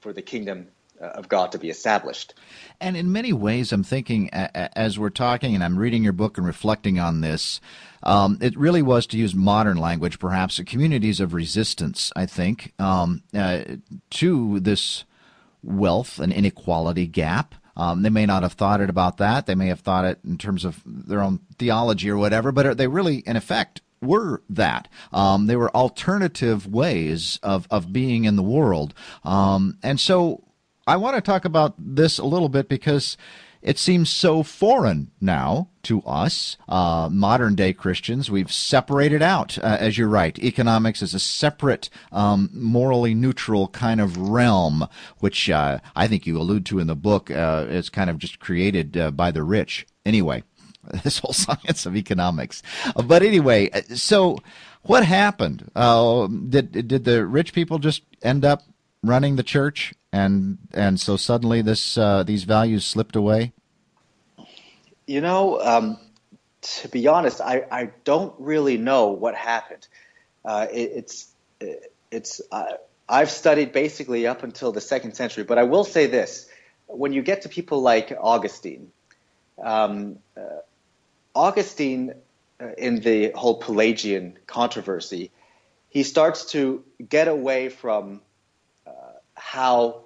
for 0.00 0.12
the 0.12 0.22
kingdom 0.22 0.68
of 1.00 1.28
God 1.28 1.52
to 1.52 1.58
be 1.58 1.70
established. 1.70 2.34
And 2.80 2.96
in 2.96 3.12
many 3.12 3.32
ways, 3.32 3.72
I'm 3.72 3.82
thinking 3.82 4.30
as 4.30 4.98
we're 4.98 5.10
talking 5.10 5.54
and 5.54 5.62
I'm 5.62 5.78
reading 5.78 6.04
your 6.04 6.12
book 6.12 6.38
and 6.38 6.46
reflecting 6.46 6.98
on 6.98 7.20
this, 7.20 7.60
um, 8.02 8.38
it 8.40 8.56
really 8.56 8.82
was, 8.82 9.06
to 9.08 9.18
use 9.18 9.34
modern 9.34 9.76
language, 9.76 10.18
perhaps, 10.18 10.60
communities 10.66 11.20
of 11.20 11.34
resistance, 11.34 12.12
I 12.14 12.26
think, 12.26 12.72
um, 12.78 13.22
uh, 13.34 13.62
to 14.10 14.60
this 14.60 15.04
wealth 15.62 16.18
and 16.18 16.32
inequality 16.32 17.06
gap. 17.06 17.54
Um, 17.76 18.02
they 18.02 18.10
may 18.10 18.26
not 18.26 18.42
have 18.42 18.52
thought 18.52 18.80
it 18.80 18.90
about 18.90 19.16
that. 19.16 19.46
They 19.46 19.56
may 19.56 19.66
have 19.68 19.80
thought 19.80 20.04
it 20.04 20.20
in 20.24 20.38
terms 20.38 20.64
of 20.64 20.82
their 20.86 21.22
own 21.22 21.40
theology 21.58 22.08
or 22.08 22.16
whatever, 22.16 22.52
but 22.52 22.76
they 22.76 22.86
really, 22.86 23.16
in 23.18 23.36
effect, 23.36 23.80
were 24.00 24.42
that. 24.50 24.86
Um, 25.12 25.46
they 25.46 25.56
were 25.56 25.74
alternative 25.74 26.66
ways 26.66 27.40
of, 27.42 27.66
of 27.70 27.92
being 27.92 28.26
in 28.26 28.36
the 28.36 28.42
world. 28.42 28.94
Um, 29.24 29.78
and 29.82 29.98
so 29.98 30.43
I 30.86 30.96
want 30.96 31.16
to 31.16 31.22
talk 31.22 31.44
about 31.44 31.74
this 31.78 32.18
a 32.18 32.24
little 32.24 32.48
bit 32.48 32.68
because 32.68 33.16
it 33.62 33.78
seems 33.78 34.10
so 34.10 34.42
foreign 34.42 35.10
now 35.18 35.68
to 35.84 36.02
us, 36.02 36.58
uh, 36.68 37.08
modern 37.10 37.54
day 37.54 37.72
Christians. 37.72 38.30
We've 38.30 38.52
separated 38.52 39.22
out, 39.22 39.56
uh, 39.58 39.78
as 39.80 39.96
you're 39.96 40.08
right, 40.08 40.38
economics 40.38 41.00
is 41.00 41.14
a 41.14 41.18
separate, 41.18 41.88
um, 42.12 42.50
morally 42.52 43.14
neutral 43.14 43.68
kind 43.68 44.02
of 44.02 44.18
realm, 44.18 44.86
which 45.20 45.48
uh, 45.48 45.78
I 45.96 46.06
think 46.06 46.26
you 46.26 46.38
allude 46.38 46.66
to 46.66 46.78
in 46.78 46.86
the 46.86 46.94
book. 46.94 47.30
Uh, 47.30 47.64
is 47.70 47.88
kind 47.88 48.10
of 48.10 48.18
just 48.18 48.38
created 48.38 48.98
uh, 48.98 49.10
by 49.10 49.30
the 49.30 49.42
rich. 49.42 49.86
Anyway, 50.04 50.42
this 51.02 51.20
whole 51.20 51.32
science 51.32 51.86
of 51.86 51.96
economics. 51.96 52.62
But 52.94 53.22
anyway, 53.22 53.70
uh, 53.70 53.94
so 53.94 54.38
what 54.82 55.06
happened? 55.06 55.70
did 55.74 56.86
did 56.86 57.04
the 57.04 57.24
rich 57.26 57.54
people 57.54 57.78
just 57.78 58.02
end 58.22 58.44
up 58.44 58.62
running 59.02 59.36
the 59.36 59.42
church, 59.42 59.94
and 60.14 60.58
and 60.72 61.00
so 61.00 61.16
suddenly 61.16 61.60
this 61.62 61.98
these 62.24 62.44
values 62.44 62.86
slipped 62.86 63.16
away? 63.16 63.52
You 65.06 65.20
know, 65.20 65.60
um, 65.60 65.98
to 66.62 66.88
be 66.88 67.06
honest, 67.08 67.40
I, 67.40 67.66
I 67.70 67.90
don't 68.04 68.34
really 68.38 68.78
know 68.78 69.08
what 69.08 69.34
happened. 69.34 69.86
Uh, 70.44 70.66
it, 70.72 70.90
it's 70.94 71.32
it's 72.10 72.40
uh, 72.50 72.64
I've 73.08 73.30
studied 73.30 73.72
basically 73.72 74.26
up 74.26 74.42
until 74.42 74.72
the 74.72 74.80
second 74.80 75.14
century, 75.14 75.44
but 75.44 75.58
I 75.58 75.64
will 75.64 75.84
say 75.84 76.06
this: 76.06 76.48
when 76.86 77.12
you 77.12 77.22
get 77.22 77.42
to 77.42 77.48
people 77.48 77.82
like 77.82 78.16
Augustine, 78.18 78.92
um, 79.62 80.18
uh, 80.36 80.60
Augustine 81.34 82.14
uh, 82.60 82.68
in 82.78 83.00
the 83.00 83.32
whole 83.34 83.58
Pelagian 83.58 84.38
controversy, 84.46 85.32
he 85.90 86.02
starts 86.02 86.52
to 86.52 86.84
get 87.06 87.28
away 87.28 87.68
from 87.68 88.16
uh, 88.16 88.20
how 89.44 90.04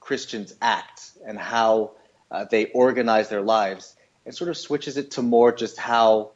Christians 0.00 0.54
act 0.62 1.10
and 1.26 1.38
how 1.38 1.92
uh, 2.30 2.46
they 2.50 2.66
organize 2.66 3.28
their 3.28 3.42
lives 3.42 3.94
and 4.24 4.34
sort 4.34 4.48
of 4.48 4.56
switches 4.56 4.96
it 4.96 5.10
to 5.12 5.22
more 5.22 5.52
just 5.52 5.78
how 5.78 6.30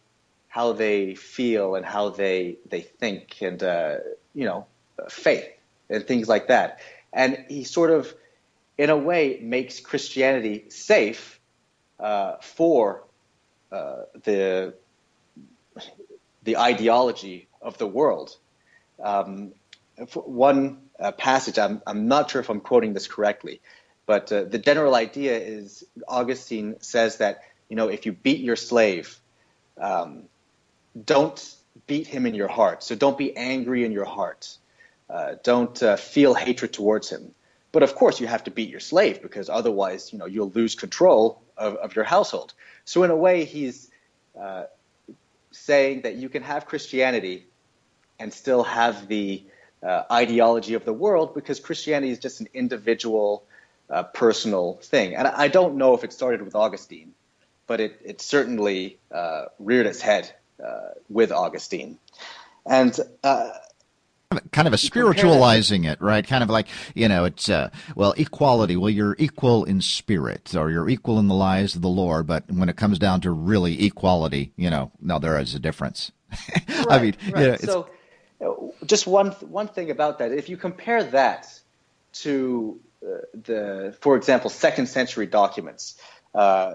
how 0.49 0.73
they 0.73 1.15
feel 1.15 1.75
and 1.75 1.87
how 1.87 2.11
they 2.11 2.59
they 2.69 2.83
think 2.83 3.41
and 3.41 3.63
uh, 3.63 3.97
you 4.35 4.45
know 4.45 4.67
faith 5.09 5.49
and 5.89 6.07
things 6.07 6.29
like 6.29 6.49
that. 6.49 6.81
And 7.15 7.47
he 7.49 7.65
sort 7.65 7.91
of, 7.91 8.15
in 8.77 8.91
a 8.91 8.97
way, 8.97 9.39
makes 9.41 9.81
Christianity 9.81 10.67
safe 10.69 11.41
uh, 11.99 12.37
for 12.43 13.05
uh, 13.73 14.03
the 14.23 14.75
the 16.43 16.59
ideology 16.59 17.49
of 17.63 17.79
the 17.79 17.87
world. 17.87 18.37
Um, 19.03 19.53
one 20.15 20.84
uh, 20.99 21.13
passage, 21.13 21.59
I'm, 21.59 21.83
I'm 21.87 22.09
not 22.09 22.31
sure 22.31 22.41
if 22.41 22.49
I'm 22.49 22.61
quoting 22.61 22.93
this 22.93 23.09
correctly, 23.09 23.61
but 24.07 24.31
uh, 24.33 24.45
the 24.45 24.59
general 24.59 24.95
idea 24.95 25.39
is 25.39 25.85
Augustine 26.09 26.77
says 26.81 27.19
that 27.19 27.43
you 27.69 27.77
know, 27.77 27.89
if 27.89 28.07
you 28.07 28.13
beat 28.13 28.41
your 28.41 28.57
slave, 28.57 29.19
um, 29.81 30.25
don't 31.05 31.55
beat 31.87 32.07
him 32.07 32.27
in 32.27 32.35
your 32.35 32.49
heart. 32.49 32.83
So 32.83 32.95
don't 32.95 33.19
be 33.19 33.37
angry 33.37 33.85
in 33.85 33.93
your 33.93 34.05
heart. 34.05 34.57
Uh, 35.09 35.35
don't 35.43 35.83
uh, 35.83 35.97
feel 35.97 36.35
hatred 36.35 36.73
towards 36.73 37.11
him. 37.11 37.35
But 37.73 37.83
of 37.83 37.95
course, 37.95 38.21
you 38.21 38.27
have 38.27 38.45
to 38.45 38.51
beat 38.51 38.71
your 38.71 38.81
slave 38.81 39.21
because 39.23 39.49
otherwise, 39.49 40.13
you 40.13 40.19
know, 40.19 40.27
you'll 40.27 40.51
lose 40.51 40.75
control 40.75 41.43
of, 41.57 41.75
of 41.77 41.97
your 41.97 42.05
household. 42.05 42.55
So 42.85 43.03
in 43.03 43.11
a 43.11 43.17
way, 43.17 43.45
he's 43.45 43.91
uh, 44.41 44.65
saying 45.51 46.03
that 46.03 46.15
you 46.15 46.29
can 46.29 46.43
have 46.43 46.67
Christianity 46.67 47.47
and 48.21 48.33
still 48.33 48.63
have 48.63 49.09
the 49.09 49.43
uh, 49.85 50.05
ideology 50.11 50.75
of 50.75 50.85
the 50.85 50.93
world 50.93 51.35
because 51.35 51.61
Christianity 51.61 52.13
is 52.13 52.19
just 52.19 52.41
an 52.41 52.49
individual, 52.55 53.45
uh, 53.91 54.03
personal 54.03 54.75
thing. 54.83 55.15
And 55.15 55.29
I 55.29 55.49
don't 55.49 55.77
know 55.77 55.95
if 55.95 56.05
it 56.05 56.13
started 56.13 56.43
with 56.43 56.55
Augustine 56.55 57.15
but 57.67 57.81
it, 57.81 58.01
it 58.05 58.21
certainly 58.21 58.99
uh, 59.11 59.47
reared 59.59 59.87
its 59.87 60.01
head 60.01 60.33
uh, 60.65 60.91
with 61.09 61.33
Augustine. 61.33 61.99
And 62.67 62.99
uh, 63.23 63.51
kind 64.53 64.67
of 64.67 64.75
a 64.75 64.79
spiritualizing 64.79 65.85
it, 65.85 66.01
right? 66.01 66.27
Kind 66.27 66.43
of 66.43 66.51
like, 66.51 66.67
you 66.95 67.09
know, 67.09 67.25
it's, 67.25 67.49
uh, 67.49 67.71
well, 67.95 68.15
equality. 68.17 68.77
Well, 68.77 68.91
you're 68.91 69.17
equal 69.19 69.65
in 69.65 69.81
spirit 69.81 70.55
or 70.55 70.71
you're 70.71 70.89
equal 70.89 71.19
in 71.19 71.29
the 71.29 71.35
lives 71.35 71.77
of 71.77 71.83
the 71.83 71.89
Lord. 71.89 72.27
But 72.27 72.51
when 72.51 72.69
it 72.69 72.77
comes 72.77 72.99
down 72.99 73.21
to 73.23 73.31
really 73.31 73.85
equality, 73.85 74.53
you 74.57 74.71
know, 74.71 74.93
now 75.01 75.19
there 75.19 75.39
is 75.39 75.55
a 75.55 75.61
difference. 75.61 76.13
right, 76.69 76.87
I 76.91 77.03
mean, 77.03 77.17
right. 77.31 77.41
you 77.41 77.49
know, 77.49 77.57
so 77.57 77.89
just 78.85 79.07
one, 79.07 79.31
one 79.31 79.69
thing 79.69 79.91
about 79.91 80.19
that, 80.19 80.33
if 80.33 80.49
you 80.49 80.57
compare 80.57 81.05
that 81.05 81.47
to 82.15 82.81
uh, 83.03 83.19
the, 83.35 83.97
for 84.01 84.17
example, 84.17 84.51
second 84.51 84.87
century 84.87 85.27
documents, 85.27 85.97
uh, 86.35 86.75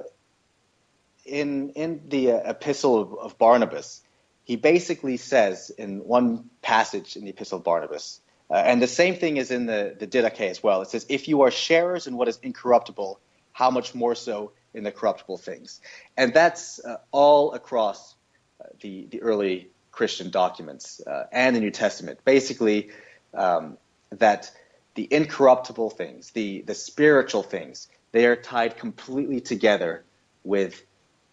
in 1.25 1.71
in 1.71 2.01
the 2.07 2.31
uh, 2.31 2.49
epistle 2.49 2.99
of, 2.99 3.13
of, 3.13 3.37
Barnabas, 3.37 4.01
he 4.43 4.55
basically 4.55 5.17
says 5.17 5.69
in 5.69 5.99
one 5.99 6.49
passage 6.61 7.15
in 7.15 7.23
the 7.23 7.29
epistle 7.29 7.59
of 7.59 7.63
Barnabas, 7.63 8.19
uh, 8.49 8.55
and 8.55 8.81
the 8.81 8.87
same 8.87 9.15
thing 9.15 9.37
is 9.37 9.51
in 9.51 9.65
the 9.65 9.95
the 9.97 10.07
Didache 10.07 10.49
as 10.49 10.63
well. 10.63 10.81
It 10.81 10.89
says, 10.89 11.05
"If 11.09 11.27
you 11.27 11.41
are 11.41 11.51
sharers 11.51 12.07
in 12.07 12.17
what 12.17 12.27
is 12.27 12.39
incorruptible, 12.41 13.19
how 13.51 13.69
much 13.69 13.93
more 13.93 14.15
so 14.15 14.51
in 14.73 14.83
the 14.83 14.91
corruptible 14.91 15.37
things?" 15.37 15.81
And 16.17 16.33
that's 16.33 16.83
uh, 16.83 16.97
all 17.11 17.53
across 17.53 18.15
uh, 18.59 18.65
the 18.81 19.07
the 19.11 19.21
early 19.21 19.69
Christian 19.99 20.29
documents 20.29 21.01
uh, 21.05 21.25
and 21.29 21.53
the 21.53 21.59
New 21.59 21.71
Testament. 21.71 22.19
Basically, 22.23 22.89
um, 23.33 23.77
that 24.11 24.49
the 24.95 25.05
incorruptible 25.11 25.89
things, 25.89 26.31
the 26.31 26.61
the 26.61 26.73
spiritual 26.73 27.43
things, 27.43 27.89
they 28.13 28.25
are 28.25 28.37
tied 28.37 28.77
completely 28.77 29.41
together 29.41 30.05
with 30.45 30.81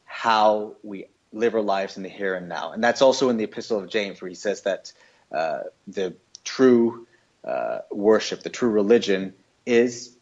how 0.05 0.75
we 0.83 1.07
live 1.33 1.55
our 1.55 1.63
lives 1.77 1.97
in 1.97 2.03
the 2.03 2.09
here 2.09 2.35
and 2.35 2.49
now. 2.49 2.73
And 2.73 2.83
that's 2.83 3.03
also 3.03 3.29
in 3.31 3.37
the 3.37 3.45
Epistle 3.45 3.79
of 3.79 3.89
James, 3.89 4.21
where 4.21 4.29
he 4.29 4.35
says 4.35 4.63
that 4.63 4.93
uh, 5.31 5.61
the 5.87 6.17
true 6.43 7.07
uh, 7.45 7.79
worship, 7.93 8.43
the 8.43 8.51
true 8.51 8.71
religion, 8.71 9.33
is, 9.65 10.17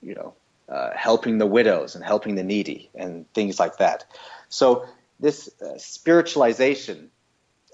you 0.00 0.14
know, 0.14 0.32
uh, 0.66 0.90
helping 0.96 1.36
the 1.36 1.50
widows 1.58 1.94
and 1.94 2.02
helping 2.04 2.36
the 2.36 2.42
needy 2.42 2.88
and 2.94 3.30
things 3.34 3.60
like 3.60 3.76
that. 3.78 4.06
So 4.48 4.86
this 5.20 5.50
uh, 5.60 5.76
spiritualization 5.76 7.10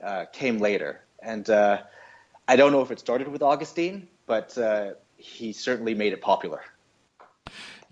uh, 0.03 0.25
came 0.33 0.59
later, 0.59 1.03
and 1.23 1.49
uh, 1.51 1.83
I 2.49 2.57
don't 2.57 2.73
know 2.73 2.83
if 2.83 2.91
it 2.91 2.99
started 2.99 3.29
with 3.29 3.43
Augustine, 3.43 4.09
but 4.27 4.57
he 5.17 5.53
certainly 5.53 5.95
made 5.95 6.13
it 6.13 6.21
popular. 6.21 6.63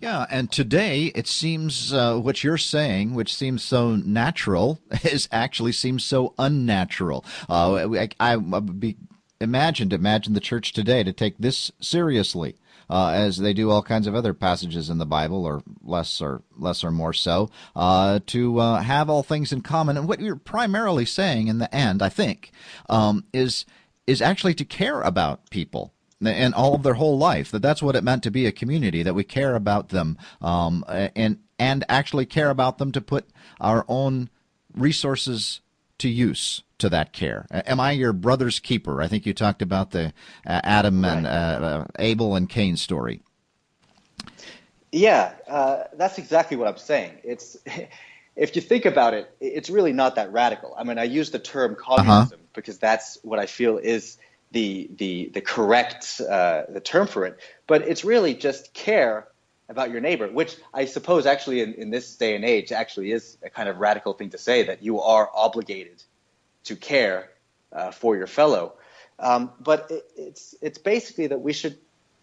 Yeah, 0.00 0.26
and 0.30 0.50
today 0.50 1.06
it 1.06 1.26
seems 1.26 1.92
uh, 1.92 2.18
what 2.18 2.44
you're 2.44 2.56
saying, 2.56 3.14
which 3.14 3.34
seems 3.34 3.64
so 3.64 3.96
natural, 3.96 4.78
is 5.04 5.28
actually 5.32 5.72
seems 5.72 6.04
so 6.04 6.34
unnatural. 6.38 7.24
Uh, 7.48 7.74
I, 7.74 8.09
I, 8.20 8.36
I 8.36 8.94
imagined, 9.40 9.92
imagine 9.92 10.34
the 10.34 10.40
church 10.40 10.72
today 10.72 11.02
to 11.02 11.12
take 11.12 11.38
this 11.38 11.72
seriously. 11.80 12.54
Uh, 12.91 13.11
as 13.11 13.36
they 13.36 13.53
do 13.53 13.70
all 13.70 13.82
kinds 13.82 14.07
of 14.07 14.14
other 14.14 14.32
passages 14.32 14.89
in 14.89 14.99
the 14.99 15.07
Bible, 15.07 15.45
or 15.45 15.62
less 15.82 16.20
or 16.20 16.43
less 16.57 16.82
or 16.82 16.91
more 16.91 17.12
so, 17.12 17.51
uh, 17.76 18.20
to 18.26 18.59
uh, 18.59 18.80
have 18.80 19.11
all 19.11 19.22
things 19.22 19.53
in 19.53 19.61
common. 19.61 19.97
And 19.97 20.09
what 20.09 20.20
you're 20.20 20.36
primarily 20.36 21.05
saying 21.05 21.49
in 21.49 21.59
the 21.59 21.74
end, 21.74 22.03
I 22.03 22.09
think, 22.09 22.51
um, 22.89 23.24
is 23.32 23.66
is 24.07 24.22
actually 24.22 24.55
to 24.55 24.64
care 24.64 25.03
about 25.03 25.51
people 25.51 25.93
and 26.24 26.55
all 26.55 26.74
of 26.74 26.82
their 26.82 26.95
whole 26.95 27.18
life 27.18 27.51
that 27.51 27.62
that's 27.62 27.82
what 27.82 27.95
it 27.95 28.03
meant 28.03 28.22
to 28.24 28.30
be 28.30 28.47
a 28.47 28.53
community 28.53 29.03
that 29.03 29.14
we 29.14 29.22
care 29.22 29.55
about 29.55 29.91
them 29.91 30.18
um, 30.41 30.84
and 30.89 31.39
and 31.59 31.84
actually 31.89 32.26
care 32.26 32.51
about 32.51 32.78
them 32.78 32.91
to 32.93 33.01
put 33.01 33.26
our 33.61 33.84
own 33.89 34.30
resources 34.74 35.61
to 35.99 36.09
use 36.09 36.62
to 36.78 36.88
that 36.88 37.12
care. 37.12 37.46
Am 37.51 37.80
I 37.80 37.92
your 37.92 38.12
brother's 38.12 38.61
keeper? 38.61 39.03
I 39.03 39.09
think 39.09 39.26
you 39.26 39.34
talked 39.34 39.62
about 39.62 39.90
the 39.90 40.12
uh, 40.46 40.61
Adam 40.64 41.03
right. 41.03 41.16
and 41.16 41.26
uh, 41.26 41.30
uh, 41.30 41.84
Abel 41.99 42.36
and 42.36 42.49
Cain 42.49 42.76
story. 42.76 43.20
Yeah, 44.92 45.32
uh, 45.49 45.84
that's 45.94 46.18
exactly 46.18 46.57
what 46.57 46.68
I'm 46.68 46.78
saying. 46.78 47.18
It's 47.24 47.57
if 48.36 48.55
you 48.55 48.62
think 48.62 48.86
about 48.86 49.14
it, 49.14 49.30
it's 49.40 49.68
really 49.68 49.92
not 49.92 50.14
that 50.14 50.32
radical. 50.32 50.74
I 50.76 50.84
mean, 50.84 50.99
I 50.99 51.05
use 51.05 51.30
the 51.30 51.38
term 51.38 51.72
uh-huh. 51.72 51.96
communism 51.96 52.38
uh-huh. 52.38 52.49
because 52.55 52.78
that's 52.78 53.18
what 53.22 53.38
I 53.38 53.46
feel 53.46 53.78
is 53.78 54.16
the 54.53 54.88
the 54.96 55.30
the 55.34 55.40
correct 55.40 56.20
uh, 56.20 56.62
the 56.68 56.80
term 56.80 57.07
for 57.07 57.26
it, 57.26 57.38
but 57.66 57.82
it's 57.82 58.05
really 58.05 58.34
just 58.34 58.72
care 58.72 59.28
about 59.68 59.90
your 59.90 60.00
neighbor, 60.00 60.28
which 60.28 60.56
I 60.72 60.86
suppose 60.86 61.26
actually 61.26 61.60
in, 61.60 61.74
in 61.74 61.90
this 61.90 62.16
day 62.16 62.34
and 62.34 62.44
age 62.44 62.72
actually 62.72 63.12
is 63.12 63.36
a 63.42 63.50
kind 63.50 63.68
of 63.68 63.78
radical 63.78 64.12
thing 64.12 64.30
to 64.30 64.38
say 64.38 64.64
that 64.64 64.82
you 64.82 65.00
are 65.00 65.28
obligated 65.34 66.02
to 66.64 66.76
care 66.76 67.30
uh, 67.72 67.90
for 67.90 68.16
your 68.16 68.26
fellow. 68.26 68.74
Um, 69.18 69.50
but 69.60 69.90
it, 69.90 70.10
it's 70.16 70.54
it's 70.62 70.78
basically 70.78 71.28
that 71.28 71.40
we 71.40 71.52
should 71.52 71.76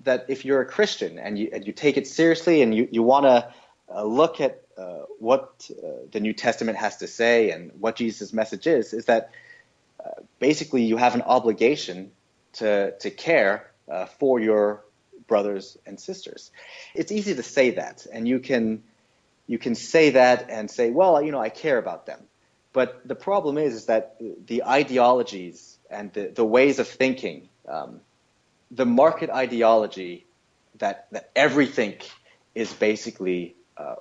that 0.04 0.26
if 0.30 0.46
you're 0.46 0.62
a 0.62 0.66
Christian 0.66 1.20
and 1.20 1.38
you 1.38 1.50
and 1.54 1.66
you 1.68 1.74
take 1.74 1.98
it 1.98 2.08
seriously 2.08 2.62
and 2.62 2.74
you 2.74 2.88
you 2.92 3.04
want 3.04 3.26
to 3.26 3.54
uh, 3.94 4.04
look 4.04 4.42
at 4.42 4.64
uh, 4.78 5.04
what 5.20 5.70
uh, 5.72 5.88
the 6.12 6.20
New 6.20 6.34
Testament 6.34 6.78
has 6.78 6.98
to 6.98 7.08
say 7.08 7.52
and 7.52 7.72
what 7.80 7.96
Jesus' 7.96 8.34
message 8.34 8.66
is, 8.68 8.94
is 8.94 9.06
that 9.06 9.32
basically 10.40 10.84
you 10.84 10.98
have 10.98 11.16
an 11.16 11.22
obligation 11.22 12.12
to, 12.54 12.98
to 13.00 13.10
care 13.10 13.72
uh, 13.90 14.06
for 14.06 14.40
your 14.40 14.84
brothers 15.28 15.78
and 15.86 16.00
sisters. 16.00 16.52
It's 16.94 17.12
easy 17.12 17.36
to 17.36 17.44
say 17.44 17.72
that, 17.72 18.06
and 18.12 18.28
you 18.28 18.40
can 18.40 18.84
you 19.48 19.58
can 19.58 19.76
say 19.76 20.12
that 20.12 20.50
and 20.50 20.70
say, 20.70 20.90
well, 20.90 21.22
you 21.22 21.32
know, 21.32 21.40
I 21.40 21.50
care 21.50 21.78
about 21.78 22.06
them. 22.06 22.20
But 22.74 23.08
the 23.08 23.16
problem 23.16 23.58
is, 23.58 23.74
is 23.74 23.86
that 23.86 24.18
the 24.48 24.64
ideologies 24.64 25.78
and 25.90 26.12
the, 26.14 26.28
the 26.28 26.44
ways 26.44 26.80
of 26.80 26.88
thinking, 26.88 27.48
um, 27.68 28.02
the 28.72 28.86
market 28.86 29.30
ideology 29.30 30.26
that, 30.80 31.08
that 31.12 31.30
everything 31.36 31.96
is 32.54 32.74
basically 32.74 33.56
uh, 33.78 33.96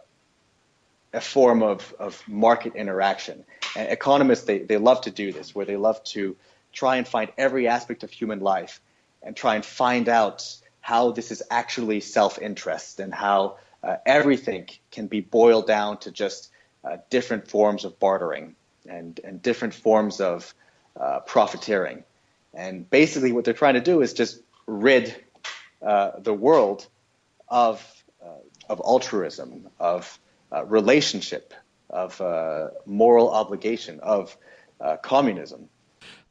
a 1.13 1.21
form 1.21 1.63
of, 1.63 1.95
of 1.99 2.21
market 2.27 2.75
interaction. 2.75 3.45
And 3.77 3.91
economists, 3.91 4.45
they, 4.45 4.59
they 4.59 4.79
love 4.79 5.03
to 5.03 5.11
do 5.11 5.31
this, 5.31 5.55
where 5.55 5.67
they 5.67 5.77
love 5.77 6.03
to 6.05 6.37
try 6.73 6.97
and 6.97 7.07
find 7.07 7.31
every 7.39 7.69
aspect 7.69 8.03
of 8.03 8.11
human 8.11 8.41
life 8.41 8.81
and 9.23 9.37
try 9.37 9.55
and 9.55 9.65
find 9.65 10.09
out 10.09 10.57
how 10.85 11.13
this 11.13 11.31
is 11.31 11.43
actually 11.51 11.99
self 11.99 12.39
interest 12.39 13.01
and 13.01 13.15
how 13.15 13.57
uh, 13.83 13.97
everything 14.05 14.69
can 14.91 15.07
be 15.07 15.23
boiled 15.23 15.67
down 15.67 15.97
to 15.97 16.11
just 16.11 16.51
uh, 16.85 16.99
different 17.09 17.49
forms 17.49 17.87
of 17.87 17.99
bartering 17.99 18.55
and, 18.87 19.19
and 19.25 19.41
different 19.41 19.73
forms 19.73 20.21
of 20.21 20.53
uh, 21.01 21.21
profiteering. 21.21 22.05
And 22.53 22.89
basically, 22.91 23.33
what 23.33 23.47
they're 23.47 23.55
trying 23.55 23.75
to 23.75 23.81
do 23.81 24.03
is 24.03 24.13
just 24.13 24.43
rid 24.67 25.17
uh, 25.81 26.21
the 26.21 26.35
world 26.35 26.87
of, 27.49 27.83
uh, 28.23 28.43
of 28.69 28.83
altruism, 28.85 29.71
of 29.81 30.19
uh, 30.53 30.67
relationship, 30.67 31.55
of 31.89 32.21
moral 32.85 33.31
obligation, 33.31 34.01
of 34.01 34.37
communism. 35.03 35.71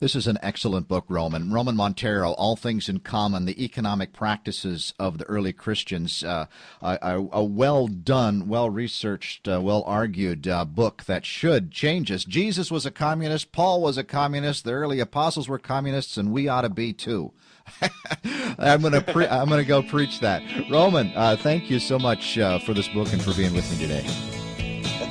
This 0.03 0.17
is 0.17 0.27
an 0.27 0.37
excellent 0.41 0.89
book, 0.89 1.05
Roman. 1.07 1.49
Roman 1.49 1.77
Montero, 1.77 2.33
All 2.33 2.57
Things 2.57 2.89
in 2.89 2.99
Common, 2.99 3.45
the 3.45 3.63
Economic 3.63 4.11
Practices 4.11 4.93
of 4.99 5.17
the 5.17 5.23
Early 5.27 5.53
Christians. 5.53 6.25
Uh, 6.25 6.47
a, 6.81 7.25
a, 7.31 7.41
well 7.41 7.87
done, 7.87 8.49
well 8.49 8.69
researched, 8.69 9.47
uh, 9.47 9.61
well 9.61 9.81
argued 9.87 10.45
uh, 10.45 10.65
book 10.65 11.05
that 11.05 11.25
should 11.25 11.71
change 11.71 12.11
us. 12.11 12.25
Jesus 12.25 12.69
was 12.69 12.85
a 12.85 12.91
communist, 12.91 13.53
Paul 13.53 13.81
was 13.81 13.97
a 13.97 14.03
communist, 14.03 14.65
the 14.65 14.73
early 14.73 14.99
apostles 14.99 15.47
were 15.47 15.57
communists, 15.57 16.17
and 16.17 16.33
we 16.33 16.49
ought 16.49 16.63
to 16.63 16.69
be 16.69 16.91
too. 16.91 17.31
I'm 18.59 18.81
gonna 18.81 18.99
pre- 18.99 19.27
I'm 19.27 19.47
gonna 19.47 19.63
go 19.63 19.81
preach 19.81 20.19
that. 20.19 20.43
Roman, 20.69 21.13
uh, 21.15 21.37
thank 21.39 21.69
you 21.69 21.79
so 21.79 21.97
much 21.97 22.37
uh, 22.37 22.59
for 22.59 22.73
this 22.73 22.89
book 22.89 23.13
and 23.13 23.21
for 23.21 23.33
being 23.35 23.53
with 23.53 23.71
me 23.71 23.77
today. 23.77 24.05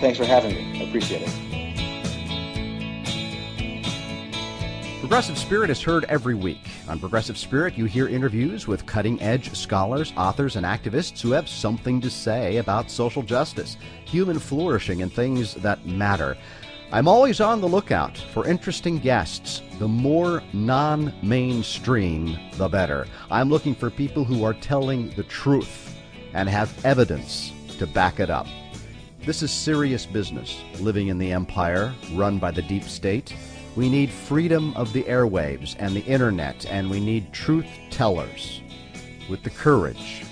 Thanks 0.03 0.19
for 0.19 0.27
having 0.27 0.55
me. 0.55 0.83
I 0.83 0.87
appreciate 0.87 1.23
it. 1.23 1.52
Progressive 5.13 5.37
Spirit 5.37 5.69
is 5.69 5.83
heard 5.83 6.05
every 6.05 6.35
week. 6.35 6.71
On 6.89 6.99
Progressive 6.99 7.37
Spirit, 7.37 7.77
you 7.77 7.85
hear 7.85 8.09
interviews 8.09 8.67
with 8.67 8.87
cutting 8.87 9.21
edge 9.21 9.55
scholars, 9.55 10.11
authors, 10.17 10.57
and 10.57 10.65
activists 10.65 11.21
who 11.21 11.33
have 11.33 11.51
something 11.51 12.01
to 12.01 12.09
say 12.09 12.57
about 12.57 12.91
social 12.91 13.23
justice, 13.23 13.77
human 14.07 14.39
flourishing, 14.39 15.03
and 15.03 15.13
things 15.13 15.53
that 15.57 15.85
matter. 15.85 16.39
I'm 16.93 17.09
always 17.09 17.43
on 17.43 17.61
the 17.61 17.69
lookout 17.69 18.17
for 18.17 18.49
interesting 18.49 18.97
guests. 19.01 19.61
The 19.79 19.87
more 19.87 20.43
non 20.55 21.13
mainstream, 21.23 22.39
the 22.55 22.71
better. 22.71 23.07
I'm 23.31 23.51
looking 23.51 23.75
for 23.75 23.91
people 23.91 24.25
who 24.25 24.45
are 24.45 24.55
telling 24.55 25.11
the 25.11 25.25
truth 25.25 25.95
and 26.33 26.49
have 26.49 26.87
evidence 26.87 27.53
to 27.77 27.87
back 27.87 28.19
it 28.19 28.31
up. 28.31 28.47
This 29.27 29.43
is 29.43 29.51
serious 29.51 30.07
business, 30.07 30.63
living 30.81 31.09
in 31.09 31.19
the 31.19 31.33
empire 31.33 31.95
run 32.15 32.39
by 32.39 32.51
the 32.51 32.63
deep 32.63 32.85
state. 32.85 33.35
We 33.75 33.89
need 33.89 34.11
freedom 34.11 34.75
of 34.77 34.93
the 34.93 35.03
airwaves 35.05 35.77
and 35.79 35.97
the 35.97 36.05
internet, 36.05 36.67
and 36.67 36.91
we 36.91 37.01
need 37.01 37.33
truth 37.33 37.67
tellers 37.91 38.61
with 39.31 39.43
the 39.43 39.51
courage 39.51 40.25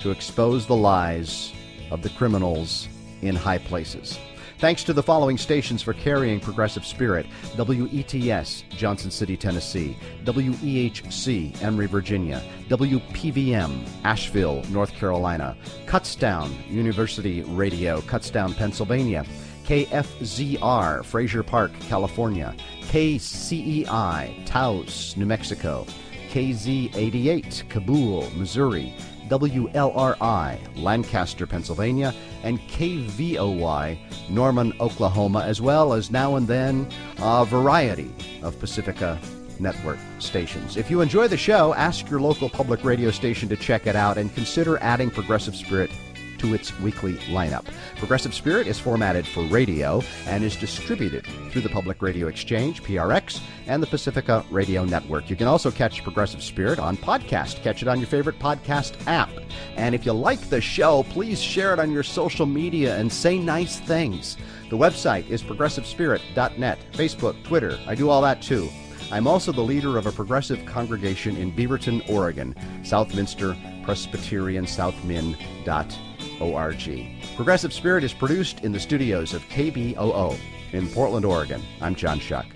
to 0.00 0.10
expose 0.10 0.66
the 0.66 0.74
lies 0.74 1.52
of 1.92 2.02
the 2.02 2.10
criminals 2.10 2.88
in 3.22 3.36
high 3.36 3.58
places. 3.58 4.18
Thanks 4.58 4.82
to 4.84 4.92
the 4.92 5.02
following 5.04 5.38
stations 5.38 5.82
for 5.82 5.92
carrying 5.92 6.40
progressive 6.40 6.84
spirit 6.84 7.26
WETS, 7.56 8.64
Johnson 8.70 9.12
City, 9.12 9.36
Tennessee, 9.36 9.96
WEHC, 10.24 11.62
Emory, 11.62 11.86
Virginia, 11.86 12.42
WPVM, 12.68 13.88
Asheville, 14.02 14.64
North 14.70 14.92
Carolina, 14.94 15.56
Kutztown 15.86 16.52
University 16.68 17.42
Radio, 17.42 18.00
Kutztown, 18.00 18.56
Pennsylvania, 18.56 19.24
KFZR, 19.68 21.04
Frazier 21.04 21.42
Park, 21.42 21.70
California, 21.80 22.56
KCEI, 22.84 24.46
Taos, 24.46 25.14
New 25.18 25.26
Mexico, 25.26 25.86
KZ88, 26.30 27.68
Cabool, 27.68 28.34
Missouri, 28.34 28.94
WLRI, 29.28 30.58
Lancaster, 30.82 31.46
Pennsylvania, 31.46 32.14
and 32.44 32.58
KVOY, 32.60 33.98
Norman, 34.30 34.72
Oklahoma, 34.80 35.40
as 35.40 35.60
well 35.60 35.92
as 35.92 36.10
now 36.10 36.36
and 36.36 36.48
then 36.48 36.88
a 37.18 37.44
variety 37.44 38.10
of 38.42 38.58
Pacifica 38.58 39.20
network 39.60 39.98
stations. 40.18 40.78
If 40.78 40.90
you 40.90 41.02
enjoy 41.02 41.28
the 41.28 41.36
show, 41.36 41.74
ask 41.74 42.08
your 42.08 42.20
local 42.20 42.48
public 42.48 42.84
radio 42.84 43.10
station 43.10 43.50
to 43.50 43.56
check 43.56 43.86
it 43.86 43.96
out 43.96 44.16
and 44.16 44.34
consider 44.34 44.78
adding 44.78 45.10
Progressive 45.10 45.54
Spirit 45.54 45.90
to 46.38 46.54
its 46.54 46.78
weekly 46.80 47.14
lineup. 47.28 47.66
Progressive 47.96 48.34
Spirit 48.34 48.66
is 48.66 48.78
formatted 48.78 49.26
for 49.26 49.42
radio 49.44 50.02
and 50.26 50.44
is 50.44 50.56
distributed 50.56 51.26
through 51.50 51.62
the 51.62 51.68
Public 51.68 52.02
Radio 52.02 52.28
Exchange, 52.28 52.82
PRX, 52.82 53.40
and 53.66 53.82
the 53.82 53.86
Pacifica 53.86 54.44
Radio 54.50 54.84
Network. 54.84 55.30
You 55.30 55.36
can 55.36 55.46
also 55.46 55.70
catch 55.70 56.02
Progressive 56.02 56.42
Spirit 56.42 56.78
on 56.78 56.96
podcast. 56.96 57.62
Catch 57.62 57.82
it 57.82 57.88
on 57.88 57.98
your 57.98 58.08
favorite 58.08 58.38
podcast 58.38 58.96
app. 59.06 59.30
And 59.76 59.94
if 59.94 60.06
you 60.06 60.12
like 60.12 60.40
the 60.48 60.60
show, 60.60 61.04
please 61.04 61.40
share 61.40 61.72
it 61.72 61.78
on 61.78 61.92
your 61.92 62.02
social 62.02 62.46
media 62.46 62.96
and 62.96 63.12
say 63.12 63.38
nice 63.38 63.78
things. 63.80 64.36
The 64.70 64.76
website 64.76 65.28
is 65.28 65.42
progressivespirit.net, 65.42 66.78
Facebook, 66.92 67.42
Twitter. 67.44 67.78
I 67.86 67.94
do 67.94 68.10
all 68.10 68.22
that 68.22 68.42
too. 68.42 68.68
I'm 69.10 69.26
also 69.26 69.52
the 69.52 69.62
leader 69.62 69.96
of 69.96 70.06
a 70.06 70.12
progressive 70.12 70.64
congregation 70.66 71.36
in 71.36 71.50
Beaverton, 71.52 72.08
Oregon, 72.10 72.54
Southminster 72.84 73.56
Presbyterian 73.84 74.66
Southmin.org 74.66 76.07
org. 76.40 77.06
Progressive 77.36 77.72
Spirit 77.72 78.04
is 78.04 78.12
produced 78.12 78.64
in 78.64 78.72
the 78.72 78.80
studios 78.80 79.34
of 79.34 79.48
KBOO 79.48 80.38
in 80.72 80.88
Portland, 80.88 81.24
Oregon. 81.24 81.62
I'm 81.80 81.94
John 81.94 82.18
Shuck. 82.18 82.46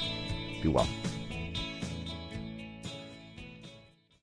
Be 0.63 0.69
well. 0.69 0.89